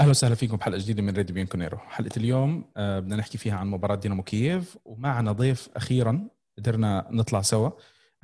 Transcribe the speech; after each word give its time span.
أهلا 0.00 0.10
وسهلا 0.10 0.34
فيكم 0.34 0.56
بحلقة 0.56 0.78
جديدة 0.78 1.02
من 1.02 1.16
راديو 1.16 1.32
بيانكونيرو 1.32 1.78
حلقة 1.78 2.16
اليوم 2.16 2.70
آه، 2.76 3.00
بدنا 3.00 3.16
نحكي 3.16 3.38
فيها 3.38 3.54
عن 3.56 3.66
مباراة 3.66 3.94
دينامو 3.94 4.22
كييف 4.22 4.78
ومعنا 4.84 5.32
ضيف 5.32 5.68
أخيرا 5.76 6.28
قدرنا 6.58 7.08
نطلع 7.10 7.42
سوا. 7.42 7.70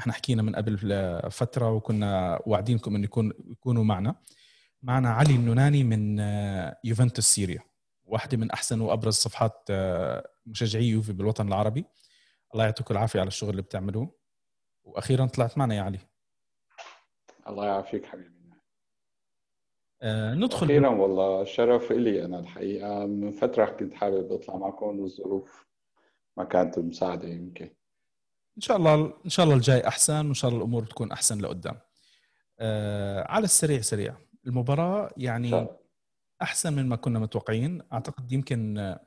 إحنا 0.01 0.13
حكينا 0.13 0.43
من 0.43 0.57
قبل 0.57 0.79
فتره 1.31 1.73
وكنا 1.73 2.41
واعدينكم 2.47 2.95
إنه 2.95 3.05
يكون 3.05 3.33
يكونوا 3.51 3.85
معنا. 3.85 4.15
معنا 4.83 5.11
علي 5.11 5.35
النوناني 5.35 5.85
من 5.85 6.21
آه، 6.21 6.77
يوفنتوس 6.85 7.25
سيريا 7.25 7.61
واحدة 8.05 8.37
من 8.37 8.51
أحسن 8.51 8.81
وأبرز 8.81 9.15
صفحات 9.15 9.63
آه، 9.71 10.29
مشجعي 10.47 10.89
يوفي 10.89 11.13
بالوطن 11.13 11.49
العربي. 11.49 11.85
الله 12.55 12.65
يعطيكم 12.65 12.95
العافية 12.95 13.21
على 13.21 13.29
الشغل 13.29 13.51
اللي 13.51 13.63
بتعملوه. 13.63 14.15
وأخيرا 14.85 15.27
طلعت 15.27 15.59
معنا 15.59 15.75
يا 15.75 15.83
علي. 15.83 15.99
الله 17.49 17.67
يعافيك 17.67 18.07
حبيبي. 18.07 18.40
ندخل 20.05 20.67
أخيرا 20.67 20.89
والله. 20.89 21.45
شرف 21.45 21.93
لي 21.93 22.25
أنا 22.25 22.39
الحقيقة. 22.39 23.07
من 23.07 23.31
فترة 23.31 23.65
كنت 23.65 23.95
حابب 23.95 24.33
أطلع 24.33 24.57
معكم 24.57 25.01
والظروف 25.01 25.67
ما 26.37 26.45
كانت 26.45 26.79
مساعدة 26.79 27.29
يمكن. 27.29 27.71
إن 28.57 28.63
شاء 28.63 28.77
الله 28.77 29.13
إن 29.25 29.31
شاء 29.31 29.45
الله 29.45 29.57
الجاي 29.57 29.89
أحسن 29.89 30.27
وإن 30.27 30.35
شاء 30.35 30.49
الله 30.49 30.61
الأمور 30.61 30.85
تكون 30.85 31.13
أحسن 31.13 31.41
لقدام. 31.41 31.79
آه 32.59 33.33
على 33.33 33.45
السريع 33.45 33.81
سريع. 33.81 34.15
المباراة 34.47 35.11
يعني 35.17 35.67
أحسن 36.43 36.73
من 36.73 36.89
ما 36.89 36.97
كنا 36.97 37.19
متوقعين. 37.19 37.83
أعتقد 37.93 38.33
يمكن 38.33 38.79
آه، 38.79 39.01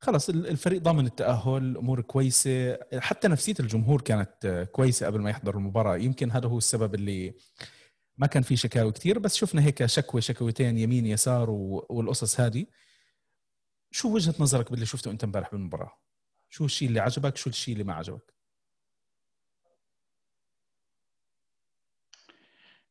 خلص 0.00 0.28
الفريق 0.28 0.82
ضامن 0.82 1.06
التأهل 1.06 1.62
الأمور 1.62 2.00
كويسة. 2.00 2.78
حتى 2.98 3.28
نفسية 3.28 3.54
الجمهور 3.60 4.00
كانت 4.00 4.44
آه، 4.44 4.64
كويسة 4.64 5.06
قبل 5.06 5.20
ما 5.20 5.30
يحضر 5.30 5.54
المباراة. 5.54 5.96
يمكن 5.96 6.30
هذا 6.30 6.48
هو 6.48 6.58
السبب 6.58 6.94
اللي 6.94 7.34
ما 8.18 8.26
كان 8.26 8.42
في 8.42 8.56
شكاوي 8.56 8.92
كثير 8.92 9.18
بس 9.18 9.36
شفنا 9.36 9.64
هيك 9.64 9.86
شكوى 9.86 10.20
شكوتين 10.20 10.78
يمين 10.78 11.06
يسار 11.06 11.50
والقصص 11.50 12.40
هذه. 12.40 12.66
شو 13.90 14.14
وجهة 14.14 14.34
نظرك 14.40 14.70
باللي 14.70 14.86
شفته 14.86 15.10
أنت 15.10 15.24
امبارح 15.24 15.50
بالمباراة؟ 15.52 15.92
شو 16.50 16.64
الشيء 16.64 16.88
اللي 16.88 17.00
عجبك؟ 17.00 17.36
شو 17.36 17.50
الشيء 17.50 17.72
اللي 17.72 17.84
ما 17.84 17.94
عجبك؟ 17.94 18.34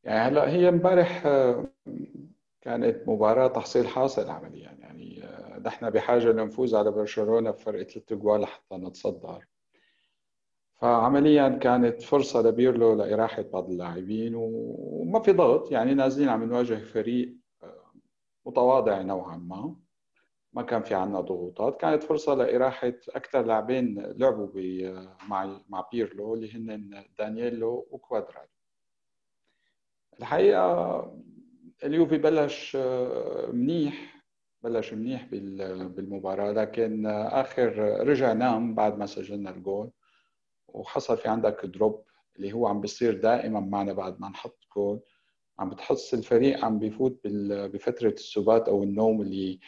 يعني 0.03 0.19
هلا 0.19 0.49
هي 0.49 0.69
امبارح 0.69 1.25
آه، 1.25 1.67
كانت 2.61 3.07
مباراة 3.07 3.47
تحصيل 3.47 3.87
حاصل 3.87 4.29
عمليا. 4.29 4.71
يعني 4.79 5.23
آه، 5.23 5.59
نحن 5.59 5.89
بحاجة 5.89 6.25
لنفوز 6.31 6.75
على 6.75 6.91
برشلونة 6.91 7.51
بفرق 7.51 7.83
ثلاث 7.83 8.13
جوال 8.13 8.45
حتى 8.45 8.75
نتصدر. 8.75 9.45
فعمليا 10.83 11.49
كانت 11.49 12.01
فرصة 12.01 12.41
لبيرلو 12.41 12.93
لإراحة 12.95 13.41
بعض 13.41 13.69
اللاعبين 13.69 14.33
وما 14.35 15.19
في 15.19 15.31
ضغط 15.31 15.71
يعني 15.71 15.93
نازلين 15.93 16.29
عم 16.29 16.43
نواجه 16.43 16.75
فريق 16.75 17.35
آه، 17.63 17.93
متواضع 18.45 19.01
نوعا 19.01 19.37
ما. 19.37 19.75
ما 20.53 20.61
كان 20.61 20.83
في 20.83 20.95
عنا 20.95 21.21
ضغوطات 21.21 21.81
كانت 21.81 22.03
فرصة 22.03 22.33
لإراحة 22.35 22.93
أكثر 23.09 23.45
لاعبين 23.45 23.99
لعبوا 24.17 24.47
مع 25.27 25.61
مع 25.69 25.87
بيرلو 25.91 26.33
اللي 26.33 26.53
هن 26.55 27.05
دانييلو 27.17 27.87
وكوادرادو. 27.91 28.49
الحقيقة 30.19 31.17
اليوفي 31.83 32.17
بلش 32.17 32.77
آه، 32.79 33.51
منيح 33.51 34.23
بلش 34.63 34.93
منيح 34.93 35.25
بالمباراة 35.85 36.51
لكن 36.51 37.05
آخر 37.07 37.77
رجع 38.07 38.33
نام 38.33 38.75
بعد 38.75 38.97
ما 38.97 39.05
سجلنا 39.05 39.49
الجول. 39.49 39.89
وحصل 40.73 41.17
في 41.17 41.27
عندك 41.27 41.65
drop 41.65 42.03
اللي 42.35 42.53
هو 42.53 42.67
عم 42.67 42.81
بيصير 42.81 43.13
دائما 43.21 43.59
معنا 43.59 43.93
بعد 43.93 44.21
ما 44.21 44.29
نحط 44.29 44.59
جول. 44.75 44.99
عم 45.59 45.69
بتحس 45.69 46.13
الفريق 46.13 46.65
عم 46.65 46.79
بيفوت 46.79 47.19
بفترة 47.27 48.09
السبات 48.09 48.67
أو 48.67 48.83
النوم 48.83 49.21
اللي 49.21 49.59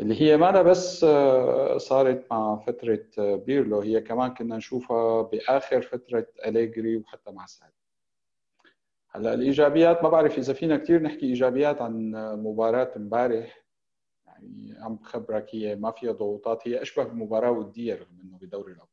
اللي 0.00 0.22
هي 0.22 0.36
ما 0.36 0.62
بس 0.62 1.04
آه، 1.04 1.78
صارت 1.78 2.26
مع 2.30 2.56
فترة 2.56 3.06
آه، 3.18 3.34
بيرلو. 3.36 3.80
هي 3.80 4.00
كمان 4.00 4.34
كنا 4.34 4.56
نشوفها 4.56 5.22
بآخر 5.22 5.82
فترة 5.82 6.26
أليجري 6.46 6.96
وحتى 6.96 7.30
مع 7.30 7.46
سعد. 7.46 7.72
هلأ 9.10 9.34
الإيجابيات 9.34 10.02
ما 10.02 10.08
بعرف 10.08 10.38
إذا 10.38 10.52
فينا 10.52 10.76
كثير 10.76 11.02
نحكي 11.02 11.26
إيجابيات 11.26 11.80
عن 11.80 12.10
مباراة 12.42 12.92
امبارح. 12.96 13.64
يعني 14.26 14.74
عم 14.78 14.96
بخبرك 14.96 15.54
هي 15.54 15.76
ما 15.76 15.90
فيها 15.90 16.12
ضغوطات. 16.12 16.68
هي 16.68 16.82
أشبه 16.82 17.04
بمباراة 17.04 17.50
ودية 17.50 17.94
رغم 17.94 18.20
إنه 18.24 18.38
بدوري 18.38 18.72
الأبطال 18.72 18.89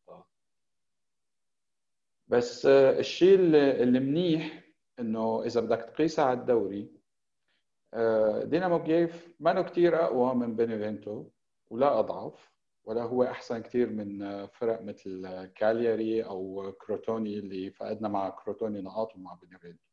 بس 2.27 2.65
آه، 2.65 2.99
الشيء 2.99 3.35
اللي 3.35 3.99
منيح 3.99 4.63
إنه 4.99 5.43
إذا 5.45 5.61
بدك 5.61 5.81
تقيسها 5.81 6.25
على 6.25 6.39
الدوري 6.39 6.89
آه، 7.93 8.43
دينامو 8.43 8.83
كييف 8.83 9.35
ما 9.39 9.61
كثير 9.61 10.03
أقوى 10.03 10.35
من 10.35 10.55
بينيفينتو 10.55 11.25
ولا 11.69 11.99
أضعف 11.99 12.51
ولا 12.85 13.03
هو 13.03 13.23
أحسن 13.23 13.61
كثير 13.61 13.89
من 13.89 14.21
آه، 14.21 14.45
فرق 14.45 14.81
مثل 14.81 15.45
كالياري 15.55 16.25
أو 16.25 16.71
كروتوني 16.81 17.39
اللي 17.39 17.71
فقدنا 17.71 18.07
مع 18.07 18.29
كروتوني 18.29 18.81
نقاط 18.81 19.16
ومع 19.16 19.33
بينيفينتو 19.33 19.83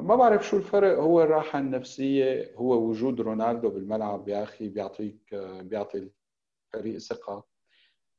ما 0.00 0.16
بعرف 0.16 0.48
شو 0.48 0.56
الفرق 0.56 0.98
هو 0.98 1.22
الراحة 1.22 1.58
النفسية 1.58 2.54
هو 2.54 2.88
وجود 2.88 3.20
رونالدو 3.20 3.70
بالملعب 3.70 4.28
يا 4.28 4.42
أخي 4.42 4.68
بيعطيك 4.68 5.34
بيعطي 5.60 6.10
الفريق 6.74 6.98
ثقة. 6.98 7.44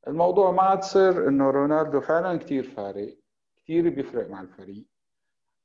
الموضوع 0.08 0.50
ما 0.50 0.62
عاد 0.62 0.82
صار 0.82 1.28
إنه 1.28 1.50
رونالدو 1.50 2.00
فعلا 2.00 2.38
كثير 2.38 2.64
فارق 2.64 3.16
كثير 3.56 3.88
بيفرق 3.88 4.30
مع 4.30 4.40
الفريق. 4.40 4.84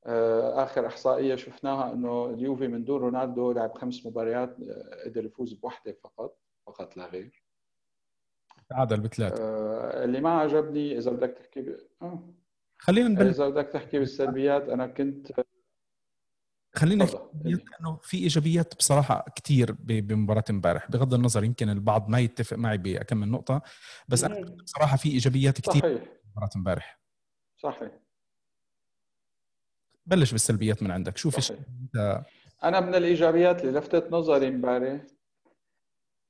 آه، 0.06 0.62
آخر 0.62 0.86
إحصائية 0.86 1.34
شفناها 1.36 1.92
إنه 1.92 2.26
اليوفي 2.26 2.68
من 2.68 2.84
دون 2.84 3.00
رونالدو 3.00 3.52
لعب 3.52 3.78
خمس 3.78 4.06
مباريات 4.06 4.56
آه، 4.60 5.04
قدر 5.04 5.24
يفوز 5.24 5.52
بوحدة 5.52 5.96
فقط 6.04 6.38
فقط 6.66 6.96
لا 6.96 7.06
غير. 7.06 7.42
تعادل 8.70 9.00
بثلاثة. 9.00 9.42
آه 9.44 10.04
اللي 10.04 10.20
ما 10.20 10.30
عجبني 10.40 10.98
إذا 10.98 11.10
بدك 11.10 11.30
تحكي 11.38 11.62
ب... 11.62 11.78
آه. 12.02 12.34
خلينا 12.78 13.08
نبلش. 13.08 13.36
إذا 13.36 13.48
بدك 13.48 13.68
تحكي 13.68 13.98
بالسلبيات 13.98 14.68
أنا 14.68 14.86
كنت 14.86 15.32
خلينا 16.76 17.06
إنه 17.80 17.98
في 18.02 18.16
إيجابيات 18.16 18.74
بصراحة 18.74 19.24
كثير 19.36 19.72
بمباراة 19.80 20.44
امبارح. 20.50 20.90
بغض 20.90 21.14
النظر 21.14 21.44
يمكن 21.44 21.68
البعض 21.68 22.08
ما 22.08 22.18
يتفق 22.18 22.56
معي 22.56 22.78
بكم 22.78 23.16
من 23.16 23.30
نقطة 23.30 23.62
بس 24.08 24.24
أنا 24.24 24.40
بصراحة 24.40 24.96
في 24.96 25.08
إيجابيات 25.08 25.60
كثير 25.60 25.82
بمباراة 25.82 26.50
امبارح. 26.56 27.00
صحيح. 27.56 27.90
بلش 30.06 30.32
بالسلبيات 30.32 30.82
من 30.82 30.90
عندك. 30.90 31.16
شوف 31.16 31.36
إيش 31.36 31.52
أنا 32.64 32.80
من 32.80 32.94
الإيجابيات 32.94 33.64
اللي 33.64 33.78
لفتت 33.78 34.12
نظري 34.12 34.48
امبارح. 34.48 35.00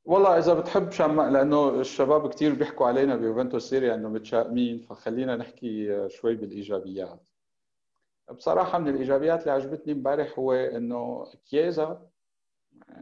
والله 0.05 0.39
إذا 0.39 0.55
بتحب 0.55 0.91
شم... 0.91 1.21
لأنه 1.21 1.81
الشباب 1.81 2.31
كثير 2.31 2.55
بيحكوا 2.55 2.87
علينا 2.87 3.17
بيوفنتوس 3.17 3.71
سيريا 3.71 3.95
إنه 3.95 4.09
متشائمين 4.09 4.79
فخلينا 4.79 5.37
نحكي 5.37 6.09
شوي 6.09 6.35
بالإيجابيات. 6.35 7.27
بصراحة 8.33 8.79
من 8.79 8.89
الإيجابيات 8.89 9.41
اللي 9.41 9.51
عجبتني 9.51 9.93
امبارح 9.93 10.39
هو 10.39 10.53
إنه 10.53 11.27
كييزا 11.51 12.09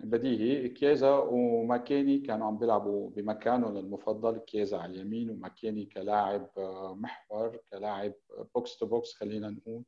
بديهي 0.04 0.68
كييزا 0.68 1.10
وماكيني 1.16 2.18
كانوا 2.18 2.46
عم 2.46 2.58
بيلعبوا 2.58 3.10
بمكانهم 3.10 3.76
المفضل 3.76 4.38
كييزا 4.38 4.78
على 4.78 4.92
اليمين 4.92 5.30
وماكيني 5.30 5.84
كلاعب 5.86 6.48
محور 6.96 7.56
كلاعب 7.70 8.12
box 8.54 8.76
to 8.76 8.86
box 8.86 9.14
خلينا 9.14 9.50
نقول. 9.50 9.82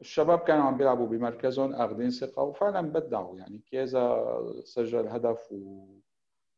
الشباب 0.00 0.38
كانوا 0.38 0.64
عم 0.64 0.76
بيلعبوا 0.76 1.06
بمركزهم 1.06 1.74
أخذين 1.74 2.10
ثقة 2.10 2.42
وفعلا 2.42 2.80
بدعوا. 2.92 3.38
يعني 3.38 3.58
كييزا 3.58 4.24
سجل 4.64 5.08
هدف 5.08 5.54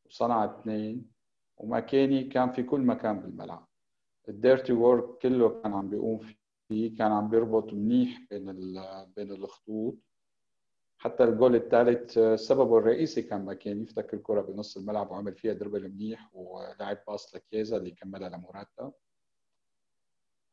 وصنع 0.07 0.45
اثنين 0.45 1.11
وماكيني 1.57 2.25
كان 2.25 2.53
في 2.53 2.63
كل 2.63 2.81
مكان 2.81 3.21
بالملعب. 3.21 3.67
ال 4.29 4.36
dirty 4.36 4.73
work 4.73 5.19
كله 5.19 5.61
كان 5.63 5.73
عم 5.73 5.89
بيقوم 5.91 6.19
فيه 6.19 6.40
فيه 6.71 6.97
كان 6.97 7.13
عم 7.13 7.29
بيربط 7.29 7.73
منيح 7.73 8.21
بين 8.31 8.47
بين 9.17 9.33
الخطوط. 9.33 9.95
حتى 10.99 11.25
الجول 11.25 11.55
الثالث 11.55 12.19
سببه 12.35 12.79
الرئيسي 12.79 13.23
كان 13.23 13.45
ماكيني 13.45 13.83
فتك 13.83 14.15
الكرة 14.15 14.41
بنص 14.41 14.77
الملعب 14.77 15.11
وعمل 15.11 15.35
فيها 15.35 15.53
dribble 15.53 15.89
منيح 15.89 16.31
ولعب 16.33 16.99
pass 17.09 17.35
لكييزا 17.35 17.77
اللي 17.77 17.91
كملها 17.91 18.29
لموراتا 18.29 18.93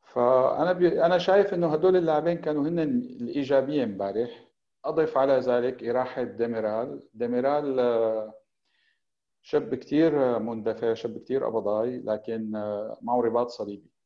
فأنا 0.01 0.73
بي... 0.73 1.05
أنا 1.05 1.17
شايف 1.17 1.53
إنه 1.53 1.67
هدول 1.73 1.95
اللاعبين 1.95 2.37
كانوا 2.37 2.67
هن 2.67 2.79
الإيجابية 2.79 3.83
امبارح. 3.83 4.47
أضف 4.85 5.17
على 5.17 5.39
ذلك 5.39 5.83
إراحة 5.83 6.23
ديميرال. 6.23 7.03
ديميرال 7.13 8.33
شاب 9.41 9.75
كثير 9.75 10.39
مندفع 10.39 10.93
شاب 10.93 11.17
كثير 11.17 11.45
قبضاي 11.45 11.97
لكن 11.97 12.51
معه 13.01 13.21
رباط 13.21 13.49
صليبي. 13.49 13.96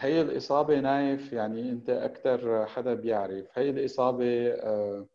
هي 0.00 0.20
الإصابة 0.20 0.80
نايف 0.80 1.32
يعني 1.32 1.70
أنت 1.70 1.90
أكثر 1.90 2.66
حدا 2.66 2.94
بيعرف. 2.94 3.46
هي 3.58 3.70
الإصابة 3.70 4.48
آه، 4.48 5.06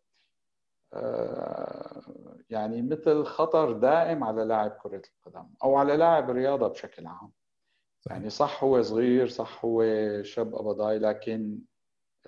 آه، 0.93 2.01
يعني 2.49 2.81
مثل 2.81 3.23
خطر 3.23 3.71
دائم 3.71 4.23
على 4.23 4.43
لاعب 4.45 4.71
كرة 4.71 5.01
القدم 5.25 5.47
أو 5.63 5.75
على 5.75 5.97
لاعب 5.97 6.29
الرياضة 6.29 6.67
بشكل 6.67 7.07
عام. 7.07 7.31
يعني 8.09 8.29
صح 8.29 8.63
هو 8.63 8.81
صغير 8.81 9.27
صح 9.27 9.65
هو 9.65 9.83
شاب 10.23 10.55
قبضاي 10.55 10.99
لكن 10.99 11.59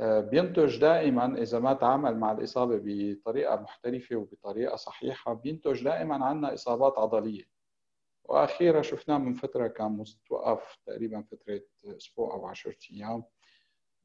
بينتج 0.01 0.81
دائما 0.81 1.41
إذا 1.41 1.59
ما 1.59 1.73
تعامل 1.73 2.17
مع 2.17 2.31
الإصابة 2.31 2.81
بطريقة 2.83 3.55
محترفة 3.55 4.15
وبطريقة 4.15 4.75
صحيحة 4.75 5.33
بينتج 5.33 5.83
دائما 5.83 6.25
عندنا 6.25 6.53
إصابات 6.53 6.97
عضلية. 6.99 7.56
وأخيرا 8.27 8.81
شفناه 8.81 9.17
من 9.17 9.33
فترة 9.33 9.67
كان 9.67 9.91
متوقف 9.91 10.77
تقريبا 10.85 11.21
فترة 11.21 11.61
أسبوع 11.85 12.33
أو 12.33 12.45
10 12.45 12.75
أيام. 12.91 13.23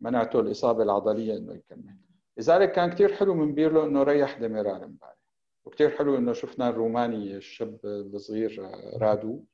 منعته 0.00 0.40
الإصابة 0.40 0.82
العضلية 0.82 1.36
إنه 1.36 1.54
يكمل. 1.54 1.96
لذلك 2.38 2.72
كان 2.72 2.90
كثير 2.90 3.14
حلو 3.14 3.34
من 3.34 3.54
بيرلو 3.54 3.84
إنه 3.84 4.02
ريح 4.02 4.38
ديميرال 4.38 4.82
امبارح. 4.82 5.16
وكثير 5.64 5.90
حلو 5.90 6.16
إنه 6.16 6.32
شفنا 6.32 6.68
الروماني 6.68 7.36
الشاب 7.36 7.78
الصغير 7.84 8.70
رادو. 8.96 9.44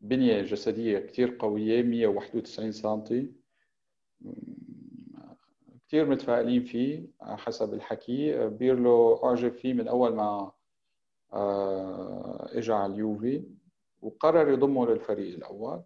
بنية 0.00 0.42
جسدية 0.42 0.98
كثير 0.98 1.36
قوية 1.38 1.82
191 1.82 2.72
سم 2.72 3.04
كثير 5.86 6.06
متفائلين 6.06 6.64
فيه 6.64 7.06
حسب 7.20 7.74
الحكي. 7.74 8.48
بيرلو 8.48 9.14
أعجب 9.14 9.52
فيه 9.52 9.74
من 9.74 9.88
أول 9.88 10.14
ما 10.14 10.52
اجى 11.32 12.72
على 12.72 12.92
اليوفي 12.92 13.44
وقرر 14.02 14.48
يضمه 14.48 14.86
للفريق 14.86 15.34
الأول. 15.34 15.82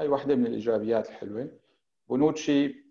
هاي 0.00 0.08
واحدة 0.08 0.34
من 0.34 0.46
الإيجابيات 0.46 1.08
الحلوة. 1.08 1.48
بونوتشي 2.08 2.86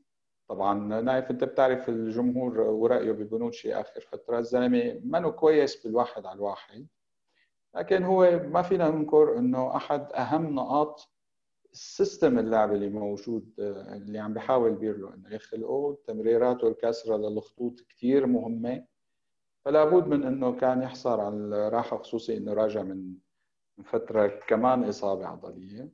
طبعا 0.48 1.02
نايف 1.02 1.32
أنت 1.32 1.44
بتعرف 1.44 1.90
الجمهور 1.90 2.60
ورأيه 2.60 3.12
ببونوتشي 3.12 3.74
آخر 3.74 4.02
فترة. 4.02 4.40
الزلمة 4.40 5.02
منه 5.04 5.30
كويس 5.30 5.88
بالواحد 5.88 6.26
على 6.26 6.36
الواحد. 6.36 6.88
لكن 7.76 8.04
هو 8.04 8.40
ما 8.48 8.62
فينا 8.62 8.90
ننكر 8.90 9.38
إنه 9.38 9.76
أحد 9.76 10.12
أهم 10.14 10.56
نقاط 10.56 11.10
ال 11.74 11.83
system 11.83 12.40
اللعب 12.40 12.74
اللي 12.74 12.90
موجود 12.90 13.50
اللي 13.60 14.20
عم 14.20 14.34
بيحاول 14.34 14.72
بيرلو 14.76 15.10
انه 15.10 15.36
يخلقه 15.36 15.98
تمريراته 16.08 16.68
الكاسره 16.68 17.18
للخطوط 17.18 17.80
كثير 17.90 18.26
مهمة. 18.28 18.86
فلا 19.66 19.86
بد 19.86 20.08
من 20.08 20.24
إنه 20.24 20.56
كان 20.56 20.82
يحصل 20.82 21.20
على 21.20 21.36
الراحة 21.36 21.98
خصوصي 21.98 22.38
إنه 22.38 22.54
راجع 22.54 22.82
من 22.82 23.14
فترة 23.86 24.28
كمان 24.28 24.84
إصابة 24.84 25.28
عضلية. 25.28 25.90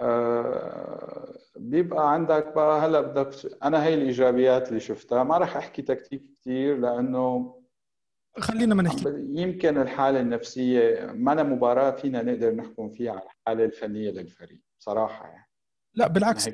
آه، 0.00 1.34
بيبقى 1.56 2.12
عندك 2.12 2.54
بقى 2.54 2.80
هلأ 2.80 3.00
بدك 3.00 3.30
أنا 3.62 3.84
هي 3.84 3.94
الإيجابيات 3.94 4.68
اللي 4.68 4.80
شفتها 4.80 5.24
ما 5.24 5.38
راح 5.38 5.56
أحكي 5.56 5.82
تكتيك 5.82 6.22
كثير 6.40 6.78
لأنه 6.78 7.60
خلينا 8.38 8.74
ما 8.74 8.82
نحكي. 8.82 9.04
يمكن 9.16 9.78
الحالة 9.78 10.20
النفسية 10.20 11.12
ما 11.14 11.32
أنا 11.32 11.42
مباراة 11.42 11.90
فينا 11.90 12.22
نقدر 12.22 12.54
نحكم 12.54 12.90
فيها 12.90 13.12
على 13.12 13.22
الحالة 13.22 13.64
الفنية 13.64 14.10
للفريق 14.10 14.60
بصراحه 14.80 15.26
يعني. 15.28 15.48
لا 15.94 16.08
بالعكس. 16.08 16.48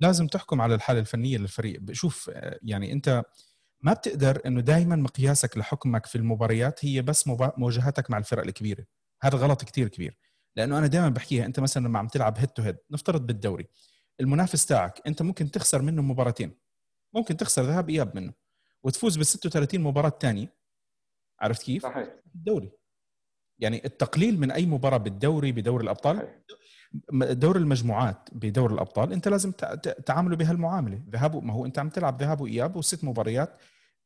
لازم 0.00 0.26
تحكم 0.26 0.60
على 0.60 0.74
الحالة 0.74 1.00
الفنية 1.00 1.38
للفريق. 1.38 1.80
شوف 1.92 2.30
يعني 2.62 2.92
أنت 2.92 3.22
ما 3.84 3.92
بتقدر 3.92 4.40
إنه 4.46 4.60
دائما 4.60 4.96
مقياسك 4.96 5.58
لحكمك 5.58 6.06
في 6.06 6.18
المباريات 6.18 6.84
هي 6.84 7.02
بس 7.02 7.28
مواجهاتك 7.28 8.10
مع 8.10 8.18
الفرق 8.18 8.42
الكبيرة. 8.42 8.84
هذا 9.22 9.38
غلط 9.38 9.64
كثير 9.64 9.88
كبير. 9.88 10.18
لأنه 10.56 10.78
أنا 10.78 10.86
دائما 10.86 11.08
بحكيها 11.08 11.46
أنت 11.46 11.60
مثلا 11.60 11.86
لما 11.86 11.98
عم 11.98 12.08
تلعب 12.08 12.38
هيد 12.38 12.48
تو 12.48 12.62
هيد 12.62 12.76
نفترض 12.90 13.26
بالدوري 13.26 13.68
المنافس 14.20 14.66
تاعك 14.66 15.00
أنت 15.06 15.22
ممكن 15.22 15.50
تخسر 15.50 15.82
منه 15.82 16.02
مباراتين. 16.02 16.54
ممكن 17.14 17.36
تخسر 17.36 17.62
ذهاب 17.62 17.90
إياب 17.90 18.16
منه. 18.16 18.32
وتفوز 18.82 19.16
بال 19.16 19.26
36 19.26 19.80
مباراة 19.80 20.12
ثانية 20.20 20.54
عرفت 21.40 21.62
كيف؟ 21.62 21.82
صحيح. 21.82 22.08
الدوري 22.34 22.72
يعني 23.58 23.84
التقليل 23.84 24.40
من 24.40 24.50
أي 24.50 24.66
مباراة 24.66 24.96
بالدوري 24.96 25.52
بدوري 25.52 25.84
الأبطال 25.84 26.42
دور 27.12 27.56
المجموعات 27.56 28.28
بدور 28.32 28.72
الأبطال 28.72 29.12
أنت 29.12 29.28
لازم 29.28 29.52
تعامله 30.06 30.36
بهالمعاملة. 30.36 31.02
ذهاب 31.10 31.44
ما 31.44 31.52
هو 31.52 31.66
أنت 31.66 31.78
عم 31.78 31.88
تلعب 31.88 32.22
ذهاب 32.22 32.40
وإياب 32.40 32.76
وست 32.76 33.04
مباريات 33.04 33.60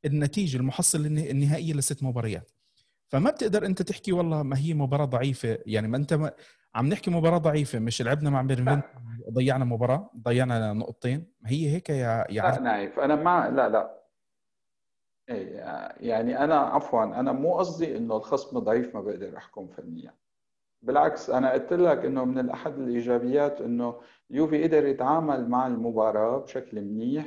النتيجة 0.04 0.56
المحصل 0.56 1.06
النهائية 1.06 1.74
لست 1.74 2.02
مباريات. 2.02 2.50
فما 3.08 3.30
بتقدر 3.30 3.66
أنت 3.66 3.82
تحكي 3.82 4.12
والله 4.12 4.42
ما 4.42 4.58
هي 4.58 4.74
مباراة 4.74 5.04
ضعيفة 5.04 5.58
يعني 5.66 5.88
ما 5.88 5.96
أنت 5.96 6.14
ما 6.14 6.32
عم 6.74 6.88
نحكي 6.88 7.10
مباراة 7.10 7.38
ضعيفة 7.38 7.78
مش 7.78 8.02
لعبنا 8.02 8.30
مع 8.30 8.42
بيرفين 8.42 8.82
ضيعنا 9.32 9.64
مباراة 9.64 10.10
ضيعنا 10.22 10.72
نقطتين 10.72 11.26
ما 11.40 11.50
هي 11.50 11.70
هيك 11.70 11.90
يا 11.90 12.24
يا 12.30 12.42
لا 12.42 12.60
نايف 12.60 12.98
أنا 12.98 13.14
ما 13.16 13.50
لا 13.50 13.68
لا. 13.68 13.98
إيه 15.28 15.56
يعني 16.00 16.44
أنا 16.44 16.54
عفوا 16.58 17.04
أنا 17.04 17.32
مو 17.32 17.54
قصدي 17.58 17.96
إنه 17.96 18.16
الخصم 18.16 18.58
ضعيف 18.58 18.94
ما 18.94 19.00
بقدر 19.00 19.36
أحكم 19.36 19.68
فنيا. 19.68 20.14
بالعكس 20.82 21.30
أنا 21.30 21.52
قلت 21.52 21.72
لك 21.72 22.04
إنه 22.04 22.24
من 22.24 22.50
احد 22.50 22.78
الإيجابيات 22.78 23.60
إنه 23.60 24.00
اليوفي 24.30 24.62
قدر 24.62 24.86
يتعامل 24.86 25.48
مع 25.48 25.66
المباراة 25.66 26.38
بشكل 26.38 26.80
منيح 26.84 27.26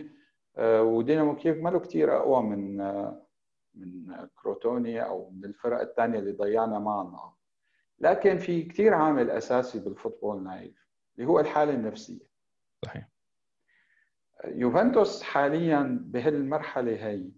ودينامو 0.60 1.36
كييف 1.36 1.58
ما 1.58 1.70
له 1.70 1.80
كثير 1.80 2.18
أقوى 2.18 2.44
من 2.44 2.82
آه، 2.82 3.28
من 3.76 4.16
كروتوني 4.36 5.06
أو 5.06 5.30
من 5.30 5.46
الفرق 5.46 5.82
الثانية 5.82 6.20
اللي 6.20 6.32
ضيعنا 6.32 6.80
معنا. 6.80 7.34
لكن 8.00 8.38
في 8.38 8.64
كثير 8.64 8.94
عامل 8.94 9.30
أساسي 9.30 9.80
بال 9.80 9.92
football 9.92 10.44
نايف 10.44 10.88
اللي 11.16 11.28
هو 11.30 11.40
الحالة 11.40 11.74
النفسية. 11.74 12.28
صحيح. 12.86 13.10
يوفنتوس 14.46 15.24
حاليا 15.24 16.00
بهالمرحلة 16.02 17.08
هي 17.08 17.32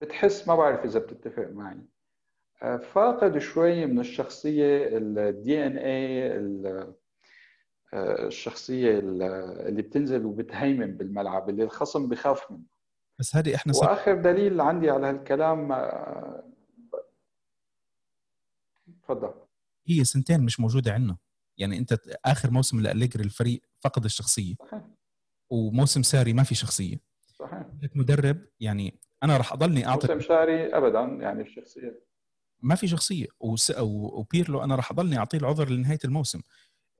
بتحس 0.00 0.48
ما 0.48 0.54
بعرف 0.54 0.84
إذا 0.84 1.00
بتتفق 1.00 1.48
معي. 1.50 1.80
آه، 2.62 2.76
فاقد 2.76 3.38
شوي 3.38 3.86
من 3.86 3.98
الشخصية 4.00 4.88
الدي 4.96 5.66
ان 5.66 5.76
اي 5.78 6.26
الشخصية 7.94 8.98
اللي 8.98 9.82
بتنزل 9.82 10.26
وبتهيمن 10.26 10.96
بالملعب 10.96 11.50
اللي 11.50 11.62
الخصم 11.62 12.08
بخاف 12.08 12.50
منه. 12.50 12.64
بس 13.18 13.36
هذه 13.36 13.54
إحنا 13.54 13.72
صح... 13.72 13.88
وآخر 13.88 14.14
دليل 14.14 14.60
عندي 14.60 14.90
على 14.90 15.06
هالكلام 15.06 15.72
آه، 15.72 16.44
تفضل. 19.02 19.34
هي 19.86 20.04
سنتين 20.04 20.40
مش 20.40 20.60
موجودة 20.60 20.92
عندنا. 20.92 21.16
يعني 21.58 21.78
أنت 21.78 21.98
آخر 22.24 22.50
موسم 22.50 22.80
لأليجري 22.80 23.24
الفريق 23.24 23.62
فقد 23.80 24.04
الشخصية. 24.04 24.54
صحيح. 24.60 24.82
وموسم 25.50 26.02
ساري 26.02 26.32
ما 26.32 26.42
في 26.42 26.54
شخصية. 26.54 26.96
صحيح. 27.38 27.66
مدرب 27.94 28.46
يعني 28.60 29.00
أنا 29.22 29.36
راح 29.36 29.52
أضلني 29.52 29.86
اعطي 29.86 30.14
موسم 30.14 30.28
ساري 30.28 30.76
ابدا 30.76 31.00
يعني 31.00 31.42
الشخصيه 31.42 32.04
ما 32.62 32.74
في 32.74 32.88
شخصية. 32.88 33.26
وس... 33.40 33.72
وبيرلو 33.80 34.64
أنا 34.64 34.74
راح 34.74 34.90
أضلني 34.90 35.18
أعطيه 35.18 35.38
العذر 35.38 35.68
لنهاية 35.68 35.98
الموسم. 36.04 36.38
آه 36.38 36.42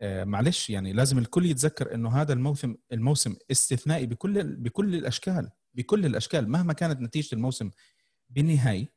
معلش 0.02 0.70
يعني 0.70 0.93
لازم 0.93 1.19
الكل 1.19 1.47
يتذكر 1.47 1.94
إنه 1.94 2.08
هذا 2.08 2.32
الموسم 2.32 2.76
الموسم 2.93 3.37
استثنائي 3.50 4.06
بكل 4.06 4.56
بكل 4.56 4.94
الأشكال 4.94 5.50
بكل 5.75 6.06
الأشكال. 6.06 6.49
مهما 6.49 6.73
كانت 6.73 7.00
نتيجة 7.00 7.35
الموسم 7.35 7.70
بالنهاية 8.29 8.93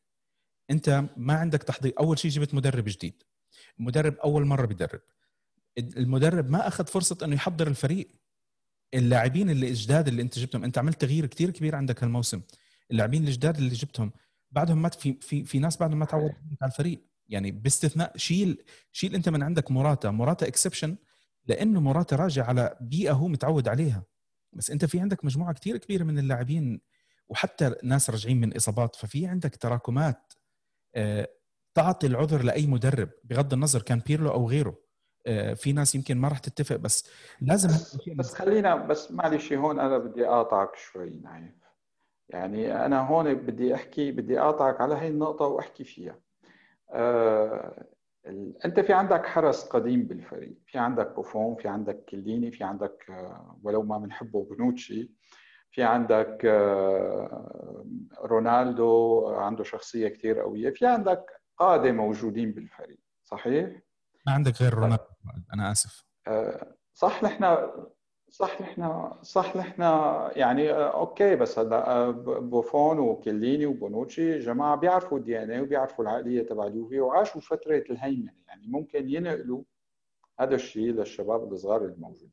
أنت 0.70 1.04
ما 1.18 1.34
عندك 1.34 1.64
تحضير. 1.64 1.94
أول 2.00 2.20
شيء 2.20 2.32
جبت 2.32 2.54
مدرب 2.54 2.84
جديد. 2.88 3.24
مدرب 3.78 4.16
أول 4.16 4.46
مرة 4.46 4.66
بيدرب. 4.66 5.02
المدرب 5.78 6.50
ما 6.50 6.68
أخذ 6.68 6.88
فرصة 6.88 7.18
إنه 7.24 7.36
يحضر 7.36 7.68
الفريق. 7.68 8.08
اللاعبين 8.94 9.50
اللي 9.50 9.72
جداد 9.72 10.08
اللي 10.08 10.22
أنت 10.22 10.40
جبتهم. 10.40 10.64
أنت 10.64 10.78
عملت 10.78 11.02
تغيير 11.02 11.26
كثير 11.26 11.50
كبير 11.50 11.76
عندك 11.76 12.04
هالموسم. 12.04 12.42
اللاعبين 12.92 13.28
الجداد 13.28 13.58
اللي 13.58 13.74
جبتهم 13.74 14.12
بعدهم 14.52 14.82
ما 14.82 14.90
في 14.90 15.14
في 15.22 15.46
في 15.46 15.60
ناس 15.60 15.78
بعدهم 15.78 16.00
ما 16.00 16.06
تعودوا 16.06 16.36
على 16.62 16.72
الفريق. 16.72 17.13
يعني 17.34 17.52
باستثناء 17.52 18.18
شيل 18.18 18.64
شيل 18.92 19.16
أنت 19.16 19.30
من 19.30 19.44
عندك 19.44 19.72
موراتا 19.72 20.12
موراتا 20.12 20.48
exception 20.48 20.98
لأنه 21.46 21.82
موراتا 21.82 22.16
راجع 22.16 22.46
على 22.46 22.78
بيئة 22.82 23.12
هو 23.12 23.28
متعود 23.28 23.68
عليها. 23.68 24.04
بس 24.54 24.72
أنت 24.72 24.86
في 24.86 25.00
عندك 25.00 25.26
مجموعة 25.26 25.54
كثير 25.54 25.78
كبيرة 25.78 26.04
من 26.04 26.20
اللاعبين 26.20 26.82
وحتى 27.30 27.76
ناس 27.84 28.10
راجعين 28.10 28.42
من 28.42 28.56
إصابات 28.56 28.96
ففي 28.96 29.28
عندك 29.28 29.56
تراكمات 29.56 30.34
آه، 30.96 31.28
تعطي 31.74 32.08
العذر 32.08 32.44
لأي 32.44 32.68
مدرب 32.68 33.10
بغض 33.24 33.54
النظر 33.54 33.82
كان 33.82 34.00
بيرلو 34.00 34.32
أو 34.32 34.50
غيره. 34.50 34.84
آه، 35.28 35.54
في 35.54 35.74
ناس 35.74 35.96
يمكن 35.96 36.18
ما 36.18 36.28
راح 36.28 36.40
تتفق 36.40 36.76
بس 36.76 37.10
لازم 37.42 37.70
بس, 37.70 37.98
بس 38.16 38.34
خلينا 38.34 38.76
بس 38.76 39.12
معلش 39.12 39.54
هون 39.54 39.80
أنا 39.80 39.98
بدي 39.98 40.28
أقاطعك 40.28 40.76
شوي 40.76 41.10
نايف. 41.10 41.54
يعني 42.30 42.86
أنا 42.86 43.08
هون 43.08 43.34
بدي 43.34 43.76
أحكي 43.76 44.12
بدي 44.12 44.40
أقاطعك 44.40 44.82
على 44.82 44.96
هي 44.96 45.08
النقطة 45.08 45.46
وأحكي 45.46 45.84
فيها. 45.84 46.23
أنت 48.66 48.80
في 48.80 48.94
عندك 48.94 49.26
حرس 49.26 49.68
قديم 49.68 50.04
بالفريق 50.04 50.58
في 50.68 50.78
عندك 50.78 51.16
بوفون 51.16 51.56
في 51.56 51.68
عندك 51.68 52.06
كليني 52.06 52.52
في 52.52 52.64
عندك 52.64 53.06
آه، 53.10 53.60
ولو 53.64 53.84
ما 53.84 53.98
بنحبه 53.98 54.48
بنوتشي 54.52 55.12
في 55.72 55.84
عندك 55.84 56.46
آه، 56.46 57.86
رونالدو 58.22 59.28
عنده 59.28 59.64
شخصية 59.64 60.08
كثير 60.08 60.40
قوية 60.40 60.70
في 60.70 60.86
عندك 60.86 61.26
قادة 61.58 61.92
موجودين 61.92 62.52
بالفريق 62.52 63.00
صحيح؟ 63.24 63.80
ما 64.28 64.34
عندك 64.34 64.62
غير 64.62 64.74
رونالدو 64.74 65.04
أنا 65.54 65.72
آسف. 65.72 66.06
آه، 66.28 66.76
صح 66.94 67.24
نحن 67.24 67.44
صح 68.34 68.62
نحن 68.62 69.12
صح 69.22 69.56
نحن 69.56 69.82
يعني 70.36 70.72
okay 70.72 71.36
بس 71.36 71.60
هلا 71.60 72.12
بوفون 72.40 73.00
وكيليني 73.00 73.66
وبونوتشي 73.66 74.40
جماعة 74.40 74.76
بيعرفوا 74.76 75.18
ال 75.18 75.44
DNA 75.44 75.62
وبيعرفوا 75.62 76.06
العقلية 76.06 76.44
تبع 76.48 76.68
اليوفي 76.68 77.00
وعاشوا 77.00 77.42
فتره 77.42 77.84
الهيمنة 77.90 78.34
يعني 78.48 78.68
ممكن 78.68 79.10
ينقلوا 79.10 79.64
هذا 80.40 80.56
الشيء 80.56 80.92
للشباب 80.94 81.54
الصغار 81.54 81.86
الموجودين. 81.86 82.32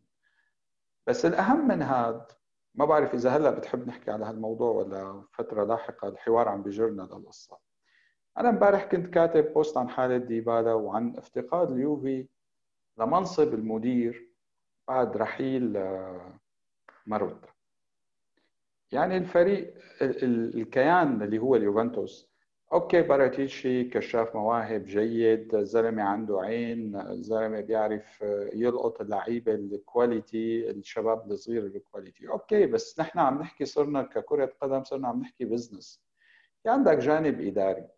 بس 1.07 1.27
الأهم 1.27 1.69
من 1.69 1.83
هذا 1.83 2.27
ما 2.75 2.85
بعرف 2.85 3.15
إذا 3.15 3.31
هلأ 3.31 3.51
بتحب 3.51 3.89
نحكي 3.89 4.11
على 4.11 4.25
هالموضوع 4.25 4.71
ولا 4.71 5.23
فترة 5.33 5.65
لاحقة 5.65 6.09
الحوار 6.09 6.49
عم 6.49 6.63
بيجرنا 6.63 7.03
للقصة. 7.03 7.59
أنا 8.39 8.49
امبارح 8.49 8.85
كنت 8.85 9.07
كاتب 9.15 9.53
post 9.53 9.77
عن 9.77 9.89
حالة 9.89 10.17
ديبالا 10.17 10.73
وعن 10.75 11.17
افتقاد 11.17 11.71
اليوفي 11.71 12.27
لمنصب 12.99 13.55
المدير 13.55 14.30
بعد 14.91 15.17
رحيل 15.17 15.77
آه، 15.77 16.39
ماروتا 17.07 17.49
يعني 18.93 19.17
الفريق 19.17 19.75
الكيان 20.03 21.23
اللي 21.23 21.39
هو 21.39 21.57
اليوفنتوس 21.57 22.31
okay 22.73 23.03
باراتيشي 23.03 23.85
كشاف 23.85 24.35
مواهب 24.37 24.85
جيد 24.85 25.57
زلمة 25.57 26.03
عنده 26.03 26.41
عين 26.41 27.03
زلمة 27.23 27.61
بيعرف 27.61 28.21
يلقط 28.55 29.01
اللعيبة 29.01 29.55
ال 29.55 29.69
quality 29.69 30.71
الشباب 30.71 31.31
الصغير 31.31 31.67
ال 31.67 31.74
quality 31.74 32.29
okay 32.29 32.67
بس 32.67 33.01
نحن 33.01 33.19
عم 33.19 33.41
نحكي 33.41 33.65
صرنا 33.65 34.03
ككرة 34.03 34.53
قدم 34.61 34.85
صرنا 34.85 35.09
عم 35.09 35.21
نحكي 35.21 35.45
business 35.45 36.03
في 36.63 36.69
عندك 36.69 36.97
جانب 36.99 37.41
إداري. 37.41 37.89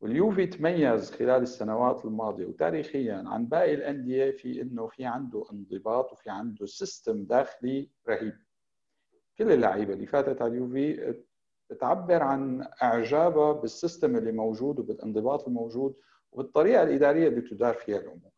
واليوفي 0.00 0.46
تميز 0.46 1.10
خلال 1.10 1.42
السنوات 1.42 2.04
الماضية 2.04 2.46
وتاريخيا 2.46 3.24
عن 3.26 3.46
باقي 3.46 3.74
الأندية 3.74 4.30
في 4.30 4.62
إنه 4.62 4.86
في 4.86 5.04
عنده 5.04 5.44
انضباط 5.52 6.12
وفي 6.12 6.30
عنده 6.30 6.66
system 6.66 7.24
داخلي 7.24 7.90
رهيب 8.08 8.36
كل 9.38 9.52
اللعيبة 9.52 9.92
اللي 9.92 10.06
فاتت 10.06 10.42
على 10.42 10.52
اليوفي 10.52 11.14
بتعبر 11.70 12.22
عن 12.22 12.68
إعجابها 12.82 13.52
بال 13.52 13.68
system 13.68 14.16
اللي 14.16 14.32
موجود 14.32 14.78
وبالانضباط 14.78 15.46
الموجود 15.48 15.96
وبالطريقة 16.32 16.82
الإدارية 16.82 17.28
اللي 17.28 17.40
تدار 17.40 17.74
فيها 17.74 17.98
الأمور. 17.98 18.30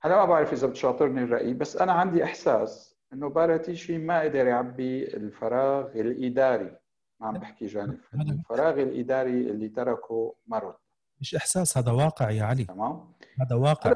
هلا 0.00 0.16
ما 0.16 0.24
بعرف 0.24 0.52
إذا 0.52 0.66
بتشاطرني 0.66 1.22
الرأي 1.22 1.54
بس 1.54 1.76
أنا 1.76 1.92
عندي 1.92 2.24
إحساس 2.24 2.96
إنه 3.12 3.28
باراتيشي 3.28 3.98
ما 3.98 4.20
قدر 4.20 4.46
يعبي 4.46 5.04
الفراغ 5.16 6.00
الإداري 6.00 6.76
ما 7.20 7.26
عم 7.26 7.38
بحكي 7.38 7.66
جانب 7.66 8.00
الفراغ 8.14 8.82
الإداري 8.82 9.50
اللي 9.50 9.68
تركه 9.68 10.34
ماروتا 10.46 10.80
مش 11.20 11.34
إحساس 11.34 11.78
هذا 11.78 11.92
واقع 11.92 12.30
يا 12.30 12.44
علي. 12.44 12.64
تمام. 12.64 13.12
هذا 13.40 13.56
واقع. 13.56 13.94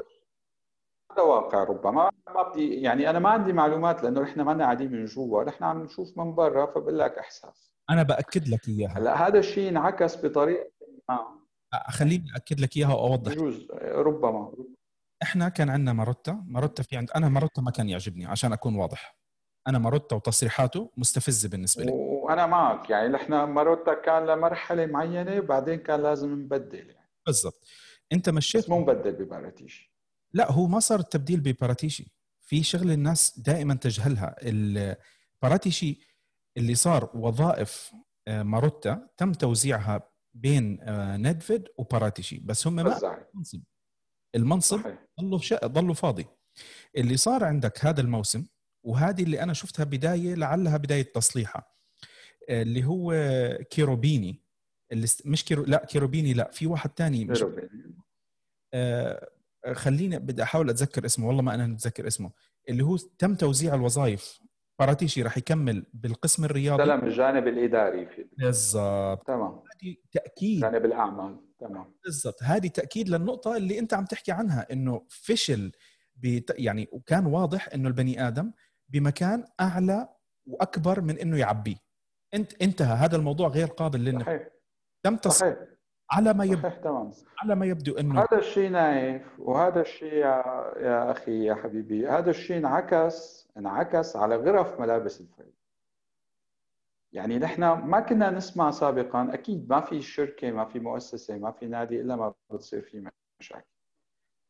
هذا 1.11 1.21
واقع 1.21 1.63
ربما. 1.63 2.09
ما 2.35 2.43
بدي 2.49 2.81
يعني 2.81 3.09
أنا 3.09 3.19
ما 3.19 3.29
عندي 3.29 3.53
معلومات 3.53 4.03
لأنه 4.03 4.23
إحنا 4.23 4.43
ما 4.43 4.63
قاعدين 4.63 4.91
من 4.91 5.05
جوا. 5.05 5.43
نحن 5.43 5.63
عم 5.63 5.83
نشوف 5.83 6.17
من 6.17 6.35
برا 6.35 6.65
فبقول 6.65 6.99
لك 6.99 7.17
إحساس. 7.17 7.71
أنا 7.89 8.03
بأكد 8.03 8.47
لك 8.47 8.67
إياها. 8.67 8.97
هلا 8.97 9.27
هذا 9.27 9.39
الشيء 9.39 9.69
انعكس 9.69 10.25
بطريقة 10.25 10.71
ما. 11.09 11.39
خليني 11.89 12.25
أكد 12.35 12.59
لك 12.59 12.77
إياها 12.77 12.93
وأوضح. 12.93 13.31
يجوز 13.31 13.67
ربما. 13.81 14.53
إحنا 15.23 15.49
كان 15.49 15.69
عندنا 15.69 15.93
ماروتا. 15.93 16.43
ماروتا 16.47 16.83
في 16.83 16.97
عند 16.97 17.11
أنا 17.11 17.29
ماروتا 17.29 17.61
ما 17.61 17.71
كان 17.71 17.89
يعجبني 17.89 18.25
عشان 18.25 18.53
أكون 18.53 18.75
واضح. 18.75 19.17
أنا 19.67 19.79
ماروتا 19.79 20.15
وتصريحاته 20.15 20.91
مستفزة 20.97 21.49
بالنسبة 21.49 21.83
لي. 21.83 21.91
وأنا 21.91 22.45
معك 22.45 22.89
يعني 22.89 23.07
نحن 23.07 23.33
ماروتا 23.33 23.93
كان 23.93 24.25
لمرحلة 24.25 24.85
معينة 24.85 25.39
وبعدين 25.39 25.79
كان 25.79 26.03
لازم 26.03 26.33
نبدل 26.33 26.89
يعني. 26.89 27.09
بالضبط. 27.25 27.67
أنت 28.13 28.29
مشيت؟ 28.29 28.63
بس 28.63 28.69
مو 28.69 28.79
مبدل 28.79 29.11
بباراتيشي. 29.11 29.95
لا 30.33 30.51
هو 30.51 30.67
ما 30.67 30.79
صار 30.79 30.99
التبديل 30.99 31.39
بباراتيشي. 31.39 32.11
في 32.41 32.63
شغلة 32.63 32.93
الناس 32.93 33.39
دائما 33.39 33.73
تجهلها. 33.73 34.35
الباراتيشي 34.41 35.99
اللي 36.57 36.75
صار 36.75 37.09
وظائف 37.13 37.91
آه، 38.27 38.43
ماروتا 38.43 39.09
تم 39.17 39.31
توزيعها 39.31 40.09
بين 40.33 40.79
آه، 40.81 41.17
نيدفيد 41.17 41.67
وباراتيشي. 41.77 42.39
بس 42.39 42.67
هم 42.67 42.75
ما 42.75 42.81
المنصب. 43.33 43.61
المنصب 44.35 44.81
ضلوا 45.21 45.39
شا... 45.39 45.67
ضلوا 45.67 45.93
فاضي. 45.93 46.25
اللي 46.97 47.17
صار 47.17 47.43
عندك 47.43 47.85
هذا 47.85 48.01
الموسم 48.01 48.45
وهذه 48.85 49.23
اللي 49.23 49.43
أنا 49.43 49.53
شفتها 49.53 49.83
بداية 49.83 50.35
لعلها 50.35 50.77
بداية 50.77 51.13
تصليحها 51.13 51.67
آه، 52.49 52.61
اللي 52.61 52.85
هو 52.85 53.13
كيروبيني. 53.69 54.41
اللي 54.91 55.07
مش 55.25 55.45
كيرو 55.45 55.63
لا 55.63 55.85
كيروبيني 55.85 56.33
لا 56.33 56.51
في 56.51 56.67
واحد 56.67 56.91
ثاني 56.97 57.25
مش 57.25 57.45
آه 58.73 59.29
خليني 59.73 60.19
بدي 60.19 60.43
أحاول 60.43 60.69
أتذكر 60.69 61.05
اسمه 61.05 61.27
والله 61.27 61.41
ما 61.41 61.55
أنا 61.55 61.67
متذكر 61.67 62.07
اسمه. 62.07 62.31
اللي 62.69 62.83
هو 62.83 62.97
تم 62.97 63.35
توزيع 63.35 63.75
الوظائف. 63.75 64.39
باراتيشي 64.79 65.21
راح 65.21 65.37
يكمل 65.37 65.85
بالقسم 65.93 66.45
الرياضي. 66.45 66.83
سلم 66.83 67.05
الجانب 67.05 67.47
الإداري 67.47 68.07
بالضبط. 68.37 69.27
تمام. 69.27 69.51
هذه 69.51 69.95
تأكيد. 70.11 70.61
جانب 70.61 70.85
الأعمال. 70.85 71.37
تمام. 71.59 71.93
بالضبط. 72.03 72.43
هذه 72.43 72.67
تأكيد 72.67 73.09
للنقطة 73.09 73.57
اللي 73.57 73.79
أنت 73.79 73.93
عم 73.93 74.05
تحكي 74.05 74.31
عنها 74.31 74.73
إنه 74.73 75.05
فشل 75.09 75.71
بت... 76.15 76.55
يعني 76.59 76.87
وكان 76.91 77.25
واضح 77.25 77.69
إنه 77.73 77.87
البني 77.87 78.27
آدم 78.27 78.51
بمكان 78.89 79.43
أعلى 79.61 80.09
وأكبر 80.47 81.01
من 81.01 81.17
إنه 81.17 81.37
يعبيه 81.37 81.75
انت 82.33 82.61
انتهى. 82.61 82.93
هذا 82.93 83.15
الموضوع 83.15 83.47
غير 83.47 83.67
قابل 83.67 83.99
للنقاش 83.99 84.25
صحيح. 84.25 84.47
تم 85.03 85.17
صحيح. 85.29 85.57
على 86.11 86.33
ما 86.33 86.45
يبدو 86.45 86.61
صحيح 86.61 86.75
تمام. 86.75 87.11
على 87.39 87.55
ما 87.55 87.65
يبدو 87.65 87.97
انه 87.97 88.19
هذا 88.19 88.37
الشيء 88.37 88.69
نايف 88.69 89.39
وهذا 89.39 89.81
الشيء 89.81 90.13
يا, 90.13 90.43
يا 90.79 91.11
أخي 91.11 91.45
يا 91.45 91.55
حبيبي 91.55 92.07
هذا 92.07 92.29
الشيء 92.29 92.57
انعكس 92.57 93.47
انعكس 93.57 94.15
على 94.15 94.35
غرف 94.35 94.79
ملابس 94.79 95.21
الفريق. 95.21 95.53
يعني 97.13 97.39
نحن 97.39 97.61
ما 97.63 97.99
كنا 97.99 98.29
نسمع 98.29 98.71
سابقا 98.71 99.33
أكيد 99.33 99.69
ما 99.69 99.81
في 99.81 100.01
شركة 100.01 100.51
ما 100.51 100.65
في 100.65 100.79
مؤسسة 100.79 101.37
ما 101.37 101.51
في 101.51 101.67
نادي 101.67 102.01
إلا 102.01 102.15
ما 102.15 102.33
بتصير 102.49 102.81
فيه 102.81 103.11
مشاكل. 103.39 103.65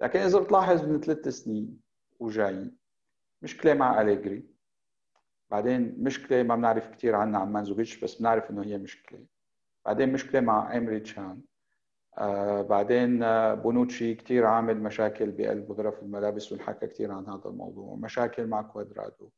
لكن 0.02 0.20
إذا 0.20 0.40
بتلاحظ 0.40 0.84
من 0.84 1.02
ثلاث 1.02 1.28
سنين 1.28 1.80
وجايين 2.20 2.85
مشكله 3.46 3.74
مع 3.74 4.02
أليجري. 4.02 4.44
بعدين 5.52 5.96
مشكله 6.00 6.44
ما 6.44 6.56
بنعرف 6.56 6.88
كثير 6.88 7.16
عنها 7.16 7.40
عن 7.40 7.52
ماندزوكيتش 7.52 8.04
بس 8.04 8.16
بنعرف 8.16 8.52
إنه 8.52 8.64
هي 8.64 8.78
مشكله 8.78 9.26
بعدين 9.86 10.14
مشكله 10.14 10.42
مع 10.42 10.78
ايمري 10.78 11.00
تشان. 11.00 11.42
آه 12.18 12.62
بعدين 12.62 13.24
آه 13.24 13.54
بونوتشي 13.54 14.16
كثير 14.16 14.46
عامل 14.46 14.84
مشاكل 14.84 15.32
بقلب 15.32 15.72
غرف 15.72 16.04
الملابس 16.04 16.52
ونحكى 16.52 16.88
كثير 16.88 17.12
عن 17.12 17.26
هذا 17.28 17.50
الموضوع. 17.50 17.96
مشاكل 17.96 18.48
مع 18.48 18.62
كوادرادو 18.62 19.30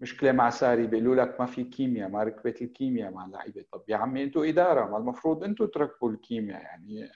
مشكله 0.00 0.32
مع 0.32 0.50
ساري 0.50 0.86
بيقولوا 0.86 1.14
لك 1.16 1.40
ما 1.40 1.46
في 1.46 1.64
كيمياء 1.64 2.08
ما 2.08 2.22
ركبت 2.22 2.62
الكيمياء 2.62 3.10
مع 3.10 3.24
اللعيبة. 3.24 3.64
طب 3.72 3.82
يا 3.88 3.96
عمي 3.96 4.24
أنتم 4.24 4.40
إدارة 4.40 4.90
ما 4.90 4.98
المفروض 4.98 5.44
أنتم 5.44 5.66
تركبوا 5.66 6.10
الكيمياء 6.10 6.62
يعني. 6.62 7.10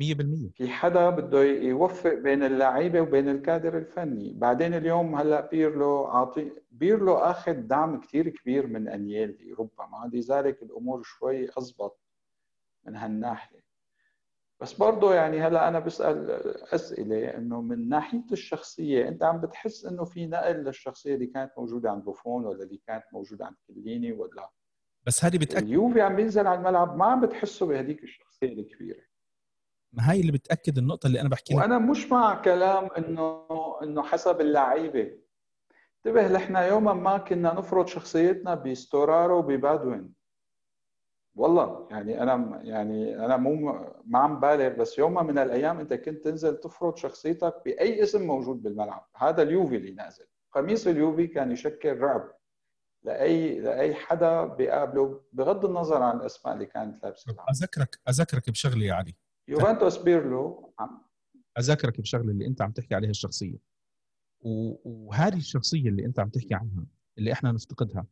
100% 0.00 0.52
في 0.54 0.68
حدا 0.68 1.10
بده 1.10 1.42
يوفق 1.44 2.14
بين 2.14 2.42
اللعيبة 2.42 3.00
وبين 3.00 3.28
الكادر 3.28 3.78
الفني. 3.78 4.32
بعدين 4.32 4.74
اليوم 4.74 5.14
هلأ 5.14 5.48
بيرلو 5.48 6.04
عاطي 6.04 6.52
بيرلو 6.70 7.14
أخذ 7.14 7.52
دعم 7.52 8.00
كثير 8.00 8.28
كبير 8.28 8.66
من 8.66 8.88
انييلي 8.88 9.52
ربما 9.58 10.10
لذلك 10.12 10.62
الأمور 10.62 11.02
شوي 11.02 11.48
اضبط 11.50 12.00
من 12.86 12.96
هالناحية. 12.96 13.64
بس 14.60 14.72
برضه 14.72 15.14
يعني 15.14 15.40
هلأ 15.40 15.68
أنا 15.68 15.78
بسأل 15.78 16.30
أسئلة 16.74 17.36
إنه 17.36 17.60
من 17.60 17.88
ناحية 17.88 18.24
الشخصية 18.32 19.08
أنت 19.08 19.22
عم 19.22 19.40
بتحس 19.40 19.84
إنه 19.84 20.04
في 20.04 20.26
نقل 20.26 20.56
للشخصية 20.56 21.14
اللي 21.14 21.26
كانت 21.26 21.50
موجودة 21.58 21.90
عند 21.90 22.04
بوفون 22.04 22.44
ولا 22.46 22.62
اللي 22.62 22.80
كانت 22.86 23.04
موجودة 23.12 23.46
عند 23.46 23.56
كيليني 23.68 24.12
ولا؟ 24.12 24.50
بس 25.06 25.24
هذه 25.24 25.38
بتأكد. 25.38 25.66
اليوفي 25.66 26.00
عم 26.00 26.16
بينزل 26.16 26.46
على 26.46 26.58
الملعب 26.58 26.96
ما 26.96 27.04
عم 27.04 27.20
بتحسه 27.20 27.66
بهذيك 27.66 28.02
الشخصية 28.02 28.52
الكبيرة. 28.52 29.02
ما 29.96 30.12
هي 30.12 30.20
اللي 30.20 30.32
بتأكد 30.32 30.78
النقطة 30.78 31.06
اللي 31.06 31.20
أنا 31.20 31.28
بحكي 31.28 31.54
وأنا 31.54 31.78
مش 31.78 32.12
مع 32.12 32.34
كلام 32.34 32.88
انه 32.98 33.46
إنه 33.82 34.02
حسب 34.02 34.40
اللعيبة. 34.40 35.12
انتبه 35.96 36.28
نحن 36.28 36.56
يوما 36.56 36.92
ما 36.92 37.18
كنا 37.18 37.54
نفرض 37.54 37.86
شخصيتنا 37.86 38.54
بستورارو 38.54 39.38
وببادوين. 39.38 40.12
والله 41.34 41.88
يعني 41.90 42.22
أنا 42.22 42.60
يعني 42.62 43.24
أنا 43.24 43.36
مو 43.36 43.54
ما 44.06 44.18
عم 44.18 44.40
بالغ 44.40 44.68
بس 44.68 44.98
يوم 44.98 45.26
من 45.26 45.38
الأيام 45.38 45.80
أنت 45.80 45.94
كنت 45.94 46.24
تنزل 46.24 46.56
تفرض 46.56 46.96
شخصيتك 46.96 47.54
بأي 47.64 48.02
اسم 48.02 48.26
موجود 48.26 48.62
بالملعب. 48.62 49.06
هذا 49.16 49.42
اليوفي 49.42 49.76
اللي 49.76 49.90
نازل. 49.90 50.24
قميص 50.52 50.86
اليوفي 50.86 51.26
كان 51.26 51.52
يشكل 51.52 51.98
رعب 51.98 52.30
لاي 53.02 53.60
لأي 53.60 53.94
حدا 53.94 54.44
بيقابله 54.44 55.20
بغض 55.32 55.64
النظر 55.64 56.02
عن 56.02 56.16
الأسماء 56.16 56.54
اللي 56.54 56.66
كانت 56.66 57.04
لابسة. 57.04 57.36
اذكرك 57.50 57.98
أذكرك 58.08 58.50
بشغلة 58.50 58.84
يا 58.84 58.94
علي. 58.94 59.14
يوفنتوس 59.48 59.96
بيرلو 59.96 60.74
أذكرك 61.58 62.00
بشغلة 62.00 62.30
اللي 62.30 62.46
أنت 62.46 62.62
عم 62.62 62.72
تحكي 62.72 62.94
عليها 62.94 63.10
الشخصية. 63.10 63.58
وهذه 64.40 65.36
الشخصية 65.36 65.88
اللي 65.88 66.04
أنت 66.04 66.20
عم 66.20 66.28
تحكي 66.28 66.54
عنها 66.54 66.86
اللي 67.18 67.32
إحنا 67.32 67.52
نفتقدها 67.52 68.06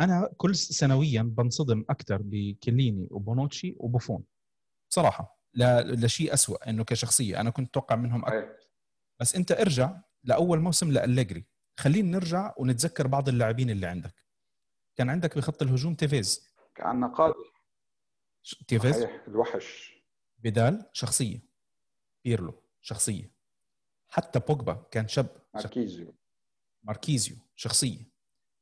أنا 0.00 0.30
كل 0.36 0.54
سنويا 0.54 1.22
بنصدم 1.22 1.84
أكثر 1.90 2.22
بكليني 2.24 3.08
وبونوتشي 3.10 3.76
وبوفون. 3.78 4.24
بصراحه 4.90 5.38
لا 5.54 5.82
لشيء 5.82 6.34
اسوء 6.34 6.70
إنه 6.70 6.84
كشخصية. 6.84 7.40
أنا 7.40 7.50
كنت 7.50 7.68
أتوقع 7.68 7.96
منهم 7.96 8.24
أكثر 8.24 8.56
بس 9.20 9.36
أنت 9.36 9.52
ارجع 9.52 10.00
لأول 10.24 10.60
موسم 10.60 10.92
لأليجري 10.92 11.44
خلينا 11.76 12.10
نرجع 12.10 12.54
ونتذكر 12.58 13.06
بعض 13.06 13.28
اللاعبين 13.28 13.70
اللي 13.70 13.86
عندك. 13.86 14.14
كان 14.96 15.10
عندك 15.10 15.38
بخط 15.38 15.62
الهجوم 15.62 15.94
تيفيز. 15.94 16.48
كان 16.74 17.04
قادر 17.04 17.52
تيفيز؟ 18.68 19.06
الوحش. 19.28 19.95
بدال 20.38 20.86
شخصية. 20.92 21.38
بيرلو 22.24 22.62
شخصية. 22.80 23.30
حتى 24.08 24.38
بوجبا 24.38 24.86
كان 24.90 25.08
شاب. 25.08 25.26
ماركيزيو. 25.54 26.14
ماركيزيو 26.82 27.36
شخصية. 27.56 27.98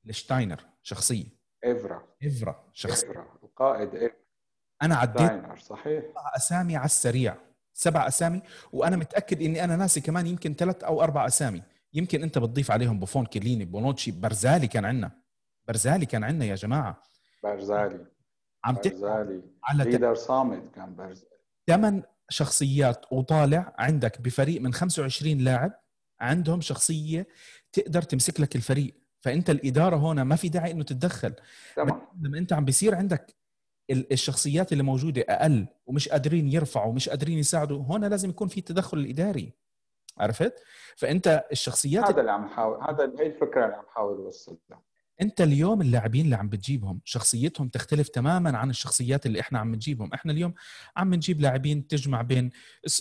ليشتشتاينر 0.04 0.60
شخصية. 0.82 1.26
ايفرا 1.64 2.02
ايفرا 2.22 2.64
شخصية. 2.72 3.08
ايفرا 3.08 3.38
القائد 3.42 3.94
ايفرا 3.94 4.16
أنا 4.82 4.96
عديت 4.96 5.58
صحيح. 5.58 6.04
سبع 6.04 6.32
أسامي 6.36 6.76
على 6.76 6.84
السريع. 6.84 7.36
سبع 7.74 8.08
أسامي 8.08 8.42
وأنا 8.72 8.96
متأكد 8.96 9.42
إني 9.42 9.64
أنا 9.64 9.76
ناسي 9.76 10.00
كمان 10.00 10.26
يمكن 10.26 10.54
ثلاث 10.54 10.84
أو 10.84 11.02
أربع 11.02 11.26
أسامي. 11.26 11.62
يمكن 11.94 12.22
أنت 12.22 12.38
بتضيف 12.38 12.70
عليهم 12.70 12.98
بوفون 12.98 13.26
كيليني 13.26 13.64
بونوتشي. 13.64 14.10
برزالي 14.10 14.66
كان 14.66 14.84
عندنا. 14.84 15.10
برزالي 15.68 16.06
كان 16.06 16.24
عندنا 16.24 16.44
يا 16.44 16.54
جماعة. 16.54 17.02
برزالي. 17.42 18.06
عم 18.64 18.74
برزالي. 18.74 19.42
على 19.64 19.84
leader 19.84 20.14
صامت 20.14 20.74
كان 20.74 20.96
برزالي 20.96 21.33
ثمان 21.66 22.02
شخصيات 22.28 23.12
وطالع 23.12 23.74
عندك 23.78 24.20
بفريق 24.20 24.60
من 24.60 24.72
25 24.72 25.38
لاعب 25.38 25.72
عندهم 26.20 26.60
شخصية 26.60 27.26
تقدر 27.72 28.02
تمسك 28.02 28.40
لك 28.40 28.56
الفريق. 28.56 28.94
فأنت 29.20 29.50
الإدارة 29.50 29.96
هنا 29.96 30.24
ما 30.24 30.36
في 30.36 30.48
داعي 30.48 30.70
إنه 30.70 30.84
تتدخل. 30.84 31.34
تمام. 31.76 32.00
لما 32.20 32.38
أنت 32.38 32.52
عم 32.52 32.64
بيصير 32.64 32.94
عندك 32.94 33.36
الشخصيات 33.90 34.72
اللي 34.72 34.82
موجودة 34.82 35.24
أقل 35.28 35.66
ومش 35.86 36.08
قادرين 36.08 36.52
يرفعوا 36.52 36.86
ومش 36.86 37.08
قادرين 37.08 37.38
يساعدوا 37.38 37.82
هنا 37.82 38.06
لازم 38.06 38.30
يكون 38.30 38.48
في 38.48 38.60
تدخل 38.60 38.98
الإداري. 38.98 39.52
عرفت؟ 40.18 40.62
فأنت 40.96 41.44
الشخصيات 41.52 42.04
هذا 42.04 42.20
اللي 42.20 42.32
عم 42.32 42.48
حاول 42.48 42.82
هذا 42.82 43.12
هي 43.18 43.26
الفكرة 43.26 43.64
اللي 43.64 43.76
عم 43.76 43.84
حاول 43.88 44.16
اوصلها 44.16 44.82
انت 45.20 45.40
اليوم 45.40 45.80
اللاعبين 45.80 46.24
اللي 46.24 46.36
عم 46.36 46.48
بتجيبهم 46.48 47.00
شخصيتهم 47.04 47.68
تختلف 47.68 48.08
تماما 48.08 48.58
عن 48.58 48.70
الشخصيات 48.70 49.26
اللي 49.26 49.40
إحنا 49.40 49.58
عم 49.58 49.74
نجيبهم. 49.74 50.12
إحنا 50.14 50.32
اليوم 50.32 50.54
عم 50.96 51.14
نجيب 51.14 51.40
لاعبين 51.40 51.86
تجمع 51.86 52.22
بين 52.22 52.50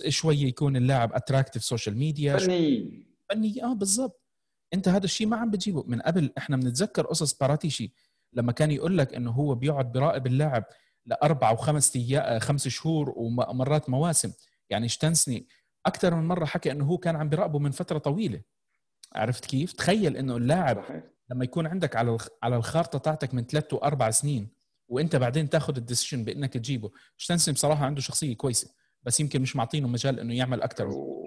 شوية 0.07 0.45
يكون 0.45 0.75
اللاعب 0.77 1.13
attractive 1.13 1.63
social 1.63 1.97
media 1.97 2.37
فني. 2.37 3.05
فني. 3.29 3.63
آه 3.63 3.73
بالضبط. 3.73 4.23
انت 4.73 4.87
هذا 4.87 5.05
الشيء 5.05 5.27
ما 5.27 5.37
عم 5.37 5.51
بتجيبه. 5.51 5.83
من 5.87 6.01
قبل 6.01 6.33
إحنا 6.37 6.57
بنتذكر 6.57 7.05
قصص 7.05 7.37
باراتيشي 7.37 7.93
لما 8.33 8.51
كان 8.51 8.71
يقول 8.71 8.97
لك 8.97 9.13
إنه 9.13 9.31
هو 9.31 9.55
بيقعد 9.55 9.91
براقب 9.91 10.27
اللاعب 10.27 10.63
لأربع 11.05 11.51
وخمس 11.51 11.95
أيام 11.95 12.39
خمس 12.39 12.67
شهور 12.67 13.13
ومرات 13.15 13.89
مواسم. 13.89 14.31
يعني 14.69 14.89
شتنسني. 14.89 15.47
أكثر 15.85 16.15
من 16.15 16.27
مرة 16.27 16.45
حكى 16.45 16.71
إنه 16.71 16.85
هو 16.85 16.97
كان 16.97 17.15
عم 17.15 17.29
بيراقبه 17.29 17.59
من 17.59 17.71
فترة 17.71 17.97
طويلة. 17.97 18.41
عرفت 19.15 19.45
كيف؟ 19.45 19.73
تخيل 19.73 20.17
إنه 20.17 20.37
اللاعب 20.37 20.83
صحيح. 20.83 21.03
لما 21.31 21.43
يكون 21.43 21.67
عندك 21.67 21.95
على 21.95 22.17
على 22.43 22.55
الخارطة 22.55 22.99
تاعتك 22.99 23.33
من 23.33 23.45
ثلاث 23.45 23.73
وأربع 23.73 24.09
سنين 24.09 24.49
وأنت 24.87 25.15
بعدين 25.15 25.49
تاخذ 25.49 25.77
الديسيشن 25.77 26.23
بإنك 26.23 26.53
تجيبه. 26.53 26.91
شتنسن 27.17 27.51
بصراحة 27.51 27.85
عنده 27.85 28.01
شخصية 28.01 28.37
كويسة 28.37 28.75
بس 29.03 29.19
يمكن 29.19 29.41
مش 29.41 29.55
معطينه 29.55 29.87
مجال 29.87 30.19
إنه 30.19 30.37
يعمل 30.37 30.61
أكثر 30.61 30.87
و... 30.87 31.23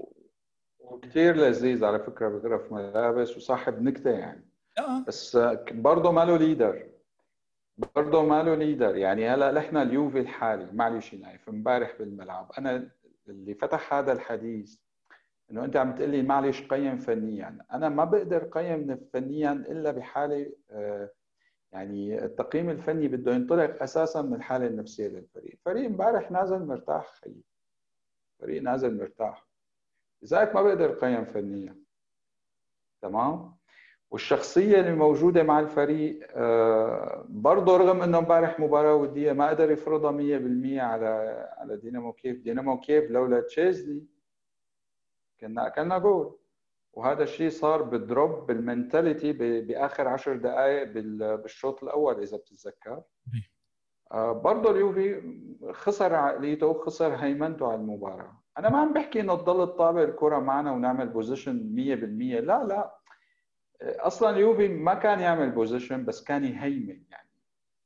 وكثير 0.78 1.36
لذيذ 1.36 1.84
على 1.84 1.98
فكرة 1.98 2.28
بغرف 2.28 2.72
ملابس 2.72 3.36
وصاحب 3.36 3.82
نكتة 3.82 4.10
يعني. 4.10 4.50
آه. 4.78 5.04
بس 5.08 5.38
برضه 5.70 6.10
ما 6.12 6.24
له 6.24 6.36
leader. 6.36 6.86
برضه 7.78 8.22
ما 8.22 8.42
له 8.42 8.54
leader. 8.54 8.96
يعني 8.96 9.28
هلا 9.28 9.52
نحن 9.52 9.76
اليوفي 9.76 10.18
الحالي 10.20 10.68
معلش 10.72 11.14
نايف 11.14 11.48
امبارح 11.48 11.94
بالملعب 11.98 12.52
أنا 12.58 12.90
اللي 13.28 13.54
فتح 13.54 13.94
هذا 13.94 14.12
الحديث 14.12 14.76
إنه 15.50 15.64
أنت 15.64 15.76
عم 15.76 15.94
تقول 15.94 16.10
لي 16.10 16.22
معلش 16.22 16.62
قيم 16.62 16.98
فنيا. 16.98 17.58
أنا 17.72 17.88
ما 17.88 18.04
بقدر 18.04 18.44
قيم 18.44 18.96
فنيا 19.12 19.52
إلا 19.52 19.90
بحالة 19.90 20.52
آه، 20.70 21.10
يعني 21.72 22.24
التقييم 22.24 22.70
الفني 22.70 23.08
بده 23.08 23.32
ينطلق 23.34 23.82
أساسا 23.82 24.22
من 24.22 24.34
الحالة 24.34 24.66
النفسية 24.66 25.08
للفريق. 25.08 25.52
الفريق 25.52 25.84
امبارح 25.86 26.30
نازل 26.30 26.66
مرتاح 26.66 27.14
خيي 27.14 27.42
فريق 28.40 28.62
نازل 28.62 28.96
مرتاح. 28.98 29.46
لذلك 30.22 30.54
ما 30.54 30.62
بقدر 30.62 30.90
قيم 30.94 31.24
فنيا. 31.24 31.76
تمام؟ 33.02 33.56
والشخصية 34.10 34.80
اللي 34.80 34.94
موجودة 34.94 35.42
مع 35.42 35.60
الفريق 35.60 36.28
آه، 36.30 37.26
برضه 37.28 37.76
رغم 37.76 38.02
إنه 38.02 38.18
امبارح 38.18 38.60
مباراة 38.60 38.94
ودية 38.94 39.32
ما 39.32 39.48
قدر 39.48 39.70
يفرضها 39.70 40.10
100% 40.12 40.80
على 40.80 41.06
على 41.58 41.76
دينامو 41.76 42.12
كيف، 42.12 42.36
دينامو 42.42 42.80
كيف 42.80 43.10
لولا 43.10 43.40
تشيزني 43.40 44.02
كنا 45.40 45.66
أكلنا 45.66 45.98
جول. 45.98 46.38
وهذا 46.92 47.22
الشيء 47.22 47.50
صار 47.50 47.82
بال 47.82 48.03
drop 48.03 48.46
بال 48.46 48.62
mentality 48.62 49.32
بآخر 49.60 50.08
عشر 50.08 50.36
دقائق 50.36 50.92
بالشوط 51.42 51.82
الأول 51.82 52.20
إذا 52.22 52.36
بتتذكر. 52.36 53.02
آه، 54.12 54.32
برضه 54.32 54.70
اليوفي 54.70 55.22
خسر 55.72 56.14
عقليته 56.14 56.66
وخسر 56.66 57.14
هيمنته 57.14 57.66
على 57.66 57.74
المباراة. 57.80 58.42
أنا 58.58 58.68
ما 58.70 58.78
عم 58.78 58.92
بحكي 58.92 59.20
إنه 59.20 59.34
تضل 59.36 59.66
تطابق 59.66 60.00
الكرة 60.00 60.38
معنا 60.38 60.72
ونعمل 60.72 61.08
possession 61.08 61.74
100% 61.74 62.40
لا 62.40 62.64
لا. 62.64 62.96
أصلا 63.82 64.30
اليوفي 64.30 64.68
ما 64.68 64.94
كان 64.94 65.20
يعمل 65.20 65.50
possession 65.50 66.04
بس 66.04 66.24
كان 66.24 66.44
يهيمن 66.44 67.02
يعني. 67.10 67.28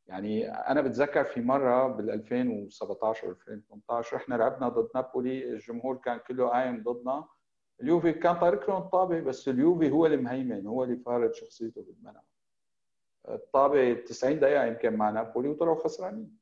يعني 0.06 0.50
أنا 0.52 0.80
بتذكر 0.80 1.24
في 1.24 1.40
مرة 1.40 1.88
بال 1.88 2.10
2017 2.10 3.26
و 3.28 3.30
2018 3.30 4.16
إحنا 4.16 4.34
لعبنا 4.34 4.68
ضد 4.68 4.88
نابولي 4.94 5.50
الجمهور 5.50 5.96
كان 5.96 6.18
كله 6.18 6.48
قايم 6.48 6.82
ضدنا. 6.82 7.24
اليوفي 7.82 8.12
كان 8.12 8.38
طارق 8.38 8.70
لهم 8.70 8.82
الطابه 8.82 9.20
بس 9.20 9.48
اليوفي 9.48 9.90
هو 9.90 10.06
اللي 10.06 10.16
مهيمن 10.16 10.66
هو 10.66 10.84
اللي 10.84 10.96
فارض 10.96 11.32
شخصيته 11.32 11.82
بالملعب 11.82 12.24
الطابه 13.28 13.94
90 13.94 14.40
دقيقة 14.40 14.64
يمكن 14.64 14.96
مع 14.96 15.10
نابولي 15.10 15.48
وطلعوا 15.48 15.84
خسرانين. 15.84 16.40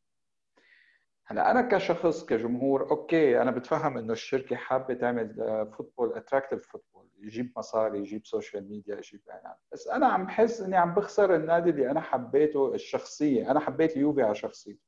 هلا 1.27 1.51
أنا 1.51 1.63
كشخص 1.63 2.25
كجمهور 2.25 2.91
okay 2.91 3.43
أنا 3.43 3.51
بتفهم 3.51 3.99
إنه 3.99 4.13
الشركة 4.13 4.57
حابة 4.57 4.95
تعمل 4.95 5.35
football 5.77 6.13
attractive 6.17 6.67
football 6.67 7.09
يجيب 7.19 7.53
مصاري 7.57 7.99
يجيب 7.99 8.27
social 8.27 8.69
media 8.69 8.97
يجيب 8.97 9.21
اعلان 9.31 9.55
بس 9.73 9.89
أنا 9.89 10.07
عم 10.07 10.27
بحس 10.27 10.61
إني 10.61 10.77
عم 10.77 10.95
بخسر 10.95 11.35
النادي 11.35 11.71
اللي 11.71 11.91
أنا 11.91 12.01
حبيته 12.01 12.75
الشخصية. 12.75 13.51
أنا 13.51 13.61
حبيت 13.61 13.97
اليوفي 13.97 14.23
على 14.23 14.35
شخصيته. 14.35 14.81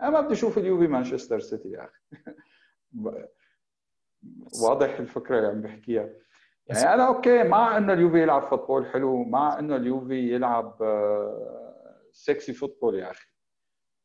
أنا 0.00 0.10
ما 0.10 0.20
بدي 0.20 0.32
أشوف 0.32 0.58
اليوفي 0.58 0.86
مانشستر 0.86 1.40
سيتي 1.40 1.70
يا 1.70 1.84
أخي. 1.84 2.00
واضح 4.62 4.98
الفكرة 4.98 5.38
اللي 5.38 5.48
عم 5.48 5.60
بحكيها. 5.60 6.10
يعني 6.66 6.94
أنا 6.94 7.06
okay 7.06 7.42
مع 7.42 7.76
إنه 7.76 7.92
اليوفي 7.92 8.22
يلعب 8.22 8.42
football 8.42 8.86
حلو 8.86 9.24
مع 9.24 9.58
إنه 9.58 9.76
اليوفي 9.76 10.34
يلعب 10.34 10.76
sexy 12.12 12.52
آه، 12.52 12.56
football 12.56 12.98
يا 12.98 13.10
أخي. 13.10 13.26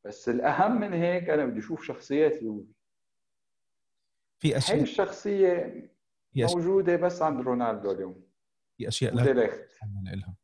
بس 0.06 0.30
الأهم 0.30 0.80
من 0.80 0.94
هيك 0.94 1.30
أنا 1.30 1.46
بدي 1.46 1.60
أشوف 1.60 1.84
شخصيات 1.84 2.34
اليوفي. 2.34 2.74
في 4.40 4.58
أشياء 4.58 4.78
هي 4.78 4.84
الشخصية 4.84 5.92
موجودة 6.36 6.96
بس 6.96 7.22
عند 7.22 7.42
رونالدو 7.42 7.92
اليوم. 7.92 8.24
في 8.78 8.88
أشياء 8.88 9.16
لا 9.16 9.22
لها 9.22 10.36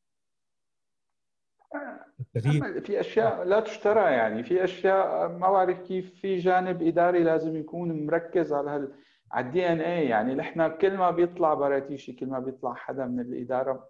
التغيير. 2.19 2.81
في 2.81 2.99
أشياء 2.99 3.43
لا 3.43 3.59
تشترى 3.59 4.11
يعني. 4.11 4.43
في 4.43 4.63
أشياء 4.63 5.27
ما 5.27 5.51
بعرف 5.51 5.79
كيف 5.79 6.13
في 6.13 6.37
جانب 6.37 6.81
إداري 6.81 7.23
لازم 7.23 7.55
يكون 7.55 8.05
مركز 8.05 8.53
على 8.53 8.69
هال 8.69 8.93
على 9.31 9.45
ال 9.45 9.67
DNA 9.71 10.06
يعني 10.05 10.35
نحن 10.35 10.67
كل 10.77 10.97
ما 10.97 11.11
بيطلع 11.11 11.53
براتيشي 11.53 12.13
كل 12.13 12.25
ما 12.25 12.39
بيطلع 12.39 12.73
حدا 12.73 13.05
من 13.05 13.19
الإدارة 13.19 13.89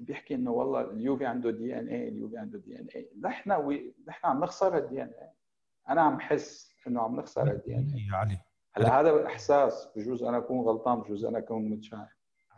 بيحكي 0.00 0.34
إنه 0.34 0.50
والله 0.50 0.80
اليوفي 0.80 1.26
عنده 1.26 1.50
دي 1.50 1.78
إن 1.78 1.88
اي 1.88 2.08
اليوفي 2.08 2.38
عنده 2.38 2.58
دي 2.58 2.78
إن 2.80 2.86
اي 2.96 3.10
نحن. 3.22 3.50
نحن 4.08 4.26
عم 4.26 4.40
نخسر 4.40 4.78
ال 4.78 5.02
DNA 5.02 5.30
أنا 5.88 6.00
عم 6.02 6.20
حس 6.20 6.74
إنه 6.86 7.00
عم 7.02 7.16
نخسر 7.16 7.50
الدي 7.50 7.74
إن 7.74 7.92
اي 7.94 8.06
يا 8.06 8.16
علي. 8.16 8.38
هلأ 8.72 9.00
هذا 9.00 9.26
إحساس 9.26 9.88
بجوز 9.96 10.22
أنا 10.22 10.38
أكون 10.38 10.60
غلطان 10.60 11.00
بجوز 11.00 11.24
أنا 11.24 11.38
أكون 11.38 11.70
متشائم. 11.70 12.06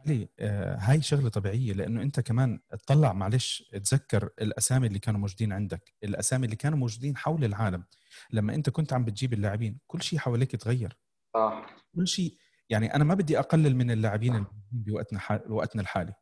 علي 0.07 0.29
آه 0.41 0.77
هاي 0.77 1.03
شغلة 1.03 1.29
طبيعية 1.29 1.73
لأنه 1.73 2.03
أنت 2.03 2.21
كمان 2.21 2.61
تطلع 2.71 3.13
معلش 3.13 3.71
تذكر 3.73 4.31
الأسامي 4.41 4.87
اللي 4.87 4.99
كانوا 4.99 5.21
موجودين 5.21 5.53
عندك 5.53 5.95
الأسامي 6.05 6.45
اللي 6.45 6.57
كانوا 6.57 6.79
موجودين 6.79 7.17
حول 7.17 7.45
العالم. 7.45 7.85
لما 8.33 8.55
أنت 8.55 8.71
كنت 8.71 8.93
عم 8.93 9.05
بتجيب 9.05 9.33
اللاعبين 9.33 9.79
كل 9.87 10.03
شيء 10.03 10.19
حواليك 10.19 10.57
تغير 10.57 10.99
صح. 11.35 11.82
كل 11.97 12.09
شيء. 12.09 12.37
يعني 12.69 12.95
أنا 12.95 13.05
ما 13.05 13.15
بدي 13.15 13.39
أقلل 13.39 13.77
من 13.77 13.91
اللاعبين 13.91 14.45
بوقتنا 14.73 15.21
بوقتنا 15.47 15.83
الحالي. 15.83 16.15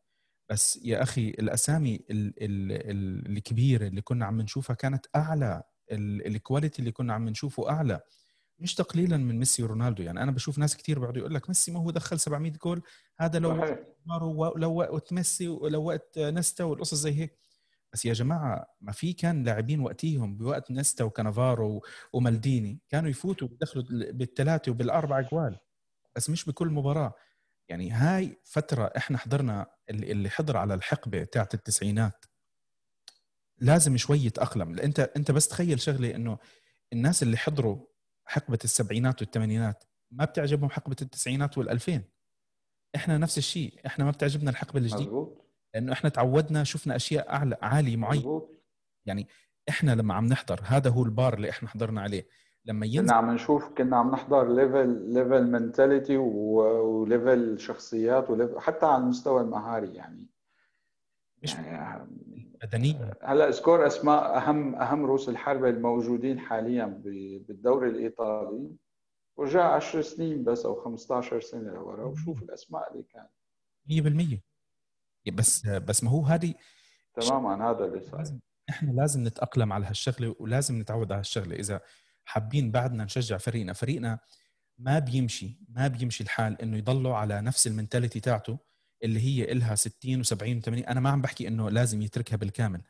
بس 0.50 0.80
يا 0.84 1.02
أخي 1.02 1.28
الأسامي 1.28 2.00
الكبيرة 2.10 3.86
اللي 3.86 4.00
كنا 4.02 4.26
عم 4.26 4.40
نشوفها 4.40 4.76
كانت 4.76 5.06
أعلى 5.16 5.62
ال 5.92 6.03
quality 6.03 6.78
اللي 6.78 6.92
كنا 6.92 7.14
عم 7.14 7.28
نشوفه 7.28 7.70
أعلى. 7.70 8.00
مش 8.58 8.74
تقليلا 8.74 9.16
من 9.16 9.38
ميسي 9.38 9.62
ورونالدو. 9.62 10.02
يعني 10.02 10.22
أنا 10.22 10.30
بشوف 10.30 10.58
ناس 10.58 10.76
كثير 10.76 10.98
بيقعدوا 10.98 11.20
يقول 11.20 11.34
لك 11.34 11.48
ميسي 11.48 11.72
ما 11.72 11.80
هو 11.80 11.90
دخل 11.90 12.20
700 12.20 12.52
جول 12.52 12.82
هذا 13.18 13.38
لو 13.38 13.76
لو 14.56 14.74
وقت 14.74 15.12
ميسي 15.12 15.48
ولو 15.48 15.84
وقت 15.84 16.18
نيستا 16.18 16.64
والقصص 16.64 16.94
زي 16.94 17.12
هيك. 17.12 17.38
بس 17.92 18.04
يا 18.06 18.12
جماعة 18.12 18.66
ما 18.80 18.92
في 18.92 19.12
كان 19.12 19.44
لاعبين 19.44 19.80
وقتيهم 19.80 20.36
بوقت 20.36 20.70
نيستا 20.70 21.04
وكانافارو 21.04 21.84
ومالديني 22.12 22.80
كانوا 22.88 23.10
يفوتوا 23.10 23.48
بيدخلوا 23.48 23.84
بالثلاثه 24.12 24.72
وبالاربع 24.72 25.20
جوال 25.20 25.58
بس 26.16 26.30
مش 26.30 26.44
بكل 26.44 26.68
مباراة. 26.68 27.14
يعني 27.68 27.90
هاي 27.90 28.40
فترة 28.44 28.92
إحنا 28.96 29.18
حضرنا 29.18 29.66
اللي, 29.90 30.30
حضر 30.30 30.56
على 30.56 30.74
الحقبة 30.74 31.24
تاعت 31.24 31.54
التسعينات. 31.54 32.24
لازم 33.58 33.96
شوي 33.96 34.18
يتأقلم. 34.24 34.78
انت 34.78 35.00
أنت 35.00 35.30
بس 35.30 35.48
تخيل 35.48 35.80
شغلة 35.80 36.14
إنه 36.14 36.38
الناس 36.92 37.22
اللي 37.22 37.36
حضروا 37.36 37.86
حقبة 38.26 38.58
السبعينات 38.64 39.22
والثمانينات 39.22 39.84
ما 40.10 40.24
بتعجبهم 40.24 40.70
حقبة 40.70 40.96
التسعينات 41.02 41.58
والألفين. 41.58 42.04
إحنا 42.96 43.18
نفس 43.18 43.38
الشيء. 43.38 43.80
إحنا 43.86 44.04
ما 44.04 44.10
بتعجبنا 44.10 44.50
الحقبة 44.50 44.80
الجديدة. 44.80 45.16
لأنه 45.74 45.92
إحنا 45.92 46.10
تعودنا 46.10 46.64
شفنا 46.64 46.96
أشياء 46.96 47.30
اعلى 47.30 47.56
عالي 47.62 47.96
معين 47.96 48.40
يعني 49.06 49.26
إحنا 49.68 49.94
لما 49.94 50.14
عم 50.14 50.26
نحضر 50.26 50.60
هذا 50.64 50.90
هو 50.90 51.02
البار 51.02 51.34
اللي 51.34 51.50
إحنا 51.50 51.68
حضرنا 51.68 52.00
عليه. 52.00 52.26
لما 52.64 52.86
ينزل 52.86 53.00
كنا 53.00 53.12
عم 53.12 53.30
نشوف 53.30 53.68
كنا 53.68 53.96
عم 53.96 54.10
نحضر 54.10 54.52
level 54.54 55.12
level 55.12 55.50
mentality 55.50 56.16
و 56.16 56.40
level 56.40 57.60
شخصيات 57.60 58.30
و 58.30 58.35
level 58.35 58.60
حتى 58.60 58.86
على 58.86 59.02
المستوى 59.02 59.40
المهاري 59.40 59.94
يعني. 59.94 60.28
مش 61.42 61.54
يعني 61.54 62.08
هلأ 63.22 63.48
اذكر 63.48 63.86
أسماء 63.86 64.36
اهم 64.38 64.74
أهم 64.74 65.06
رؤوس 65.06 65.28
الحربة 65.28 65.68
الموجودين 65.68 66.38
حاليا 66.38 66.84
بالدوري 67.48 67.88
الإيطالي. 67.88 68.70
ورجع 69.36 69.74
10 69.74 70.00
سنين 70.00 70.44
بس 70.44 70.66
أو 70.66 70.74
15 70.74 71.40
سنة 71.40 71.72
لورا 71.72 72.04
وشوف 72.04 72.42
الأسماء 72.42 72.92
اللي 72.92 73.02
كانت. 73.02 73.30
100% 74.36 74.49
بس 75.32 75.66
بس 75.66 76.04
ما 76.04 76.10
هو 76.10 76.24
هذه 76.24 76.54
تماما 77.20 77.70
هذا 77.70 77.84
اللي 77.84 78.00
صار. 78.00 78.24
إحنا 78.70 78.92
لازم 78.92 79.24
نتأقلم 79.26 79.72
على 79.72 79.86
هالشغلة 79.86 80.36
ولازم 80.38 80.78
نتعود 80.80 81.12
على 81.12 81.18
هالشغلة. 81.20 81.56
إذا 81.56 81.80
حابين 82.24 82.70
بعدنا 82.70 83.04
نشجع 83.04 83.36
فريقنا 83.36 83.72
فريقنا 83.72 84.18
ما 84.78 84.98
بيمشي 84.98 85.58
ما 85.68 85.88
بيمشي 85.88 86.24
الحال 86.24 86.62
إنه 86.62 86.76
يضلوا 86.76 87.14
على 87.16 87.40
نفس 87.40 87.66
المنتاليتي 87.66 88.20
تاعته 88.20 88.58
اللي 89.04 89.20
هي 89.20 89.52
إلها 89.52 89.74
60 89.74 90.24
و70 90.24 90.62
و80 90.62 90.88
أنا 90.88 91.00
ما 91.00 91.10
عم 91.10 91.22
بحكي 91.22 91.48
إنه 91.48 91.70
لازم 91.70 92.02
يتركها 92.02 92.36
بالكامل 92.36 92.82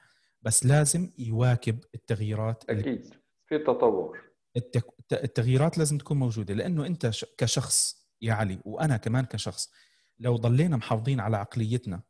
بس 0.42 0.66
لازم 0.66 1.10
يواكب 1.18 1.78
التغييرات 1.94 2.64
أكيد. 2.70 3.14
في 3.46 3.58
تطور. 3.58 4.20
التغييرات 5.12 5.78
لازم 5.78 5.98
تكون 5.98 6.18
موجودة. 6.18 6.54
لأنه 6.54 6.86
أنت 6.86 7.10
كشخص 7.38 8.06
يا 8.22 8.32
علي 8.32 8.58
وأنا 8.64 8.96
كمان 8.96 9.24
كشخص 9.24 9.72
لو 10.18 10.36
ضلينا 10.36 10.76
محافظين 10.76 11.20
على 11.20 11.36
عقليتنا 11.36 12.02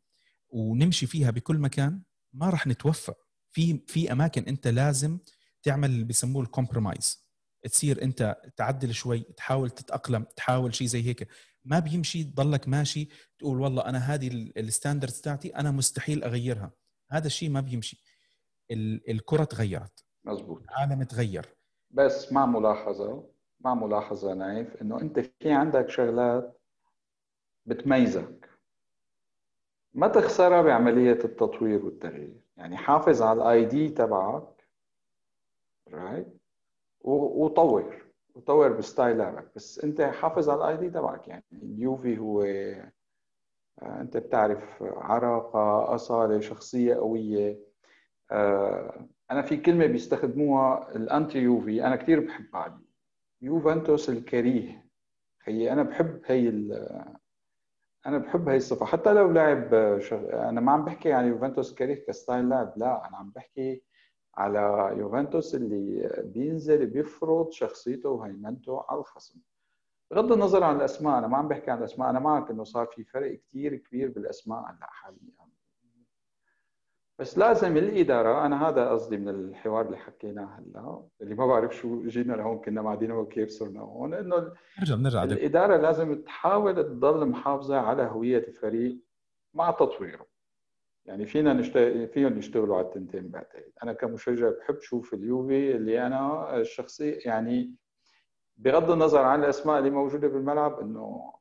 ونمشي 0.50 1.06
فيها 1.06 1.30
بكل 1.30 1.58
مكان 1.58 2.02
ما 2.32 2.50
راح 2.50 2.66
نتوفق. 2.66 3.16
في 3.52 3.78
في 3.86 4.12
أماكن 4.12 4.42
أنت 4.42 4.68
لازم 4.68 5.18
تعمل 5.62 5.90
اللي 5.90 6.04
بيسموه 6.04 6.42
ال 6.42 6.50
compromise 6.50 7.30
تصير 7.62 8.02
أنت 8.02 8.36
تعدل 8.56 8.94
شوي 8.94 9.20
تحاول 9.20 9.70
تتأقلم 9.70 10.26
تحاول 10.36 10.74
شيء 10.74 10.86
زي 10.86 11.06
هيك. 11.06 11.28
ما 11.64 11.78
بيمشي 11.78 12.24
تضلك 12.24 12.68
ماشي 12.68 13.08
تقول 13.38 13.60
والله 13.60 13.86
أنا 13.86 13.98
هذه 13.98 14.52
ال 14.56 14.62
standards 14.62 15.20
تاعتي 15.20 15.56
أنا 15.56 15.70
مستحيل 15.70 16.24
أغيرها. 16.24 16.72
هذا 17.10 17.26
الشيء 17.26 17.50
ما 17.50 17.60
بيمشي. 17.60 18.02
الكرة 19.08 19.44
تغيرت. 19.44 20.04
مزبوط 20.24 20.62
العالم 20.62 21.02
تغير. 21.02 21.46
بس 21.90 22.32
مع 22.32 22.46
ملاحظة 22.46 23.30
مع 23.60 23.74
ملاحظة 23.74 24.34
نايف 24.34 24.82
إنه 24.82 25.00
أنت 25.00 25.18
في 25.20 25.52
عندك 25.52 25.90
شغلات 25.90 26.60
بتميزك. 27.66 28.49
ما 29.94 30.08
تخسرها 30.08 30.62
بعملية 30.62 31.12
التطوير 31.24 31.84
والتغيير؟ 31.84 32.40
يعني 32.56 32.76
حافظ 32.76 33.22
على 33.22 33.42
ال 33.42 33.64
ID 33.64 33.88
تبعك 33.88 34.66
right 35.92 36.26
وطور 37.00 38.04
وطور 38.34 38.72
ب 38.72 38.80
style 38.80 39.18
لعبك 39.18 39.50
بس 39.56 39.84
انت 39.84 40.00
حافظ 40.02 40.50
على 40.50 40.64
ال 40.64 40.76
ID 40.76 40.90
تبعك 40.90 41.28
يعني 41.28 41.44
اليوفي 41.52 42.18
هو 42.18 42.42
آه، 43.82 44.00
انت 44.00 44.16
بتعرف 44.16 44.82
عراقة 44.82 45.94
أصالة 45.94 46.40
شخصية 46.40 46.94
قوية. 46.94 47.58
آه، 48.30 49.06
أنا 49.30 49.42
في 49.42 49.56
كلمة 49.56 49.86
بيستخدموها 49.86 50.96
الأنتي 50.96 51.38
يوفي 51.38 51.84
أنا 51.86 51.96
كثير 51.96 52.20
بحبها. 52.20 52.80
يوفنتوس 53.42 54.10
الكريه. 54.10 54.86
هي 55.44 55.72
أنا 55.72 55.82
بحب 55.82 56.20
هي 56.26 56.48
أنا 58.06 58.18
بحب 58.18 58.48
هي 58.48 58.56
الصفة. 58.56 58.86
حتى 58.86 59.12
لو 59.12 59.30
لعب 59.32 59.98
شغ... 60.00 60.48
أنا 60.48 60.60
ما 60.60 60.72
عم 60.72 60.84
بحكي 60.84 61.12
عن 61.12 61.28
يوفنتوس 61.28 61.74
كريه 61.74 62.04
كستايل 62.06 62.48
لعب 62.48 62.72
لا 62.76 63.08
أنا 63.08 63.16
عم 63.16 63.30
بحكي 63.30 63.82
على 64.34 64.94
يوفنتوس 64.98 65.54
اللي 65.54 66.10
بينزل 66.24 66.86
بيفرض 66.86 67.50
شخصيته 67.50 68.08
وهيمنته 68.08 68.84
على 68.88 69.00
الخصم. 69.00 69.40
بغض 70.10 70.32
النظر 70.32 70.64
عن 70.64 70.76
الأسماء 70.76 71.18
أنا 71.18 71.26
ما 71.26 71.36
عم 71.36 71.48
بحكي 71.48 71.70
عن 71.70 71.78
الأسماء 71.78 72.10
أنا 72.10 72.18
معك 72.18 72.50
إنه 72.50 72.64
صار 72.64 72.86
في 72.86 73.04
فرق 73.04 73.32
كثير 73.40 73.76
كبير 73.76 74.08
بالأسماء 74.08 74.60
هلأ 74.60 74.86
حاليا. 74.86 75.49
بس 77.20 77.38
لازم 77.38 77.76
الإدارة 77.76 78.46
أنا 78.46 78.68
هذا 78.68 78.90
قصدي 78.90 79.16
من 79.16 79.28
الحوار 79.28 79.86
اللي 79.86 79.96
حكيناه 79.96 80.44
هلا 80.44 81.02
اللي 81.20 81.34
ما 81.34 81.46
بعرف 81.46 81.76
شو 81.76 82.06
جينا 82.06 82.32
لهون 82.32 82.58
كنا 82.58 82.82
معدين 82.82 83.12
وكيف 83.12 83.50
صرنا 83.50 83.80
هون 83.80 84.14
إنه 84.14 84.52
نرجع 84.80 84.94
نرجع 84.94 85.24
الإدارة 85.24 85.76
لازم 85.76 86.22
تحاول 86.22 86.74
تضل 86.74 87.26
محافظة 87.26 87.76
على 87.76 88.02
هوية 88.02 88.38
الفريق 88.38 88.98
مع 89.54 89.70
تطويره. 89.70 90.26
يعني 91.04 91.26
فينا 91.26 91.52
نشتغل 91.52 92.08
فيهم 92.08 92.38
يشتغلوا 92.38 92.76
على 92.76 92.86
التنتين 92.86 93.28
بعتقد 93.28 93.72
أنا 93.82 93.92
كمشجع 93.92 94.50
بحب 94.50 94.80
شوف 94.80 95.14
اليوفي 95.14 95.76
اللي 95.76 96.06
أنا 96.06 96.56
الشخصي 96.56 97.10
يعني 97.10 97.74
بغض 98.56 98.90
النظر 98.90 99.22
عن 99.22 99.40
الأسماء 99.40 99.78
اللي 99.78 99.90
موجودة 99.90 100.28
بالملعب 100.28 100.80
إنه 100.80 101.32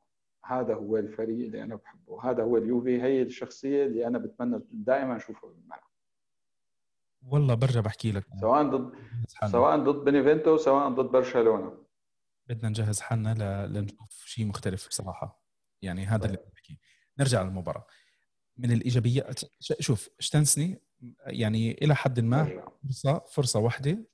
هذا 0.50 0.74
هو 0.74 0.96
الفريق 0.96 1.46
اللي 1.46 1.62
أنا 1.62 1.74
بحبه 1.74 2.30
هذا 2.30 2.42
هو 2.42 2.56
اليوفي 2.56 3.02
هي 3.02 3.22
الشخصية 3.22 3.84
اللي 3.84 4.06
أنا 4.06 4.18
بتمنى 4.18 4.60
دائما 4.70 5.16
أشوفها 5.16 5.50
بالملعب. 5.50 5.90
والله 7.22 7.54
برجع 7.54 7.80
بحكي 7.80 8.12
لك. 8.12 8.26
سواء 8.40 8.62
ضد 8.62 8.94
سواء 9.50 9.76
ضد 9.78 10.04
بينيفينتو 10.04 10.56
سواء 10.56 10.88
ضد 10.88 11.10
برشلونة. 11.10 11.84
بدنا 12.46 12.68
نجهز 12.68 13.00
حالنا 13.00 13.66
لنشوف 13.66 14.24
شيء 14.24 14.46
مختلف 14.46 14.88
بصراحة. 14.88 15.42
يعني 15.82 16.06
هذا 16.06 16.26
اللي 16.26 16.38
بحكي 16.52 16.78
نرجع 17.18 17.42
للمباراة. 17.42 17.86
من 18.56 18.72
الايجابيات 18.72 19.40
شوف 19.60 20.08
شتنسني 20.18 20.82
يعني 21.26 21.72
إلى 21.72 21.94
حد 21.94 22.20
ما 22.20 22.64
فرصه 22.84 23.18
فرصة 23.18 23.60
واحدة 23.60 24.04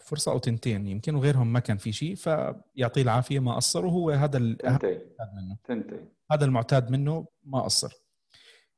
فرصة 0.00 0.32
أو 0.32 0.38
تنتين 0.38 0.86
يمكن 0.86 1.14
وغيرهم 1.14 1.52
ما 1.52 1.60
كان 1.60 1.76
في 1.76 1.92
شيء 1.92 2.14
فيعطيه 2.14 3.02
العافية 3.02 3.38
ما 3.38 3.56
قصر 3.56 3.86
وهو 3.86 4.10
هذا 4.10 4.38
المعتاد 4.38 5.12
منه. 5.36 5.56
تنتين. 5.64 6.08
هذا 6.30 6.44
المعتاد 6.44 6.90
منه 6.90 7.26
ما 7.44 7.60
قصر. 7.60 7.92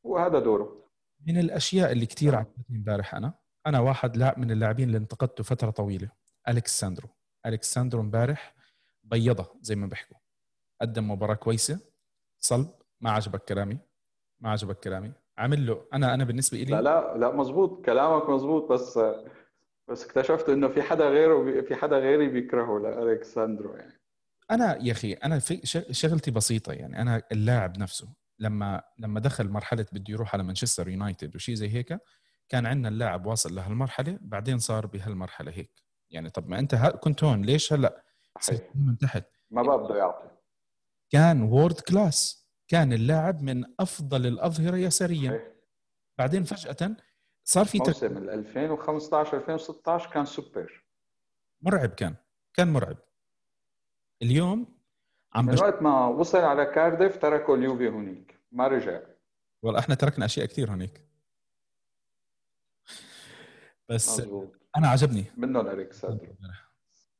وهذا 0.03 0.38
دوره. 0.38 0.87
من 1.27 1.38
الأشياء 1.38 1.92
اللي 1.92 2.07
كثير 2.07 2.33
نعم. 2.33 2.40
عجبتني 2.40 2.77
امبارح 2.77 3.14
أنا 3.14 3.35
أنا 3.66 3.81
واحد 3.81 4.16
لا 4.16 4.35
من 4.38 4.51
اللاعبين 4.51 4.87
اللي 4.87 4.99
انتقدته 4.99 5.44
فترة 5.44 5.70
طويلة 5.70 6.11
الكس 6.49 6.81
ساندرو 6.81 7.09
الكس 7.46 7.72
ساندرو 7.75 8.01
امبارح 8.01 8.55
بيضة 9.05 9.46
زي 9.61 9.77
ما 9.77 9.87
بيحكوا. 9.87 10.16
قدم 10.81 11.11
مباراة 11.11 11.35
كويسة 11.35 11.79
صلب 12.40 12.68
ما 13.01 13.11
عجبك 13.11 13.44
كلامي؟ 13.44 13.79
ما 14.40 14.51
عجبك 14.51 14.79
كلامي؟ 14.79 15.12
عامل 15.38 15.66
له 15.66 15.85
أنا 15.92 16.14
أنا 16.14 16.25
بالنسبة 16.25 16.59
لي 16.59 16.64
لا 16.64 16.83
لا 16.83 17.16
لا 17.16 17.33
مزبوط 17.37 17.85
كلامك 17.85 18.29
مزبوط 18.29 18.72
بس 18.72 19.01
بس 19.88 20.05
اكتشفت 20.05 20.49
إنه 20.49 20.68
في 20.68 20.83
حدا 20.83 21.09
غيره 21.09 21.61
في 21.62 21.75
حدا 21.75 21.99
غيري 21.99 22.29
بيكرهه 22.29 22.79
لالكساندرو 22.79 23.75
يعني. 23.77 24.01
أنا 24.51 24.79
يا 24.83 24.92
أخي 24.92 25.12
أنا 25.12 25.38
في 25.38 25.61
شغلتي 25.90 26.31
بسيطة 26.31 26.72
يعني. 26.72 27.03
أنا 27.03 27.22
اللاعب 27.33 27.79
نفسه 27.79 28.14
لما 28.38 28.83
لما 28.99 29.20
دخل 29.20 29.49
مرحلة 29.49 29.87
بده 29.92 30.05
يروح 30.09 30.35
على 30.35 30.42
مانشستر 30.42 30.88
يونايتد 30.88 31.35
وشيء 31.37 31.55
زي 31.55 31.68
هيك 31.68 31.99
كان 32.49 32.66
عندنا 32.66 32.88
اللاعب 32.88 33.27
واصل 33.27 33.55
لهالمرحلة 33.55 34.18
بعدين 34.20 34.59
صار 34.59 34.87
بهالمرحلة 34.87 35.53
هيك. 35.53 35.83
يعني 36.11 36.31
طب 36.31 36.49
ما 36.49 36.59
أنت 36.59 36.75
كنت 36.75 37.25
هون 37.25 37.42
ليش 37.42 37.72
هلأ 37.72 38.05
من 38.75 38.99
تحت؟ 38.99 39.25
ما 39.51 39.62
بقى 39.62 39.85
بده 39.85 39.96
يعطي. 39.96 40.31
كان 41.11 41.42
world 41.42 41.81
class 41.81 42.46
كان 42.68 42.92
اللاعب 42.92 43.42
من 43.42 43.64
أفضل 43.81 44.27
الأظهرة 44.27 44.77
يساريا. 44.77 45.55
بعدين 46.18 46.44
فجأة 46.44 46.96
صار 47.48 47.64
في 47.64 47.78
موسم 47.78 48.16
2015 48.16 49.37
2016 49.37 50.11
كان 50.11 50.24
سوبر. 50.26 50.85
مرعب 51.62 51.90
كان 51.90 52.14
كان 52.54 52.72
مرعب. 52.72 52.96
اليوم 54.22 54.78
عم 55.35 55.46
منبش... 55.46 55.61
وقت 55.61 55.82
ما 55.82 56.06
وصل 56.06 56.38
على 56.38 56.66
كارديف 56.66 57.16
تركوا 57.16 57.56
اليوفي 57.56 57.88
هونيك 57.88 58.40
ما 58.52 58.68
رجع. 58.68 59.00
والله 59.62 59.80
إحنا 59.80 59.94
تركنا 59.94 60.24
أشياء 60.24 60.46
كثير 60.46 60.70
هونيك 60.70 61.06
بس 63.88 64.20
مزبوط. 64.20 64.56
أنا 64.76 64.88
عجبني. 64.88 65.24
منهم 65.37 65.66
اريك 65.66 65.92
ساندرو. 65.92 66.37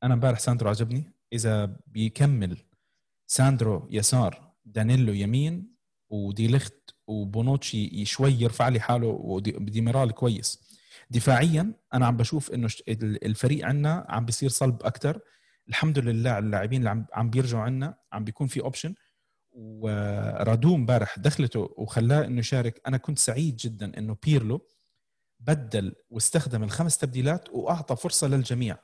أنا 0.03 0.13
امبارح 0.13 0.39
ساندرو 0.39 0.69
عجبني. 0.69 1.11
إذا 1.33 1.77
بيكمل 1.87 2.57
ساندرو 3.27 3.87
يسار 3.91 4.53
دانيلو 4.65 5.13
يمين 5.13 5.75
وديليخت 6.09 6.96
وبونوتشي 7.07 8.05
شوي 8.05 8.31
يرفع 8.31 8.67
لي 8.67 8.79
حاله 8.79 9.07
وديميرال 9.07 10.11
كويس. 10.11 10.77
دفاعيا 11.09 11.73
أنا 11.93 12.05
عم 12.05 12.17
بشوف 12.17 12.51
إنه 12.51 12.69
الفريق 12.99 13.65
عندنا 13.65 14.05
عم 14.09 14.25
بيصير 14.25 14.49
صلب 14.49 14.83
أكثر 14.83 15.19
الحمد 15.69 15.99
لله 15.99 16.37
اللاعبين 16.37 16.87
اللي 16.87 17.05
عم 17.13 17.29
بيرجعوا 17.29 17.63
عنا 17.63 17.97
عم 18.11 18.23
بيكون 18.23 18.47
في 18.47 18.61
option 18.61 18.95
ورادو 19.51 20.75
امبارح 20.75 21.19
دخلته 21.19 21.73
وخلاه 21.77 22.25
إنه 22.25 22.39
يشارك. 22.39 22.81
أنا 22.87 22.97
كنت 22.97 23.19
سعيد 23.19 23.55
جدا 23.55 23.97
إنه 23.97 24.17
بيرلو 24.23 24.67
بدل 25.39 25.95
واستخدم 26.09 26.63
الخمس 26.63 26.97
تبديلات 26.97 27.49
وأعطى 27.49 27.95
فرصة 27.95 28.27
للجميع. 28.27 28.77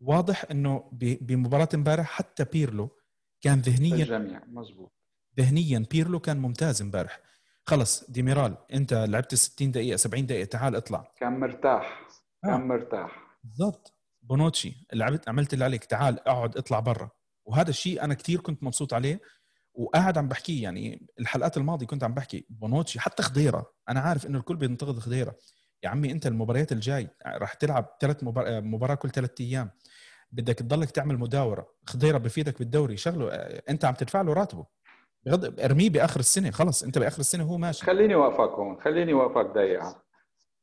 واضح 0.00 0.44
إنه 0.50 0.90
بمباراة 0.92 1.68
امبارح 1.74 2.06
حتى 2.06 2.44
بيرلو 2.44 2.96
كان 3.40 3.60
ذهنيا 3.60 4.04
الجميع 4.04 4.42
مزبوط 4.46 4.92
ذهنيا 5.38 5.86
بيرلو 5.90 6.20
كان 6.20 6.36
ممتاز 6.38 6.82
امبارح. 6.82 7.29
خلص 7.66 8.10
ديميرال 8.10 8.56
انت 8.72 8.94
لعبت 8.94 9.34
60 9.34 9.70
دقيقة 9.70 9.96
70 9.96 10.26
دقيقة 10.26 10.44
تعال 10.44 10.76
اطلع. 10.76 11.12
كان 11.20 11.40
مرتاح 11.40 12.00
كان 12.42 12.52
آه. 12.52 12.56
مرتاح. 12.56 13.38
بالضبط. 13.44 13.96
بونوتشي 14.22 14.86
لعبت 14.92 15.28
عملت 15.28 15.54
اللي 15.54 15.64
عليك 15.64 15.84
تعال 15.84 16.28
اقعد 16.28 16.56
اطلع 16.56 16.80
برا. 16.80 17.10
وهذا 17.44 17.70
الشيء 17.70 18.04
أنا 18.04 18.14
كثير 18.14 18.40
كنت 18.40 18.64
مبسوط 18.64 18.94
عليه 18.94 19.20
وقاعد 19.74 20.18
عم 20.18 20.28
بحكيه 20.28 20.62
يعني 20.62 21.06
الحلقات 21.20 21.56
الماضية 21.56 21.86
كنت 21.86 22.04
عم 22.04 22.14
بحكي 22.14 22.46
بونوتشي 22.50 23.00
حتى 23.00 23.22
خضيرة. 23.22 23.72
أنا 23.88 24.00
عارف 24.00 24.26
إنه 24.26 24.38
الكل 24.38 24.56
بينتقد 24.56 24.98
خضيرة. 24.98 25.36
يا 25.82 25.88
عمي 25.88 26.12
أنت 26.12 26.26
المباريات 26.26 26.72
الجاي 26.72 27.08
راح 27.26 27.54
تلعب 27.54 27.88
ثلاث 28.00 28.24
مبار... 28.24 28.60
مباراة 28.60 28.94
كل 28.94 29.10
ثلاث 29.10 29.30
أيام. 29.40 29.70
بدك 30.32 30.54
تضلك 30.54 30.90
تعمل 30.90 31.18
مداورة. 31.18 31.74
خضيرة 31.86 32.18
بفيدك 32.18 32.58
بالدوري. 32.58 32.96
شغله 32.96 33.28
أنت 33.68 33.84
عم 33.84 33.94
تدفع 33.94 34.22
له 34.22 34.32
راتبه. 34.32 34.66
بغض 35.26 35.60
ارميه 35.60 35.90
بآخر 35.90 36.20
السنة 36.20 36.50
خلص 36.50 36.82
انت 36.82 36.98
بآخر 36.98 37.18
السنة 37.20 37.44
هو 37.44 37.58
ماشي. 37.58 37.86
خليني 37.86 38.14
واقفك 38.14 38.58
هون 38.58 38.80
خليني 38.80 39.12
واقفك 39.12 39.50
دقيقة. 39.54 40.02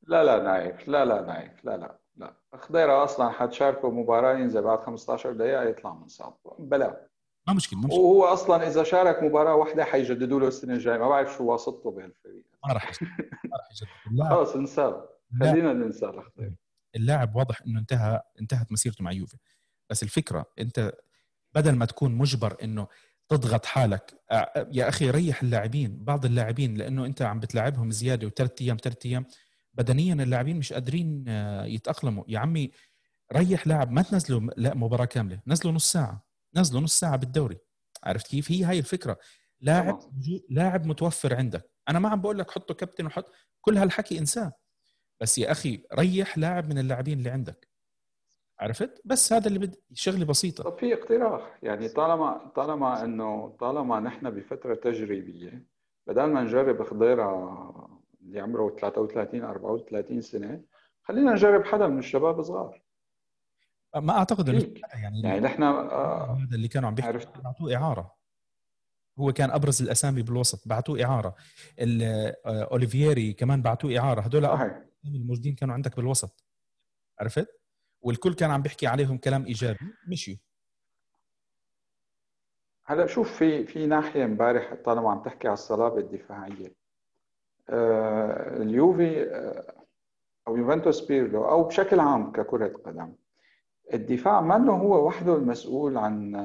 لا 0.08 0.24
لا 0.24 0.44
نايف 0.44 0.88
لا 0.88 1.06
لا 1.06 1.22
نايف 1.22 1.66
لا 1.66 1.78
لا 1.78 2.00
لا. 2.16 2.34
خضيرة 2.56 3.04
أصلا 3.04 3.30
حتشاركه 3.30 3.92
مباراة 3.92 4.38
ينزل 4.38 4.62
بعد 4.62 4.80
15 4.80 5.32
دقيقة 5.32 5.64
يطلع 5.64 5.94
منصاب 5.94 6.34
بلا. 6.60 7.08
ما 7.48 7.54
مشكلة 7.54 7.80
ما 7.80 7.88
مشكلة. 7.88 8.00
وهو 8.02 8.24
أصلا 8.26 8.68
إذا 8.68 8.84
شارك 8.84 9.24
مباراة 9.24 9.56
واحدة 9.56 9.84
حيجددوا 9.84 10.40
له 10.40 10.48
السنة 10.48 10.74
الجاية. 10.74 10.98
ما 10.98 11.10
بعرف 11.10 11.34
شو 11.38 11.44
واسطته 11.44 11.92
بهالفريق. 11.92 12.44
ما 12.68 12.74
راح 12.74 12.92
ما 13.46 13.58
راح 13.58 13.70
يجدد. 13.72 14.30
خلص 14.38 14.56
انساه. 14.56 15.10
خلينا 15.40 15.74
ننسى 15.74 16.06
الخضيره 16.06 16.54
اللاعب 16.96 17.36
واضح 17.36 17.62
إنه 17.68 17.80
انتهى 17.80 18.22
انتهت 18.42 18.72
مسيرته 18.72 19.04
مع 19.04 19.12
يوفي. 19.12 19.38
بس 19.90 20.04
الفكرة 20.04 20.46
انت 20.60 20.94
بدل 21.56 21.76
ما 21.76 21.86
تكون 21.86 22.16
مجبر 22.16 22.58
إنه 22.64 22.88
تضغط 23.30 23.66
حالك. 23.66 24.22
يا 24.72 24.90
أخي 24.90 25.10
ريح 25.10 25.42
اللاعبين 25.42 26.04
بعض 26.04 26.26
اللاعبين 26.26 26.76
لأنه 26.78 27.06
أنت 27.06 27.22
عم 27.22 27.40
بتلاعبهم 27.40 27.92
زيادة 27.92 28.28
وثلاث 28.28 28.52
أيام 28.62 28.78
ثلاث 28.84 29.06
أيام. 29.06 29.26
بدنيا 29.74 30.14
اللاعبين 30.14 30.58
مش 30.58 30.74
قادرين 30.74 31.26
آه، 31.28 31.66
يتأقلموا. 31.66 32.24
يا 32.28 32.40
عمي 32.40 32.72
ريح 33.34 33.68
لاعب 33.68 33.92
ما 33.92 34.02
تنزلوا 34.02 34.52
لا 34.58 34.76
مباراة 34.76 35.06
كاملة 35.06 35.42
نزلوا 35.48 35.74
نص 35.74 35.92
ساعة 35.92 36.26
نزلوا 36.56 36.82
نص 36.82 37.00
ساعة 37.00 37.16
بالدوري. 37.16 37.58
عرفت 38.04 38.28
كيف؟ 38.28 38.52
هي 38.52 38.64
هاي 38.64 38.80
الفكرة. 38.80 39.20
لاعب 39.62 40.00
لاعب 40.50 40.86
متوفر 40.86 41.36
عندك. 41.36 41.72
أنا 41.90 42.00
ما 42.00 42.10
عم 42.10 42.22
بقول 42.22 42.40
لك 42.40 42.52
حطه 42.52 42.74
كابتن 42.74 43.06
وحط 43.06 43.32
كل 43.62 43.78
هالحكي 43.78 44.20
إنساه. 44.20 44.54
بس 45.22 45.38
يا 45.38 45.52
أخي 45.52 45.84
ريح 45.94 46.38
لاعب 46.38 46.70
من 46.70 46.78
اللاعبين 46.78 47.18
اللي 47.18 47.30
عندك. 47.30 47.68
عرفت؟ 48.60 49.02
بس 49.06 49.34
هذا 49.34 49.48
اللي 49.48 49.60
بدي 49.60 49.80
شغلة 49.94 50.26
بسيطة. 50.26 50.64
طب 50.64 50.78
في 50.78 50.94
اقتراح. 50.94 51.60
يعني 51.64 51.90
طالما 51.90 52.52
طالما 52.56 53.04
انه 53.04 53.56
طالما 53.60 54.00
نحن 54.00 54.30
بفترة 54.30 54.76
تجريبية 54.76 55.66
بدل 56.08 56.24
ما 56.24 56.44
نجرب 56.44 56.84
خضيرة 56.84 57.90
اللي 58.22 58.40
عمره 58.40 58.76
33 58.82 59.44
34 59.44 60.22
سنة 60.22 60.62
خلينا 61.04 61.32
نجرب 61.32 61.66
حدا 61.66 61.88
من 61.88 62.00
الشباب 62.00 62.42
صغار. 62.42 62.82
ما 63.96 64.18
أعتقد 64.18 64.50
انه 64.50 64.74
يعني 64.94 65.22
يعني 65.22 65.40
نحن 65.40 65.64
آه 65.64 66.38
هذا 66.48 66.56
اللي 66.56 66.68
كانوا 66.68 66.90
عم 66.90 66.96
بيحكوا. 66.96 67.42
بعطوه 67.42 67.76
إعارة. 67.76 68.18
هو 69.20 69.34
كان 69.34 69.52
أبرز 69.52 69.82
الأسامي 69.82 70.22
بالوسط. 70.22 70.68
بعطوه 70.68 71.04
إعارة. 71.04 71.36
آه، 71.80 72.36
أوليفييري 72.46 73.34
كمان 73.34 73.62
بعطوه 73.62 73.98
إعارة. 73.98 74.22
هدول 74.22 74.46
الموجودين 75.06 75.56
كانوا 75.56 75.74
عندك 75.74 75.96
بالوسط. 75.96 76.44
عرفت؟ 77.20 77.57
والكل 78.08 78.34
كان 78.34 78.52
عم 78.52 78.62
بيحكي 78.62 78.88
عليهم 78.88 79.18
كلام 79.18 79.46
إيجابي 79.46 79.94
مشي. 80.08 80.40
هلا 82.86 83.08
شوف 83.08 83.38
في 83.38 83.66
في 83.66 83.86
ناحية 83.86 84.26
امبارح 84.26 84.74
طالما 84.86 85.12
عم 85.12 85.22
تحكي 85.24 85.48
على 85.48 85.54
الصلابة 85.54 85.98
الدفاعية. 85.98 86.76
آه 87.70 88.58
اليوفي 88.58 89.24
آه 89.24 89.86
أو 90.48 90.56
يوفنتوس 90.56 91.02
بيرلو 91.02 91.50
أو 91.50 91.64
بشكل 91.64 92.00
عام 92.00 92.32
ككرة 92.32 92.68
قدم 92.68 93.14
الدفاع 93.94 94.42
ما 94.42 94.72
هو 94.72 95.08
وحده 95.08 95.36
المسؤول 95.36 95.98
عن 95.98 96.36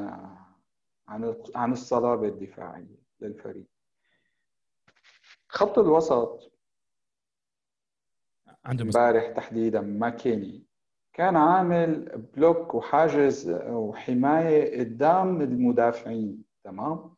عن 1.08 1.36
عن 1.54 1.72
الصلابة 1.72 2.28
الدفاعية 2.28 2.98
للفريق. 3.20 3.66
خط 5.48 5.78
الوسط. 5.78 6.52
عنده 8.64 8.84
امبارح 8.84 9.26
تحديدا 9.36 9.80
ماكيني 9.80 10.50
كان 10.52 10.71
عامل 11.20 12.22
بلوك 12.36 12.74
وحاجز 12.74 13.50
وحماية 13.68 14.80
قدام 14.80 15.40
المدافعين 15.40 16.44
تمام؟ 16.64 17.14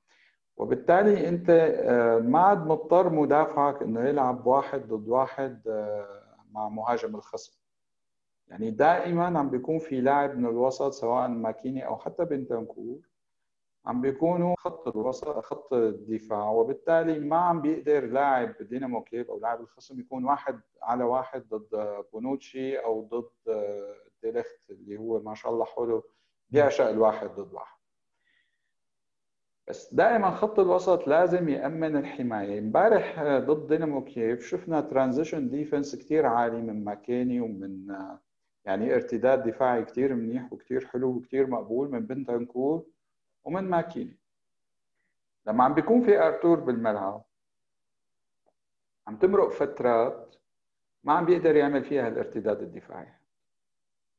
وبالتالي 0.57 1.29
أنت 1.29 1.51
آه، 1.51 2.19
ما 2.19 2.39
عاد 2.39 2.67
مضطر 2.67 3.11
مدافعك 3.11 3.83
إنه 3.83 4.01
يلعب 4.01 4.47
واحد 4.47 4.89
ضد 4.89 5.09
واحد 5.09 5.69
آه، 5.69 6.23
مع 6.53 6.69
مهاجم 6.69 7.15
الخصم. 7.17 7.59
يعني 8.49 8.71
دائما 8.71 9.39
عم 9.39 9.51
بيكون 9.51 9.79
في 9.79 10.01
لاعب 10.01 10.39
من 10.39 10.47
الوسط 10.47 10.93
سواء 10.93 11.29
ماكيني 11.29 11.87
أو 11.87 11.97
حتى 11.97 12.25
بنتنكور 12.25 12.99
عم 13.87 14.01
بيكونوا 14.01 14.55
خط 14.59 14.89
الوسط 14.89 15.39
خط 15.39 15.73
الدفاع 15.73 16.51
وبالتالي 16.51 17.19
ما 17.19 17.37
عم 17.37 17.61
بيقدر 17.61 18.07
لاعب 18.07 18.55
دينامو 18.61 19.03
كييف 19.03 19.31
أو 19.31 19.41
لاعب 19.41 19.61
الخصم 19.61 20.01
يكون 20.01 20.25
واحد 20.25 20.61
على 20.83 21.05
واحد 21.05 21.49
ضد 21.49 22.05
بونوتشي 22.13 22.77
أو 22.79 23.03
ضد 23.03 23.55
ديليخت 24.23 24.71
اللي 24.71 24.97
هو 24.97 25.21
ما 25.23 25.35
شاء 25.35 25.53
الله 25.53 25.65
حوله 25.65 26.03
بيعشق 26.51 26.89
الواحد 26.89 27.27
ضد 27.29 27.55
واحد. 27.55 27.77
بس 29.69 29.95
دائما 29.95 30.31
خط 30.31 30.59
الوسط 30.61 31.07
لازم 31.09 31.49
يأمن 31.49 31.97
الحماية. 31.97 32.59
امبارح 32.59 33.23
ضد 33.23 33.67
دينامو 33.67 34.05
كييف 34.05 34.47
شفنا 34.47 34.81
transition 34.81 35.49
defense 35.51 35.97
كثير 35.97 36.27
عالي 36.27 36.63
من 36.63 36.85
ماكيني 36.85 37.41
ومن 37.41 37.97
يعني 38.65 38.95
ارتداد 38.95 39.43
دفاعي 39.49 39.85
كثير 39.85 40.15
منيح 40.15 40.53
وكثير 40.53 40.87
حلو 40.87 41.09
وكثير 41.09 41.47
مقبول 41.47 41.91
من 41.91 42.07
بنتنكور 42.07 42.87
ومن 43.45 43.71
ماكيني 43.71 44.17
لما 45.47 45.65
عم 45.65 45.75
بيكون 45.75 46.03
في 46.05 46.19
ارتور 46.27 46.61
بالملعب 46.61 47.23
عم 49.07 49.17
تمرق 49.17 49.49
فترات 49.49 50.35
ما 51.05 51.13
عم 51.13 51.25
بيقدر 51.25 51.57
يعمل 51.57 51.85
فيها 51.85 52.09
الارتداد 52.09 52.63
الدفاعي. 52.63 53.13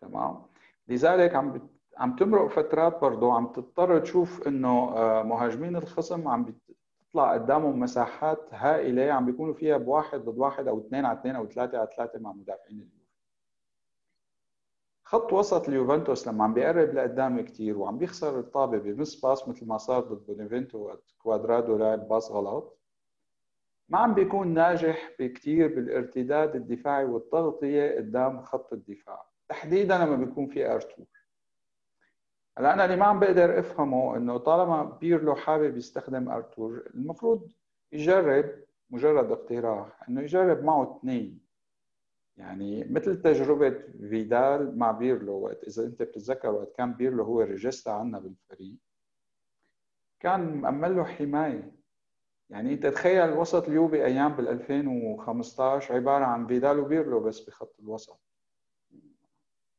تمام؟ 0.02 0.42
لذلك 0.88 1.36
عم 1.36 1.70
عم 1.98 2.16
تمرق 2.16 2.48
فترات 2.48 3.02
برضه 3.02 3.34
عم 3.34 3.48
تضطر 3.48 4.00
تشوف 4.00 4.48
إنه 4.48 4.94
آه، 4.98 5.24
مهاجمين 5.24 5.76
الخصم 5.76 6.28
عم 6.28 6.46
بتطلع 6.46 7.34
قدامهم 7.34 7.80
مساحات 7.80 8.50
هائلة 8.52 9.12
عم 9.14 9.26
بيكونوا 9.26 9.54
فيها 9.54 9.78
بواحد 9.78 10.20
ضد 10.20 10.38
واحد 10.38 10.68
أو 10.68 10.80
اثنين 10.80 11.06
على 11.06 11.20
اثنين 11.20 11.36
أو 11.36 11.46
ثلاثة 11.48 11.78
على 11.78 11.88
ثلاثة 11.98 12.20
مع 12.20 12.32
مدافعين 12.32 12.90
خط 15.16 15.34
وسط 15.34 15.68
اليوفنتوس 15.70 16.28
لما 16.28 16.44
عم 16.44 16.54
بيقرب 16.54 16.94
لقدام 16.94 17.42
كثير 17.42 17.78
وعم 17.78 17.98
بيخسر 17.98 18.40
الطابة 18.40 18.78
ب 18.78 18.87
miss 18.87 19.22
pass 19.22 19.48
مثل 19.48 19.68
ما 19.68 19.78
صار 19.78 20.00
ضد 20.04 20.26
بونيفنتو 20.26 20.92
كوادرادو 21.18 21.78
لعب 21.78 22.08
pass 22.08 22.32
غلط 22.32 22.80
ما 23.90 23.98
عم 23.98 24.14
بيكون 24.14 24.48
ناجح 24.48 25.12
بكثير 25.20 25.68
بالارتداد 25.68 26.56
الدفاعي 26.56 27.06
والتغطية 27.06 27.96
قدام 27.96 28.42
خط 28.42 28.74
الدفاع. 28.74 29.26
تحديدا 29.50 29.98
لما 29.98 30.16
بيكون 30.16 30.48
في 30.48 30.74
ارتور 30.74 31.06
هلأ 32.58 32.74
أنا 32.74 32.86
اللي 32.86 32.96
ما 32.96 33.06
عم 33.06 33.20
بقدر 33.20 33.60
أفهمه 33.60 34.18
إنه 34.18 34.38
طالما 34.38 34.84
بيرلو 34.84 35.36
حابب 35.36 35.78
يستخدم 35.78 36.30
ارتور 36.30 36.84
المفروض 36.96 37.52
يجرب 37.92 38.46
مجرد 38.90 39.32
اقتراح 39.32 40.10
إنه 40.10 40.22
يجرب 40.22 40.64
معه 40.64 40.98
اثنين 40.98 41.45
يعني 42.38 42.84
مثل 42.84 43.22
تجربة 43.22 43.84
فيدال 44.10 44.78
مع 44.78 44.92
بيرلو 44.92 45.34
وقت 45.34 45.64
إذا 45.64 45.84
أنت 45.84 46.02
بتتذكر 46.02 46.50
وقت 46.50 46.76
كان 46.76 46.94
بيرلو 46.94 47.24
هو 47.24 47.42
ريجيستا 47.42 47.90
عنا 47.90 48.20
بالفريق 48.20 48.76
كان 50.20 50.56
مأمن 50.56 50.96
له 50.96 51.04
حماية. 51.04 51.72
يعني 52.50 52.74
أنت 52.74 52.88
تخيل 52.88 53.32
وسط 53.34 53.68
اليوفي 53.68 54.06
أيام 54.06 54.36
بال 54.36 54.48
2015 54.48 55.96
عبارة 55.96 56.26
عن 56.26 56.48
فيدال 56.48 56.80
وبيرلو 56.80 57.20
بس 57.20 57.42
بخط 57.42 57.76
الوسط. 57.80 58.20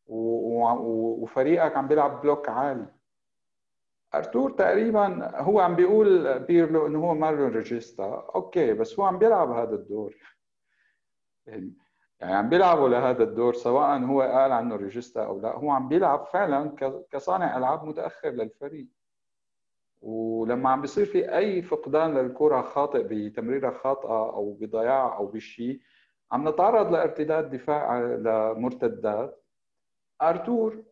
وفريقك 0.07 1.77
عم 1.77 1.89
بيلعب 1.89 2.21
block 2.21 2.49
عالي. 2.49 2.87
أرتور 4.15 4.51
تقريبا 4.51 5.41
هو 5.41 5.61
عم 5.61 5.77
بيقول 5.77 6.39
بيرلو 6.39 6.87
إنه 6.87 6.99
هو 6.99 7.15
مارلون 7.15 7.51
regista. 7.51 8.31
okay 8.35 8.73
بس 8.73 8.99
هو 8.99 9.05
عم 9.05 9.19
بيلعب 9.19 9.51
هذا 9.51 9.75
الدور. 9.75 10.17
يعني 12.21 12.35
عم 12.35 12.49
بيلعبوا 12.49 12.89
لهذا 12.89 13.23
الدور 13.23 13.55
سواء 13.55 13.99
هو 13.99 14.23
قال 14.23 14.53
عنه 14.53 14.77
ريجيستا 14.77 15.25
أو 15.25 15.41
لا 15.41 15.57
هو 15.57 15.71
عم 15.71 15.89
بيلعب 15.89 16.27
فعلا 16.27 16.77
كصانع 17.11 17.59
ألعاب 17.59 17.85
متأخر 17.85 18.29
للفريق. 18.29 18.87
ولما 20.03 20.71
عم 20.71 20.81
بيصير 20.81 21.07
في 21.07 21.37
أي 21.37 21.63
فقدان 21.63 22.19
للكرة 22.19 22.63
خاطئ 22.63 23.03
بتمريرة 23.03 23.71
خاطئة 23.71 24.31
أو 24.31 24.57
بضياع 24.61 25.17
أو 25.17 25.27
بشيء 25.27 25.81
عم 26.33 26.49
نتعرض 26.49 26.93
لارتداد 26.93 27.51
دفاع 27.51 27.99
لمرتدات. 27.99 29.43
أرتور 30.23 30.83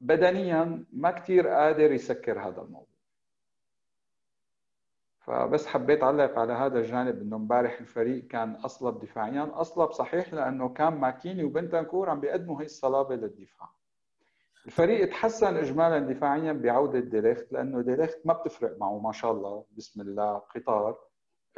بدنيا 0.00 0.84
ما 0.92 1.10
كثير 1.10 1.48
قادر 1.48 1.92
يسكر 1.92 2.40
هذا 2.40 2.62
الموضوع. 2.62 2.91
فبس 5.26 5.66
حبيت 5.66 6.02
أعلق 6.02 6.38
على 6.38 6.52
هذا 6.52 6.78
الجانب 6.78 7.20
إنه 7.22 7.36
امبارح 7.36 7.80
الفريق 7.80 8.26
كان 8.26 8.54
أصلب 8.54 8.98
دفاعيا. 8.98 9.50
أصلب 9.54 9.90
صحيح 9.90 10.34
لأنه 10.34 10.68
كان 10.68 10.92
ماكيني 10.92 11.44
وبنتنكور 11.44 12.10
عم 12.10 12.20
بيقدموا 12.20 12.60
هي 12.60 12.64
الصلابة 12.64 13.14
للدفاع. 13.14 13.68
الفريق 14.66 15.08
تحسن 15.08 15.56
اجمالا 15.56 15.98
دفاعيا 15.98 16.52
بعودة 16.52 17.00
ديليخت 17.00 17.52
لأنه 17.52 17.80
ديليخت 17.80 18.18
ما 18.24 18.32
بتفرق 18.32 18.78
معه 18.78 18.98
ما 18.98 19.12
شاء 19.12 19.32
الله 19.32 19.64
بسم 19.76 20.00
الله 20.00 20.38
قطار. 20.38 20.98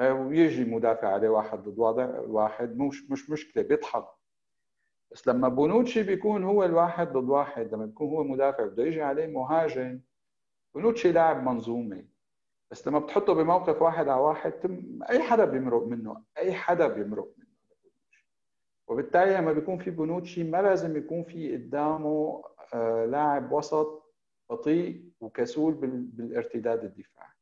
آه، 0.01 0.13
ويجي 0.13 0.65
مدافع 0.65 1.09
عليه 1.09 1.29
واحد 1.29 1.59
ضد 1.59 1.79
واحد 2.29 2.77
مش 2.79 3.11
مش 3.11 3.31
مشكلة 3.31 3.63
بيضحك. 3.63 4.07
بس 5.13 5.29
لما 5.29 5.49
بونوتشي 5.49 6.03
بيكون 6.03 6.45
هو 6.45 6.65
الواحد 6.65 7.13
ضد 7.13 7.29
واحد 7.29 7.75
لما 7.75 7.87
بيكون 7.87 8.09
هو 8.09 8.25
مدافع 8.25 8.65
بده 8.67 8.85
يجي 8.85 9.03
عليه 9.03 9.27
مهاجم 9.27 10.01
بونوتشي 10.75 11.13
لاعب 11.13 11.43
منظومة. 11.43 12.14
بس 12.75 12.89
لما 12.89 12.99
بتحطه 12.99 13.35
بموقف 13.35 13.83
واحد 13.83 14.09
على 14.09 14.21
واحد 14.21 14.53
أي 15.11 15.23
حدا 15.23 15.45
بيمرق 15.45 15.87
منه 15.87 16.23
أي 16.39 16.55
حدا 16.55 16.89
بيمرق 16.89 17.29
منه. 17.39 17.49
وبالتالي 18.87 19.37
لما 19.37 19.53
بيكون 19.53 19.79
في 19.79 19.91
بونوتشي 19.91 20.45
ما 20.45 20.63
لازم 20.63 20.97
يكون 20.97 21.25
في 21.25 21.57
قدامه 21.57 22.45
آه، 22.75 23.05
لاعب 23.05 23.53
وسط 23.53 24.15
بطيء 24.51 25.05
وكسول 25.21 25.75
بالارتداد 25.75 26.85
الدفاعي. 26.85 27.33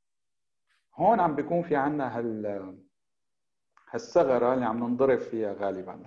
هون 0.94 1.20
عم 1.20 1.34
بيكون 1.34 1.62
في 1.62 1.76
عنا 1.76 2.18
هال 2.18 2.76
هالثغرة 3.90 4.54
اللي 4.54 4.64
عم 4.64 4.78
ننضرب 4.78 5.18
فيها 5.18 5.52
غالبا. 5.52 6.02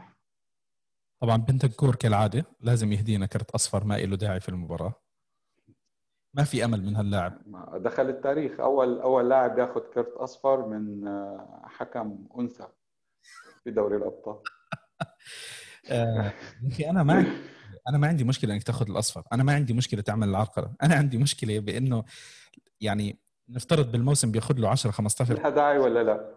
طبعا 1.19 1.37
بنتنكور 1.37 1.95
كالعادة 1.95 2.45
لازم 2.61 2.91
يهدينا 2.91 3.25
كرت 3.25 3.51
أصفر 3.51 3.83
ما 3.83 3.97
له 3.97 4.15
داعي 4.15 4.39
في 4.39 4.49
المباراة. 4.49 5.04
ما 6.35 6.43
في 6.43 6.65
أمل 6.65 6.83
من 6.83 6.95
هاللاعب. 6.95 7.33
دخل 7.75 8.09
التاريخ. 8.09 8.59
أول 8.59 8.99
أول 8.99 9.29
لاعب 9.29 9.59
ياخذ 9.59 9.81
كرت 9.93 10.13
أصفر 10.13 10.67
من 10.67 11.07
آه، 11.07 11.61
حكم 11.65 12.27
أنثى 12.39 12.67
في 13.63 13.71
دوري 13.71 13.97
الأبطال. 13.97 14.35
آه، 15.91 16.33
أخي 16.71 16.89
أنا 16.89 17.03
ما 17.03 17.25
أنا 17.89 17.97
ما 17.97 18.07
عندي 18.07 18.23
مشكلة 18.23 18.53
إنك 18.53 18.63
تاخذ 18.63 18.89
الأصفر. 18.89 19.23
أنا 19.33 19.43
ما 19.43 19.53
عندي 19.53 19.73
مشكلة 19.73 20.01
تعمل 20.01 20.29
العرقله 20.29 20.73
أنا 20.83 20.95
عندي 20.95 21.17
مشكلة 21.17 21.59
بإنه 21.59 22.03
يعني 22.81 23.19
نفترض 23.49 23.91
بالموسم 23.91 24.31
بياخذ 24.31 24.59
له 24.59 24.69
10 24.69 24.91
15 24.91 25.33
لها 25.33 25.49
داعي 25.49 25.77
ولا 25.77 26.03
لا؟ 26.03 26.35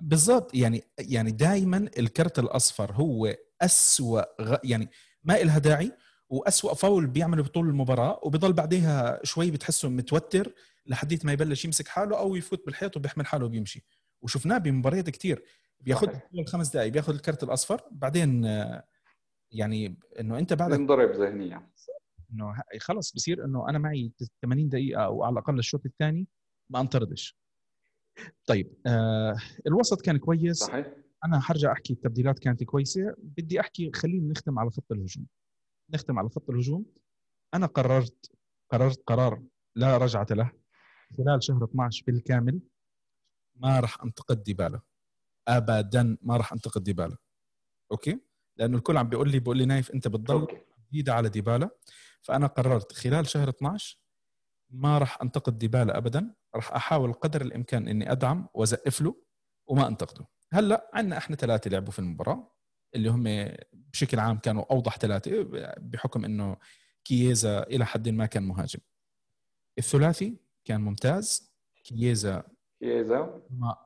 بالضبط. 0.00 0.54
يعني 0.54 0.84
يعني 0.98 1.30
دائما 1.30 1.88
الكرت 1.98 2.38
الأصفر 2.38 2.92
هو 2.92 3.34
أسوأ 3.62 4.42
غ... 4.42 4.56
يعني 4.64 4.90
ما 5.24 5.32
لها 5.32 5.58
داعي 5.58 5.92
وأسوأ 6.28 6.74
فاول 6.74 7.06
بيعمله 7.06 7.42
بطول 7.42 7.68
المباراة 7.68 8.20
وبضل 8.22 8.52
بعديها 8.52 9.20
شوي 9.22 9.50
بتحسه 9.50 9.88
متوتر 9.88 10.52
لحديت 10.86 11.24
ما 11.24 11.32
يبلش 11.32 11.64
يمسك 11.64 11.88
حاله 11.88 12.18
أو 12.18 12.36
يفوت 12.36 12.66
بالحيط 12.66 12.96
وبيحمل 12.96 13.26
حاله 13.26 13.46
وبيمشي. 13.46 13.84
وشفناه 14.22 14.58
بمباريات 14.58 15.10
كثير 15.10 15.44
بياخذ 15.80 16.08
خمس 16.46 16.68
دقائق 16.68 16.92
بياخذ 16.92 17.14
الكرت 17.14 17.42
الأصفر 17.42 17.80
بعدين 17.90 18.44
يعني 19.50 19.98
إنه 20.20 20.38
أنت 20.38 20.52
بعدك 20.52 20.78
ينضرب 20.78 21.10
ذهنيا 21.10 21.70
إنه 22.32 22.54
خلص 22.80 23.12
بصير 23.12 23.44
إنه 23.44 23.68
أنا 23.68 23.78
معي 23.78 24.12
80 24.42 24.68
دقيقة 24.68 25.04
أو 25.04 25.24
على 25.24 25.32
الأقل 25.32 25.58
الشوط 25.58 25.86
الثاني 25.86 26.26
ما 26.70 26.80
أنطردش. 26.80 27.38
طيب 28.46 28.74
آه 28.86 29.36
الوسط 29.66 30.00
كان 30.00 30.16
كويس. 30.16 30.56
صحيح. 30.56 30.86
أنا 31.24 31.40
حرجع 31.40 31.72
أحكي 31.72 31.92
التبديلات 31.92 32.38
كانت 32.38 32.64
كويسة. 32.64 33.14
بدي 33.18 33.60
أحكي 33.60 33.90
خلينا 33.94 34.30
نختم 34.30 34.58
على 34.58 34.70
خط 34.70 34.92
الهجوم. 34.92 35.26
نختم 35.90 36.18
على 36.18 36.28
خط 36.28 36.50
الهجوم. 36.50 36.86
أنا 37.54 37.66
قررت 37.66 38.30
قررت 38.70 39.02
قرار 39.06 39.42
لا 39.74 39.96
رجعة 39.96 40.26
له 40.30 40.52
خلال 41.18 41.44
شهر 41.44 41.64
12 41.64 42.04
بالكامل. 42.06 42.60
ما 43.56 43.80
راح 43.80 44.02
أنتقد 44.02 44.42
ديبالا. 44.42 44.80
ابدا 45.48 46.16
ما 46.22 46.36
راح 46.36 46.52
أنتقد 46.52 46.84
ديبالا. 46.84 47.16
okay؟ 47.92 48.20
لأنه 48.56 48.76
الكل 48.76 48.96
عم 48.96 49.08
بيقول 49.08 49.30
لي 49.30 49.38
بيقول 49.38 49.56
لي 49.56 49.64
نايف 49.64 49.90
أنت 49.90 50.08
بتضل 50.08 50.46
شديد 50.88 51.14
على 51.14 51.28
ديبالا. 51.28 51.70
فأنا 52.22 52.46
قررت 52.46 52.92
خلال 52.92 53.26
شهر 53.26 53.48
12 53.48 53.98
ما 54.70 54.98
راح 54.98 55.22
أنتقد 55.22 55.58
ديبالا 55.58 55.96
ابدا. 55.98 56.34
راح 56.54 56.72
أحاول 56.72 57.12
قدر 57.12 57.42
الإمكان 57.42 57.88
إني 57.88 58.12
أدعم 58.12 58.48
وأزقف 58.54 59.00
له 59.00 59.16
وما 59.66 59.86
أنتقده. 59.88 60.26
هلأ 60.52 60.90
عندنا 60.94 61.18
إحنا 61.18 61.36
ثلاثة 61.36 61.70
لعبوا 61.70 61.92
في 61.92 61.98
المباراة. 61.98 62.52
اللي 62.94 63.08
هم 63.08 63.48
بشكل 63.92 64.18
عام 64.18 64.38
كانوا 64.38 64.64
أوضح 64.70 64.98
ثلاثة 64.98 65.42
بحكم 65.78 66.24
إنه 66.24 66.56
كييزا 67.04 67.62
إلى 67.62 67.86
حد 67.86 68.08
ما 68.08 68.26
كان 68.26 68.42
مهاجم. 68.42 68.80
الثلاثي 69.78 70.36
كان 70.64 70.80
ممتاز. 70.80 71.52
كييزا 71.84 72.42
كييزا. 72.80 73.42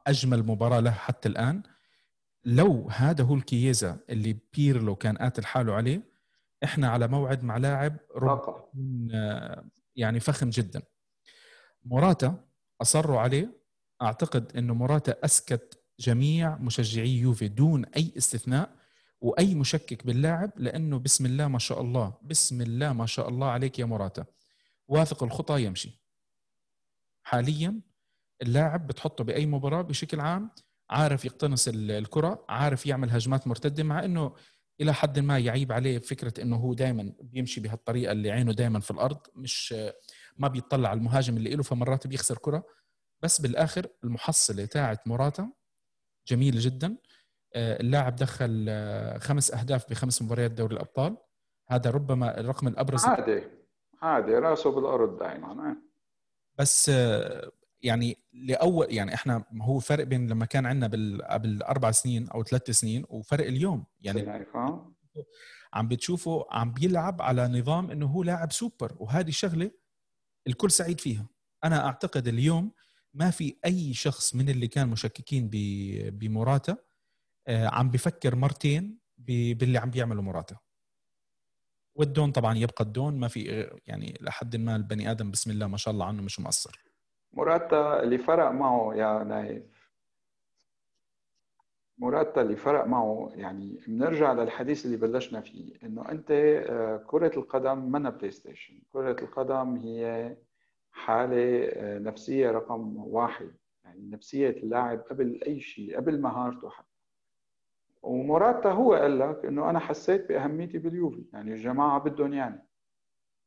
أجمل 0.06 0.46
مباراة 0.46 0.80
له 0.80 0.90
حتى 0.90 1.28
الآن. 1.28 1.62
لو 2.44 2.88
هذا 2.90 3.24
هو 3.24 3.34
الكييزا 3.34 3.98
اللي 4.10 4.38
بيرلو 4.54 4.96
كان 4.96 5.18
قاتل 5.18 5.44
حاله 5.44 5.74
عليه 5.74 6.10
إحنا 6.64 6.88
على 6.88 7.08
موعد 7.08 7.44
مع 7.44 7.56
لاعب 7.56 7.96
يعني 9.96 10.20
فخم 10.20 10.50
جدا. 10.50 10.82
موراتا 11.84 12.44
أصروا 12.82 13.20
عليه. 13.20 13.60
أعتقد 14.02 14.56
إنه 14.56 14.74
موراتا 14.74 15.24
أسكت 15.24 15.82
جميع 16.00 16.56
مشجعي 16.56 17.18
يوفي 17.18 17.48
دون 17.48 17.84
أي 17.84 18.12
استثناء. 18.18 18.79
وأي 19.20 19.54
مشكك 19.54 20.06
باللاعب 20.06 20.52
لأنه 20.56 20.98
بسم 20.98 21.26
الله 21.26 21.48
ما 21.48 21.58
شاء 21.58 21.80
الله 21.80 22.14
بسم 22.22 22.60
الله 22.62 22.92
ما 22.92 23.06
شاء 23.06 23.28
الله 23.28 23.46
عليك 23.46 23.78
يا 23.78 23.84
موراتا 23.84 24.24
واثق 24.88 25.22
الخطى 25.22 25.64
يمشي. 25.64 26.00
حاليا 27.22 27.80
اللاعب 28.42 28.86
بتحطه 28.86 29.24
بأي 29.24 29.46
مباراة 29.46 29.82
بشكل 29.82 30.20
عام 30.20 30.50
عارف 30.90 31.24
يقتنص 31.24 31.68
الكرة 31.68 32.44
عارف 32.48 32.86
يعمل 32.86 33.10
هجمات 33.10 33.46
مرتدة 33.46 33.82
مع 33.82 34.04
إنه 34.04 34.34
إلى 34.80 34.94
حد 34.94 35.18
ما 35.18 35.38
يعيب 35.38 35.72
عليه 35.72 35.98
فكرة 35.98 36.42
إنه 36.42 36.56
هو 36.56 36.74
دائما 36.74 37.12
بيمشي 37.20 37.60
بهالطريقة 37.60 38.12
اللي 38.12 38.30
عينه 38.30 38.52
دائما 38.52 38.80
في 38.80 38.90
الأرض 38.90 39.18
مش 39.34 39.74
ما 40.36 40.48
بيطلع 40.48 40.88
على 40.88 40.98
المهاجم 40.98 41.36
اللي 41.36 41.54
له 41.54 41.62
فمرات 41.62 42.06
بيخسر 42.06 42.38
كرة. 42.38 42.64
بس 43.22 43.40
بالآخر 43.40 43.86
المحصلة 44.04 44.64
تاعت 44.64 45.08
موراتا 45.08 45.52
جميله 46.26 46.60
جدا. 46.60 46.96
اللاعب 47.56 48.16
دخل 48.16 48.66
آه، 48.68 49.18
خمس 49.18 49.54
أهداف 49.54 49.90
بخمس 49.90 50.22
مباريات 50.22 50.50
دوري 50.50 50.74
الأبطال. 50.74 51.16
هذا 51.68 51.90
ربما 51.90 52.40
الرقم 52.40 52.68
الأبرز. 52.68 53.04
عادي 53.04 53.42
عادي 54.02 54.34
راسه 54.34 54.70
بالأرض 54.70 55.18
دائما 55.18 55.76
بس 56.58 56.88
آه، 56.88 57.50
يعني 57.82 58.18
لأول 58.32 58.86
يعني 58.90 59.14
إحنا 59.14 59.44
هو 59.62 59.78
فرق 59.78 60.04
بين 60.04 60.30
لما 60.30 60.44
كان 60.44 60.66
عندنا 60.66 60.86
قبل 61.30 61.62
أربع 61.62 61.90
سنين 61.90 62.28
أو 62.28 62.42
ثلاث 62.42 62.70
سنين 62.70 63.04
وفرق 63.08 63.46
اليوم. 63.46 63.84
يعني 64.00 64.46
عم 65.72 65.88
بتشوفه 65.88 66.46
عم 66.50 66.72
بيلعب 66.72 67.22
على 67.22 67.48
نظام 67.48 67.90
إنه 67.90 68.06
هو 68.06 68.22
لاعب 68.22 68.52
سوبر 68.52 68.96
وهذه 68.98 69.30
شغله 69.30 69.70
الكل 70.46 70.70
سعيد 70.70 71.00
فيها. 71.00 71.26
أنا 71.64 71.86
أعتقد 71.86 72.28
اليوم 72.28 72.72
ما 73.14 73.30
في 73.30 73.56
أي 73.64 73.94
شخص 73.94 74.34
من 74.34 74.48
اللي 74.48 74.68
كان 74.68 74.88
مشككين 74.88 75.50
بموراتا 76.12 76.72
آه، 76.72 76.89
عم 77.50 77.90
بفكر 77.90 78.36
مرتين 78.36 78.98
باللي 79.18 79.78
عم 79.78 79.90
بيعمله 79.90 80.22
موراتا 80.22 80.56
والدون 81.94 82.32
طبعا 82.32 82.58
يبقى 82.58 82.84
الدون 82.84 83.18
ما 83.20 83.28
في 83.28 83.70
يعني 83.86 84.18
لحد 84.20 84.56
ما 84.56 84.76
البني 84.76 85.10
آدم 85.10 85.30
بسم 85.30 85.50
الله 85.50 85.66
ما 85.66 85.76
شاء 85.76 85.94
الله 85.94 86.06
عنه 86.06 86.22
مش 86.22 86.40
مقصر. 86.40 86.84
موراتا 87.32 88.02
اللي 88.02 88.18
فرق 88.18 88.50
معه 88.50 88.94
يا 88.94 89.24
نايف. 89.24 89.90
موراتا 91.98 92.42
اللي 92.42 92.56
فرق 92.56 92.86
معه 92.86 93.30
يعني 93.34 93.80
بنرجع 93.86 94.32
للحديث 94.32 94.86
اللي 94.86 94.96
بلشنا 94.96 95.40
فيه 95.40 95.74
إنه 95.82 96.08
أنت 96.10 96.30
آه، 96.30 97.04
كرة 97.06 97.38
القدم 97.38 97.78
منا 97.92 98.10
PlayStation، 98.10 98.82
كرة 98.92 99.24
القدم 99.24 99.76
هي 99.76 100.36
حالة 100.92 101.64
آه، 101.64 101.98
نفسية 101.98 102.50
رقم 102.50 102.96
واحد. 102.96 103.50
يعني 103.84 104.10
نفسية 104.10 104.50
اللاعب 104.50 104.98
قبل 104.98 105.40
أي 105.46 105.60
شيء 105.60 105.96
قبل 105.96 106.20
مهارته 106.20 106.70
حتى. 106.70 106.89
ومراتا 108.02 108.70
هو 108.70 108.94
قال 108.94 109.18
لك 109.18 109.44
إنه 109.44 109.70
أنا 109.70 109.78
حسيت 109.78 110.28
بأهميتي 110.28 110.78
باليوفي. 110.78 111.24
يعني 111.32 111.52
الجماعة 111.52 112.00
بدهم 112.00 112.32
يعني. 112.32 112.66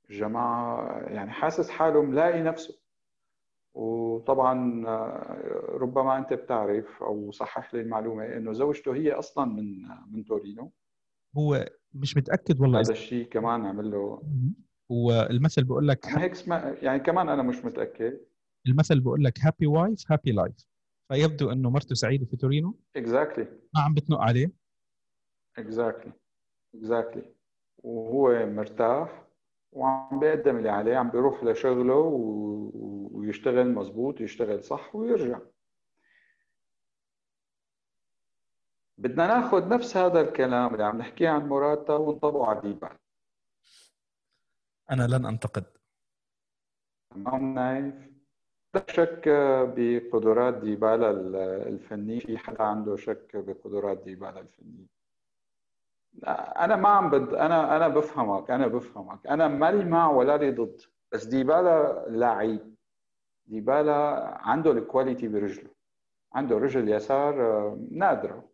الجماعة 0.09 0.99
يعني 1.01 1.31
حاسس 1.31 1.69
حاله 1.69 2.01
ملاقي 2.01 2.41
نفسه. 2.41 2.79
وطبعا 3.73 4.83
آه، 4.87 5.67
ربما 5.69 6.17
أنت 6.17 6.33
بتعرف 6.33 7.03
أو 7.03 7.31
صحح 7.31 7.73
لي 7.73 7.81
المعلومة 7.81 8.25
إنه 8.25 8.53
زوجته 8.53 8.95
هي 8.95 9.11
أصلا 9.11 9.45
من 9.45 9.81
من 10.11 10.25
تورينو. 10.25 10.71
هو 11.37 11.65
مش 11.93 12.17
متأكد 12.17 12.61
والله 12.61 12.79
هذا 12.79 12.91
الشيء 12.91 13.25
كمان 13.25 13.65
عمل 13.65 13.91
له 13.91 14.21
والمثل 14.89 15.63
بيقول 15.63 15.87
لك 15.87 16.05
هيك. 16.05 16.47
يعني 16.83 16.99
كمان 16.99 17.29
أنا 17.29 17.43
مش 17.43 17.65
متأكد. 17.65 18.19
المثل 18.67 18.99
بيقول 18.99 19.23
لك 19.23 19.39
happy 19.39 19.67
wife 19.67 20.11
happy 20.11 20.31
life 20.31 20.55
فيبدو 21.07 21.51
أنه 21.51 21.69
مرته 21.69 21.95
سعيدة 21.95 22.25
في 22.25 22.37
تورينو 22.37 22.79
اكزاكتلي 22.95 23.45
exactly. 23.45 23.75
ما 23.75 23.81
عم 23.81 23.93
بتنق 23.93 24.19
عليه 24.19 24.51
exactly. 25.57 27.21
exactly. 27.21 27.27
وهو 27.77 28.45
مرتاح 28.45 29.27
وعم 29.71 30.19
بيقدم 30.19 30.57
اللي 30.57 30.69
عليه 30.69 30.97
عم 30.97 31.09
بيروح 31.11 31.43
لشغله 31.43 31.95
و... 31.95 32.69
ويشتغل 33.13 33.73
مزبوط 33.73 34.21
يشتغل 34.21 34.63
صح 34.63 34.95
ويرجع 34.95 35.39
بدنا 38.97 39.27
ناخذ 39.27 39.69
نفس 39.69 39.97
هذا 39.97 40.21
الكلام 40.21 40.73
اللي 40.73 40.83
عم 40.83 40.97
نحكيه 40.97 41.29
عن 41.29 41.47
موراتا 41.47 41.93
ونطبقه 41.93 42.45
على 42.45 42.61
ديبالا 42.61 42.97
أنا 44.91 45.07
لن 45.07 45.25
أنتقد 45.25 45.65
معهم 47.15 47.53
نايف 47.53 48.12
لا 48.73 48.85
شك 48.89 49.23
بقدرات 49.77 50.53
ديبالا 50.53 51.09
الفنية 51.67 52.19
في 52.19 52.37
حدا 52.37 52.63
عنده 52.63 52.95
شك 52.95 53.31
بقدرات 53.33 54.03
ديبالا 54.03 54.39
الفنية 54.39 54.85
أنا 56.63 56.75
ما 56.75 56.89
عم 56.89 57.09
بد... 57.09 57.33
أنا 57.33 57.75
أنا 57.77 57.87
بفهمك 57.87 58.51
أنا 58.51 58.67
بفهمك. 58.67 59.27
أنا 59.27 59.47
مالي 59.47 59.85
مع 59.85 60.09
ولا 60.11 60.37
لي 60.37 60.51
ضد 60.51 60.81
بس 61.11 61.25
ديبالا 61.25 62.05
لعيب. 62.09 62.75
ديبالا 63.45 63.93
عنده 64.41 64.71
ال 64.71 64.78
quality 64.78 65.27
برجله. 65.27 65.69
عنده 66.33 66.57
رجل 66.57 66.89
يسار 66.89 67.41
آه، 67.41 67.79
نادرة 67.91 68.49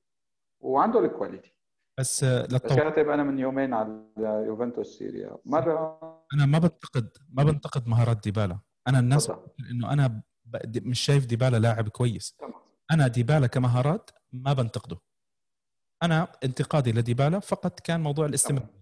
وعنده 0.60 1.00
ال 1.00 1.06
quality 1.06 1.54
بس 2.00 2.24
للطو... 2.24 2.68
بس 2.68 2.76
كاتب 2.76 3.10
أنا 3.10 3.24
من 3.24 3.40
يومين 3.40 3.74
على 3.74 4.04
يوفنتوس 4.18 4.98
سيريا. 4.98 5.38
مرة 5.46 6.00
أنا 6.34 6.46
ما 6.46 6.60
بنتقد 6.60 7.10
ما 7.34 7.44
بنتقد 7.44 7.88
مهارات 7.88 8.24
ديبالا. 8.24 8.60
أنا 8.90 9.00
الناس 9.00 9.32
إنه 9.72 9.94
أنا 9.94 10.22
مش 10.76 11.00
شايف 11.00 11.26
ديبالا 11.26 11.58
لاعب 11.58 11.90
كويس. 11.90 12.38
أنا 12.92 13.08
ديبالا 13.08 13.48
كمهارات 13.48 14.10
ما 14.34 14.54
بنتقده. 14.54 14.98
أنا 16.04 16.32
انتقادي 16.44 16.92
لديبالا 16.92 17.40
فقط 17.40 17.80
كان 17.80 18.02
موضوع 18.02 18.26
الاستمراريه 18.26 18.80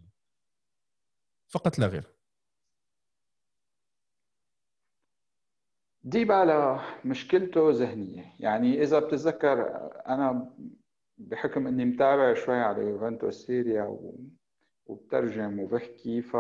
فقط 1.47 1.79
لا 1.79 1.87
غير. 1.87 2.03
ديبالا 6.03 6.79
مشكلته 7.05 7.71
ذهنية. 7.71 8.33
يعني 8.39 8.83
إذا 8.83 8.99
بتتذكر 8.99 9.89
أنا 10.07 10.53
بحكم 11.17 11.67
إني 11.67 11.85
متابع 11.85 12.33
شوي 12.33 12.59
على 12.59 12.81
يوفنتوس 12.81 13.45
سيريا 13.45 13.97
وبترجم 14.85 15.59
وبحكي 15.59 16.21
ف 16.21 16.35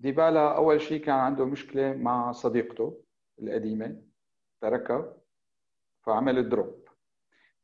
ديبالا 0.00 0.56
أول 0.56 0.80
شيء 0.80 1.00
كان 1.04 1.14
عنده 1.14 1.44
مشكلة 1.44 1.92
مع 1.92 2.32
صديقته 2.32 3.02
القديمة 3.42 4.02
تركها 4.60 5.16
فعمل 6.02 6.48
drop. 6.48 6.88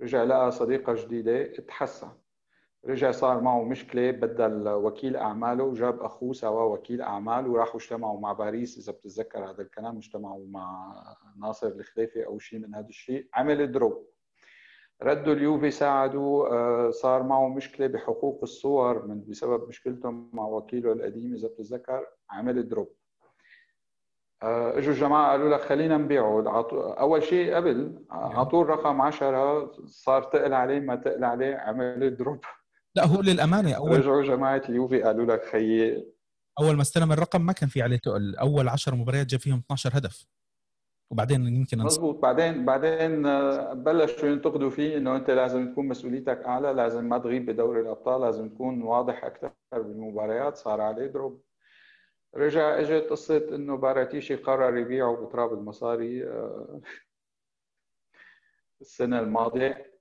رجع 0.01 0.23
لقى 0.25 0.51
صديقة 0.51 0.95
جديدة 0.95 1.45
تحسن. 1.45 2.09
رجع 2.85 3.11
صار 3.11 3.41
معه 3.41 3.65
مشكلة 3.65 4.11
بدل 4.11 4.69
وكيل 4.69 5.17
أعماله 5.17 5.65
وجاب 5.65 6.01
أخوه 6.03 6.33
سوا 6.33 6.63
وكيل 6.63 7.03
أعمال 7.03 7.47
وراحوا 7.49 7.81
اجتمعوا 7.81 8.21
مع 8.21 8.33
باريس 8.33 8.79
إذا 8.79 8.93
بتتذكر 8.93 9.51
هذا 9.51 9.63
الكلام 9.63 9.97
اجتمعوا 9.97 10.47
مع 10.49 10.95
ناصر 11.37 11.67
الخليفي 11.67 12.27
أو 12.27 12.39
شيء 12.39 12.59
من 12.59 12.75
هذا 12.75 12.89
الشيء. 12.89 13.29
عمل 13.35 13.73
drop. 13.73 14.16
ردوا 15.03 15.33
اليوفي 15.33 15.71
ساعدوا 15.71 16.49
آه، 16.49 16.91
صار 16.91 17.23
معه 17.23 17.49
مشكلة 17.49 17.87
بحقوق 17.87 18.41
الصور 18.43 19.07
من 19.07 19.25
بسبب 19.29 19.69
مشكلتهم 19.69 20.31
مع 20.33 20.47
وكيله 20.47 20.93
القديم 20.93 21.35
إذا 21.35 21.49
بتتذكر 21.49 22.07
عمل 22.31 22.69
drop. 22.69 22.95
آه، 24.43 24.79
إجوا 24.79 24.93
الجماعة 24.93 25.31
قالوا 25.31 25.57
لك 25.57 25.61
خلينا 25.61 25.97
نبيعه. 25.99 26.61
أول 27.01 27.23
شيء 27.23 27.55
قبل 27.55 28.05
اعطوه 28.13 28.63
الرقم 28.63 29.01
10 29.01 29.73
صار 29.87 30.23
تقل 30.23 30.55
عليه 30.55 30.81
ما 30.81 30.97
تقل 30.97 31.25
عليه 31.25 31.57
عمل 31.57 32.17
drop. 32.17 32.41
لا 32.95 33.07
هو 33.07 33.21
للأمانة 33.21 33.73
أول 33.73 33.91
رجعوا 33.99 34.23
جماعة 34.23 34.63
اليوفي 34.69 35.03
قالوا 35.03 35.27
لك 35.27 35.45
خيي. 35.45 36.13
أول 36.61 36.77
ما 36.77 36.83
استلم 36.83 37.13
الرقم 37.13 37.41
ما 37.41 37.53
كان 37.53 37.69
في 37.69 37.83
عليه 37.83 37.97
تقل. 37.97 38.37
أول 38.37 38.69
10 38.69 38.95
مباريات 38.95 39.27
جاب 39.27 39.41
فيهم 39.41 39.59
12 39.59 39.91
هدف. 39.99 40.27
وبعدين 41.11 41.47
يمكن 41.47 41.79
مضبوط 41.79 42.19
بعدين 42.19 42.65
بعدين 42.65 43.27
آه، 43.27 43.73
بلشوا 43.73 44.29
ينتقدوا 44.29 44.71
فيه 44.71 44.97
إنه 44.97 45.17
أنت 45.17 45.31
لازم 45.31 45.73
تكون 45.73 45.89
مسؤوليتك 45.89 46.39
أعلى 46.39 46.73
لازم 46.73 47.05
ما 47.05 47.19
تغيب 47.19 47.47
بدوري 47.47 47.81
الأبطال 47.81 48.21
لازم 48.21 48.49
تكون 48.49 48.83
واضح 48.83 49.25
أكثر 49.25 49.53
بالمباريات 49.73 50.57
صار 50.57 50.81
عليه 50.81 51.07
دروب. 51.07 51.43
رجع 52.37 52.81
إجت 52.81 53.11
قصة 53.11 53.55
إنه 53.55 53.77
باراتيشي 53.77 54.35
قرر 54.35 54.77
يبيعه 54.77 55.27
بتراب 55.27 55.53
المصاري 55.53 56.25
آه، 56.29 56.81
السنة 58.81 59.21
الماضية. 59.21 59.93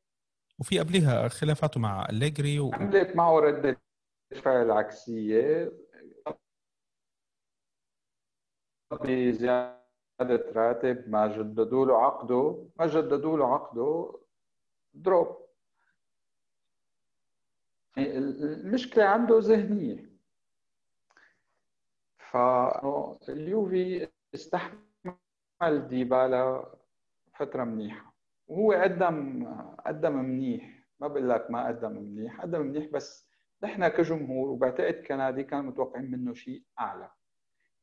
وفي 0.59 0.79
قبلها 0.79 1.27
خلافاته 1.27 1.79
مع 1.79 2.05
أليجري 2.09 2.59
و... 2.59 2.71
عملت 2.73 3.15
معه 3.15 3.39
ردة 3.39 3.81
فعل 4.35 4.71
عكسية. 4.71 5.71
بزيادة 8.91 9.74
راتب 10.21 11.09
ما 11.09 11.27
جددوا 11.27 11.85
له 11.85 11.97
عقده 12.05 12.65
ما 12.79 12.87
جددوا 12.87 13.37
له 13.37 13.53
عقده 13.53 14.19
دروب 14.93 15.45
المشكلة 17.97 19.03
عنده 19.03 19.39
ذهنية. 19.39 20.09
فاليوفي 22.31 24.07
استحمل 24.33 25.87
ديبالا 25.87 26.65
فترة 27.33 27.63
منيحة. 27.63 28.13
وهو 28.47 28.71
قدم 28.71 29.47
قدم 29.85 30.15
منيح. 30.15 30.85
ما 30.99 31.07
بقول 31.07 31.29
لك 31.29 31.51
ما 31.51 31.67
قدم 31.67 31.91
منيح. 31.91 32.41
قدم 32.41 32.61
منيح 32.61 32.91
بس 32.91 33.27
نحن 33.63 33.87
كجمهور 33.87 34.49
وبعتقد 34.49 34.93
كنادي 34.93 35.43
كان 35.43 35.65
متوقعين 35.65 36.11
منه 36.11 36.33
شيء 36.33 36.63
أعلى. 36.79 37.11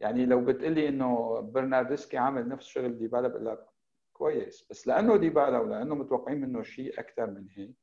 يعني 0.02 0.26
لو 0.26 0.44
بتقلي 0.44 0.88
إنه 0.88 1.40
برناردسكي 1.40 2.18
عامل 2.18 2.48
نفس 2.48 2.66
شغل 2.66 2.98
ديبالا 2.98 3.28
بقول 3.28 3.46
لك 3.46 3.66
كويس. 4.12 4.66
بس 4.70 4.88
لأنه 4.88 5.16
ديبالا 5.16 5.58
ولأنه 5.58 5.94
متوقعين 5.94 6.40
منه 6.40 6.62
شيء 6.62 7.00
أكثر 7.00 7.30
من 7.30 7.48
هيك 7.50 7.74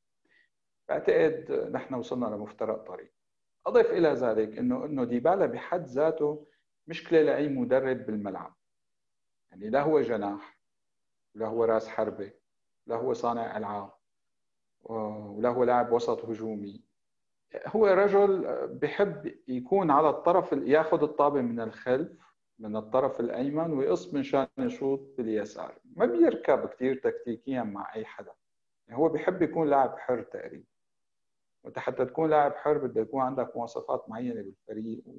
بعتقد 0.90 1.70
نحن 1.72 1.94
وصلنا 1.94 2.26
لمفترق 2.26 2.84
طريق. 2.84 3.12
اضف 3.66 3.92
إلى 3.92 4.14
ذلك 4.14 4.58
إنه 4.58 4.86
إنه 4.86 5.04
ديبالا 5.04 5.46
بحد 5.46 5.86
ذاته 5.86 6.46
مشكله 6.88 7.22
لاي 7.22 7.50
مدرب 7.50 8.06
بالملعب. 8.06 8.56
يعني 9.52 9.70
لا 9.70 9.82
هو 9.82 10.02
جناح 10.02 10.60
ولا 11.36 11.48
هو 11.48 11.64
راس 11.64 11.88
حربة 11.88 12.32
لا 12.88 12.96
هو 12.96 13.14
صانع 13.14 13.58
ألعاب 13.58 13.92
ولا 14.84 15.50
هو 15.50 15.64
لاعب 15.64 15.92
وسط 15.92 16.26
هجومي. 16.26 16.89
هو 17.68 17.88
رجل 17.88 18.68
بحب 18.68 19.36
يكون 19.48 19.92
على 19.92 20.10
الطرف 20.10 20.52
ياخذ 20.52 21.04
الطابة 21.04 21.42
من 21.42 21.60
الخلف 21.60 22.12
من 22.60 22.76
الطرف 22.76 23.20
الأيمن 23.20 23.74
ويقص 23.74 24.14
من 24.14 24.24
شان 24.24 24.48
يشوط 24.58 25.00
باليسار. 25.18 25.80
ما 25.96 26.06
بيركب 26.06 26.66
كثير 26.70 26.96
تكتيكيا 26.96 27.64
مع 27.64 27.96
أي 27.96 28.06
حدا. 28.06 28.32
يعني 28.88 29.00
هو 29.00 29.10
بحب 29.10 29.42
يكون 29.42 29.70
لاعب 29.70 29.98
حر 29.98 30.22
تقريبا. 30.22 30.64
وأنت 31.64 31.80
حتى 31.80 32.06
تكون 32.06 32.30
لاعب 32.30 32.56
حر 32.56 32.78
بده 32.78 33.02
يكون 33.02 33.22
عندك 33.22 33.58
مواصفات 33.58 34.10
معينة 34.10 34.42
بالفريق. 34.42 35.02
و... 35.06 35.14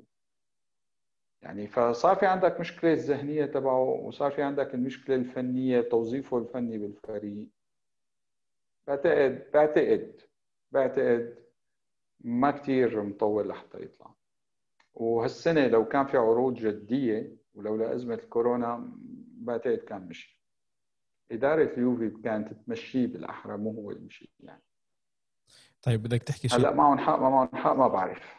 يعني 1.42 1.66
فصار 1.66 2.16
في 2.16 2.26
عندك 2.26 2.60
مشكلة 2.60 2.92
الذهنية 2.92 3.46
تبعه 3.46 3.82
وصار 3.82 4.30
في 4.30 4.42
عندك 4.42 4.74
المشكلة 4.74 5.16
الفنية 5.16 5.80
توظيفه 5.80 6.38
الفني 6.38 6.78
بالفريق. 6.78 7.48
بعتقد 8.86 9.50
بعتقد 9.54 10.20
بعتقد 10.72 11.39
ما 12.20 12.50
كثير 12.50 13.02
مطول 13.02 13.48
لحتى 13.48 13.82
يطلع. 13.82 14.14
وهالسنة 14.94 15.66
لو 15.66 15.84
كان 15.88 16.06
في 16.06 16.16
عروض 16.16 16.54
جدية 16.54 17.36
ولولا 17.54 17.94
ازمه 17.94 18.14
الكورونا 18.14 18.92
بعتقد 19.40 19.78
كان 19.78 20.08
مشي. 20.08 20.40
إدارة 21.32 21.74
اليوفي 21.74 22.10
كانت 22.10 22.52
تمشيه 22.52 23.06
بالأحرى 23.06 23.56
مو 23.56 23.70
هو 23.70 23.90
يمشي 23.90 24.30
يعني. 24.40 24.62
طيب 25.82 26.02
بدك 26.02 26.22
تحكي 26.22 26.48
شيء 26.48 26.58
هلأ 26.58 26.74
معهم 26.74 26.98
حق 26.98 27.18
ما 27.18 27.30
معهم 27.30 27.56
حق 27.56 27.72
ما 27.72 27.88
بعرف. 27.88 28.34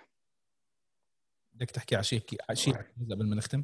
بدك 1.54 1.72
تحكي 1.72 1.96
على 1.96 2.04
شيء 2.04 2.22
شيء 2.54 2.76
قبل 3.12 3.30
ما 3.30 3.36
نختم؟ 3.36 3.64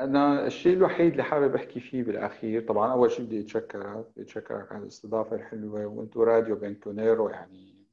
أنا 0.00 0.46
الشيء 0.46 0.76
الوحيد 0.76 1.10
اللي 1.10 1.22
حابب 1.22 1.54
أحكي 1.54 1.80
فيه 1.80 2.02
بالأخير 2.02 2.66
طبعا 2.68 2.92
أول 2.92 3.10
شيء 3.10 3.24
بدي 3.26 3.40
اتشكرك 3.40 4.06
بدي 4.12 4.22
اتشكرك 4.22 4.72
على 4.72 4.82
الاستضافة 4.82 5.36
الحلوة 5.36 5.86
وأنتم 5.86 6.20
راديو 6.20 6.56
بنكونيرو 6.56 7.28
يعني 7.28 7.86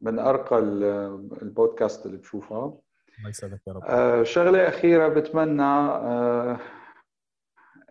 من 0.00 0.18
أرقى 0.18 0.58
البودكاست 1.42 2.06
اللي 2.06 2.16
بشوفها 2.16 2.78
الله 3.18 3.28
يسعدك 3.30 3.60
يا 3.66 3.72
رب. 3.72 3.82
آه 3.84 4.22
شغلة 4.22 4.68
أخيرة 4.68 5.08
بتمنى 5.08 5.62
آه 5.62 6.58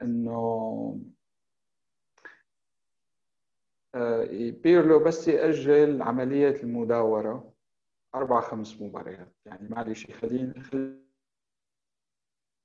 إنه 0.02 1.00
آه 3.96 4.26
بيرلو 4.64 5.00
بس 5.00 5.28
يأجل 5.28 6.02
عملية 6.02 6.64
المداورة 6.64 7.54
أربع 8.16 8.42
خمس 8.42 8.82
مباريات 8.82 9.34
يعني 9.46 9.70
معلش 9.70 10.12
خلينا 10.12 10.54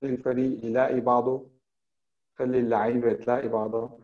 الفريق 0.05 0.65
يلاقي 0.65 1.01
بعضه 1.01 1.51
خلي 2.39 2.59
اللعيبة 2.59 3.13
تلاقي 3.13 3.49
بعضها. 3.49 3.99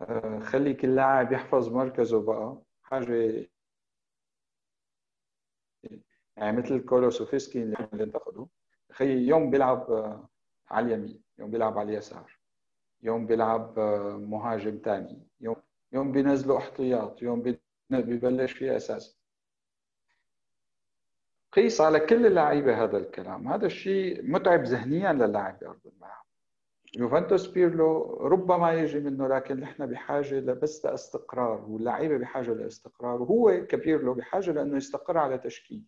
آه، 0.00 0.38
خلي 0.38 0.74
كل 0.74 0.94
لاعب 0.94 1.32
يحفظ 1.32 1.68
مركزه 1.68 2.22
بقى. 2.22 2.62
حاجة 2.82 3.46
يعني 6.36 6.56
مثل 6.56 6.84
كولوسوفسكي 6.84 7.62
اللي 7.62 7.76
انتقدوا 7.92 8.46
خي 8.92 9.26
يوم 9.26 9.50
بيلعب 9.50 9.90
آه، 9.90 10.28
على 10.70 10.86
اليمين 10.94 11.22
يوم 11.38 11.50
بيلعب 11.50 11.78
على 11.78 11.92
اليسار 11.92 12.38
يوم 13.02 13.26
بيلعب 13.26 13.78
آه، 13.78 14.16
مهاجم 14.16 14.80
ثاني 14.84 15.26
يوم 15.40 15.56
يوم 15.92 16.12
بينزلوا 16.12 16.58
احتياط 16.58 17.22
يوم 17.22 17.42
ببلش 17.90 18.52
فيه 18.52 18.76
اساسي 18.76 19.21
قيس 21.52 21.80
على 21.80 22.00
كل 22.00 22.26
اللعيبه 22.26 22.82
هذا 22.84 22.96
الكلام. 22.98 23.48
هذا 23.48 23.66
الشيء 23.66 24.30
متعب 24.30 24.62
ذهنيا 24.64 25.12
للاعب 25.12 25.58
بارض 25.58 25.80
الملعب. 25.86 26.22
يوفنتوس 26.98 27.46
بيرلو 27.46 28.16
ربما 28.26 28.72
يجي 28.72 29.00
منه 29.00 29.28
لكن 29.28 29.60
نحن 29.60 29.86
بحاجة 29.86 30.34
لبس 30.40 30.84
لإستقرار 30.86 31.64
واللعيبه 31.68 32.16
بحاجة 32.16 32.50
لإستقرار 32.52 33.22
وهو 33.22 33.66
كبيرلو 33.66 34.14
بحاجة 34.14 34.50
لأنه 34.52 34.76
يستقر 34.76 35.18
على 35.18 35.38
تشكيل. 35.38 35.82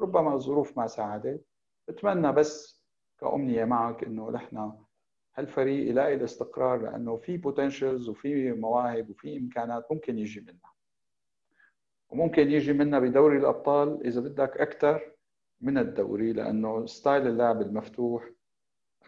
ربما 0.00 0.34
الظروف 0.34 0.78
ما 0.78 0.86
ساعدت. 0.86 1.44
بتمنى 1.88 2.32
بس 2.32 2.82
كأمنية 3.20 3.64
معك 3.64 4.04
إنه 4.04 4.30
نحن 4.30 4.72
هالفريق 5.36 5.90
يلاقي 5.90 6.14
الاستقرار 6.14 6.82
لأنه 6.82 7.16
في 7.16 7.36
potentials 7.36 8.08
وفي 8.08 8.52
مواهب 8.52 9.10
وفي 9.10 9.36
إمكانات 9.38 9.86
ممكن 9.92 10.18
يجي 10.18 10.40
منها. 10.40 10.73
وممكن 12.14 12.50
يجي 12.50 12.72
منها 12.72 12.98
بدوري 12.98 13.38
الأبطال 13.38 14.06
إذا 14.06 14.20
بدك 14.20 14.56
أكثر 14.56 15.12
من 15.60 15.78
الدوري 15.78 16.32
لأنه 16.32 16.86
style 16.86 17.26
اللعب 17.26 17.62
المفتوح 17.62 18.30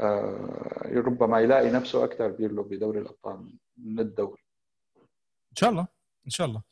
آه 0.00 0.82
ربما 0.94 1.40
يلاقي 1.40 1.70
نفسه 1.70 2.04
أكثر 2.04 2.30
بيرلو 2.30 2.62
بدوري 2.62 2.98
الأبطال 2.98 3.52
من 3.76 4.00
الدوري. 4.00 4.42
إن 5.50 5.56
شاء 5.56 5.70
الله 5.70 5.86
إن 6.26 6.30
شاء 6.30 6.46
الله. 6.46 6.62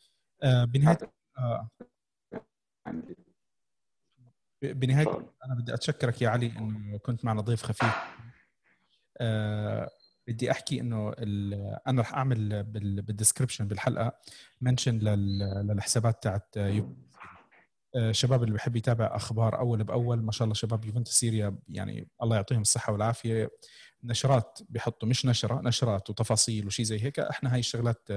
آه 0.42 0.64
بنهايه 0.64 0.98
آه. 1.38 1.68
بنهايه 4.62 5.08
أنا 5.44 5.54
بدي 5.54 5.74
أتشكرك 5.74 6.22
يا 6.22 6.28
علي 6.28 6.52
إنه 6.58 6.98
كنت 6.98 7.24
معنا 7.24 7.40
ضيف 7.40 7.62
خفيف. 7.62 7.94
آه 9.18 9.90
بدي 10.26 10.50
أحكي 10.50 10.80
إنه 10.80 11.12
أنا 11.86 12.00
رح 12.00 12.14
أعمل 12.14 12.62
بال 13.02 13.12
description 13.12 13.68
بالحلقة 13.68 14.18
mention 14.60 14.98
للحسابات 14.98 16.22
تاعت 16.22 16.54
الشباب 17.96 18.42
اللي 18.42 18.54
بحب 18.54 18.76
يتابع 18.76 19.16
أخبار 19.16 19.58
أول 19.58 19.84
بأول. 19.84 20.22
ما 20.22 20.32
شاء 20.32 20.44
الله 20.44 20.54
شباب 20.54 20.84
يوفنتوس 20.84 21.14
سيريا 21.14 21.58
يعني 21.68 22.08
الله 22.22 22.36
يعطيهم 22.36 22.60
الصحة 22.60 22.92
والعافية. 22.92 23.50
نشرات 24.04 24.58
بيحطوا 24.68 25.08
مش 25.08 25.26
نشرة 25.26 25.60
نشرات 25.64 26.10
وتفاصيل 26.10 26.66
وشي 26.66 26.84
زي 26.84 27.04
هيك. 27.04 27.20
إحنا 27.20 27.54
هاي 27.54 27.58
الشغلات 27.58 28.08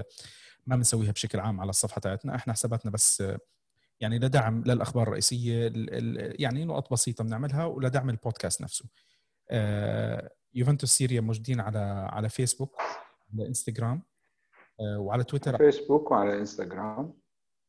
ما 0.66 0.76
بنسويها 0.76 1.12
بشكل 1.12 1.40
عام 1.40 1.62
على 1.62 1.70
الصفحة 1.70 2.02
تاعتنا. 2.02 2.36
إحنا 2.36 2.54
حساباتنا 2.54 2.92
بس 2.92 3.24
يعني 4.00 4.20
لدعم 4.20 4.64
للأخبار 4.64 5.08
الرئيسية 5.08 5.74
يعني 6.40 6.66
نقط 6.66 6.94
بسيطة 6.94 7.24
بنعملها 7.24 7.66
ولدعم 7.66 8.10
البودكاست 8.10 8.62
نفسه. 8.62 8.86
آه، 9.52 10.32
يوفنتوس 10.54 10.90
سيريا 10.90 11.22
موجودين 11.22 11.60
على 11.60 11.80
على 12.12 12.30
فيسبوك 12.30 12.76
على 13.34 13.48
إنستغرام 13.48 14.02
آه، 14.80 15.00
وعلى 15.00 15.24
تويتر. 15.24 15.58
فيسبوك 15.58 16.12
وعلى 16.12 16.40
إنستغرام. 16.40 17.14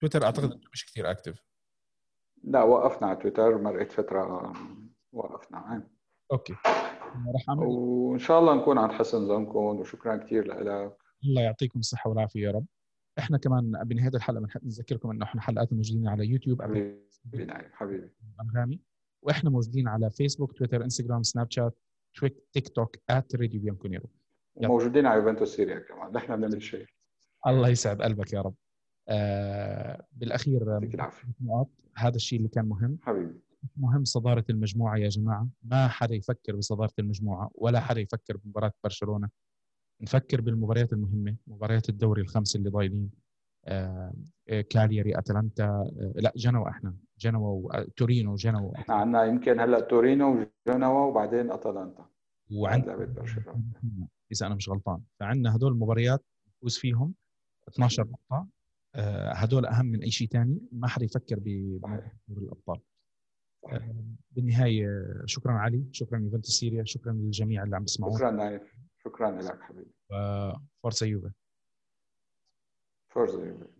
تويتر 0.01 0.25
أعتقد 0.25 0.61
مش 0.73 0.87
كثير 0.87 1.11
active 1.11 1.45
لا 2.45 2.63
وقفنا 2.63 3.09
على 3.09 3.17
تويتر 3.17 3.59
مرقت 3.59 3.93
فترة 3.93 4.53
وقفنا. 5.13 5.59
عام. 5.59 5.89
okay. 6.33 6.53
رح 7.35 7.49
أعمل... 7.49 7.67
وإن 7.67 8.19
شاء 8.19 8.41
الله 8.41 8.55
نكون 8.55 8.79
عند 8.79 8.93
حسن 8.93 9.29
ظنكم 9.29 9.59
وشكرا 9.59 10.17
كثير 10.17 10.47
لك 10.47 10.57
الله 11.25 11.43
يعطيكم 11.43 11.79
الصحة 11.79 12.11
والعافية 12.11 12.41
يا 12.41 12.51
رب. 12.51 12.67
إحنا 13.19 13.39
كمان 13.39 13.73
بنهاية 13.85 14.15
الحلقة 14.15 14.41
بنحب 14.41 14.65
نذكركم 14.65 15.11
إنه 15.11 15.25
إحنا 15.25 15.41
حلقات 15.41 15.73
موجودين 15.73 16.09
على 16.09 16.27
يوتيوب 16.27 16.63
حبيبي 16.63 17.07
حبيبي. 17.73 18.11
أنغامي. 18.41 18.81
وإحنا 19.23 19.51
موجودين 19.51 19.89
على 19.89 20.11
فيسبوك 20.11 20.53
تويتر 20.53 20.85
إنستغرام 20.85 21.23
سناب 21.23 21.51
شات. 21.51 21.79
تيك 22.27 22.69
توك 22.69 22.97
at 23.11 23.37
راديو 23.37 23.61
بيانكونيرو 23.61 24.11
موجودين 24.63 25.07
على 25.07 25.21
يوفنتوس 25.21 25.57
سيريا 25.57 25.79
كمان. 25.79 26.13
نحن 26.13 26.37
بنعمل 26.37 26.63
شيء. 26.63 26.87
الله 27.47 27.69
يسعد 27.69 28.03
قلبك 28.03 28.33
يا 28.33 28.41
رب. 28.41 28.55
آه 29.09 30.07
بالأخير 30.13 30.81
نقاط. 31.41 31.69
هذا 31.97 32.17
الشيء 32.17 32.39
اللي 32.39 32.49
كان 32.49 32.65
مهم. 32.65 32.99
حبيبي. 33.03 33.41
مهم 33.77 34.05
صدارة 34.05 34.45
المجموعة 34.51 34.97
يا 34.97 35.09
جماعة. 35.09 35.49
ما 35.63 35.89
حدا 35.89 36.15
يفكر 36.15 36.57
بصدارة 36.57 36.93
المجموعة 36.99 37.51
ولا 37.55 37.81
حدا 37.81 38.01
يفكر 38.01 38.37
بمباراة 38.37 38.73
برشلونة. 38.85 39.29
نفكر 40.01 40.41
بالمباريات 40.41 40.93
المهمة 40.93 41.37
مباريات 41.47 41.89
الدوري 41.89 42.23
الخمسة 42.23 42.59
اللي 42.59 42.71
ضايلين. 42.71 43.11
آه 43.69 44.13
كالياري 44.71 45.19
أتلانتا 45.19 45.65
آه 45.65 46.13
لا 46.17 46.33
جنوا 46.37 46.69
إحنا 46.69 46.95
جنوا 47.19 47.61
وتورينو 47.65 48.35
جنوا. 48.35 48.75
إحنا 48.79 48.95
عندنا 48.95 49.25
يمكن 49.25 49.61
هلأ 49.61 49.81
تورينو 49.81 50.47
وجنوا 50.67 51.07
وبعدين 51.07 51.51
أتلانتا. 51.51 52.07
وعند 52.53 52.87
لعبه 52.87 53.05
برشلونة. 53.05 53.65
إذا 54.33 54.47
أنا 54.47 54.55
مش 54.55 54.69
غلطان. 54.69 55.01
فعندنا 55.21 55.57
هدول 55.57 55.73
المباريات 55.73 56.25
نفوز 56.57 56.79
فيهم 56.79 57.15
12 57.69 58.05
نقطة. 58.09 58.47
آه 58.95 59.33
هدول 59.33 59.67
أهم 59.67 59.87
من 59.87 60.03
أي 60.03 60.11
شيء 60.11 60.29
ثاني 60.29 60.61
ما 60.73 60.89
حدا 60.89 61.05
يفكر 61.05 61.39
بدوري 61.39 62.45
الأبطال. 62.45 62.81
آه 63.73 64.05
بالنهاية 64.31 64.89
شكرا 65.27 65.53
علي 65.53 65.85
شكرا 65.93 66.19
يوفنتوس 66.19 66.59
سيريا 66.61 66.85
شكرا 66.85 67.13
للجميع 67.13 67.63
اللي 67.63 67.77
عم 67.77 67.83
بيسمعونا 67.83 68.17
شكرا 68.19 68.31
نايف. 68.31 68.63
شكرا 69.05 69.31
لك 69.31 69.61
حبيبي. 69.61 69.91
forza 70.83 71.07
يوفي 71.07 71.31
forza 73.09 73.39
يوفي 73.47 73.78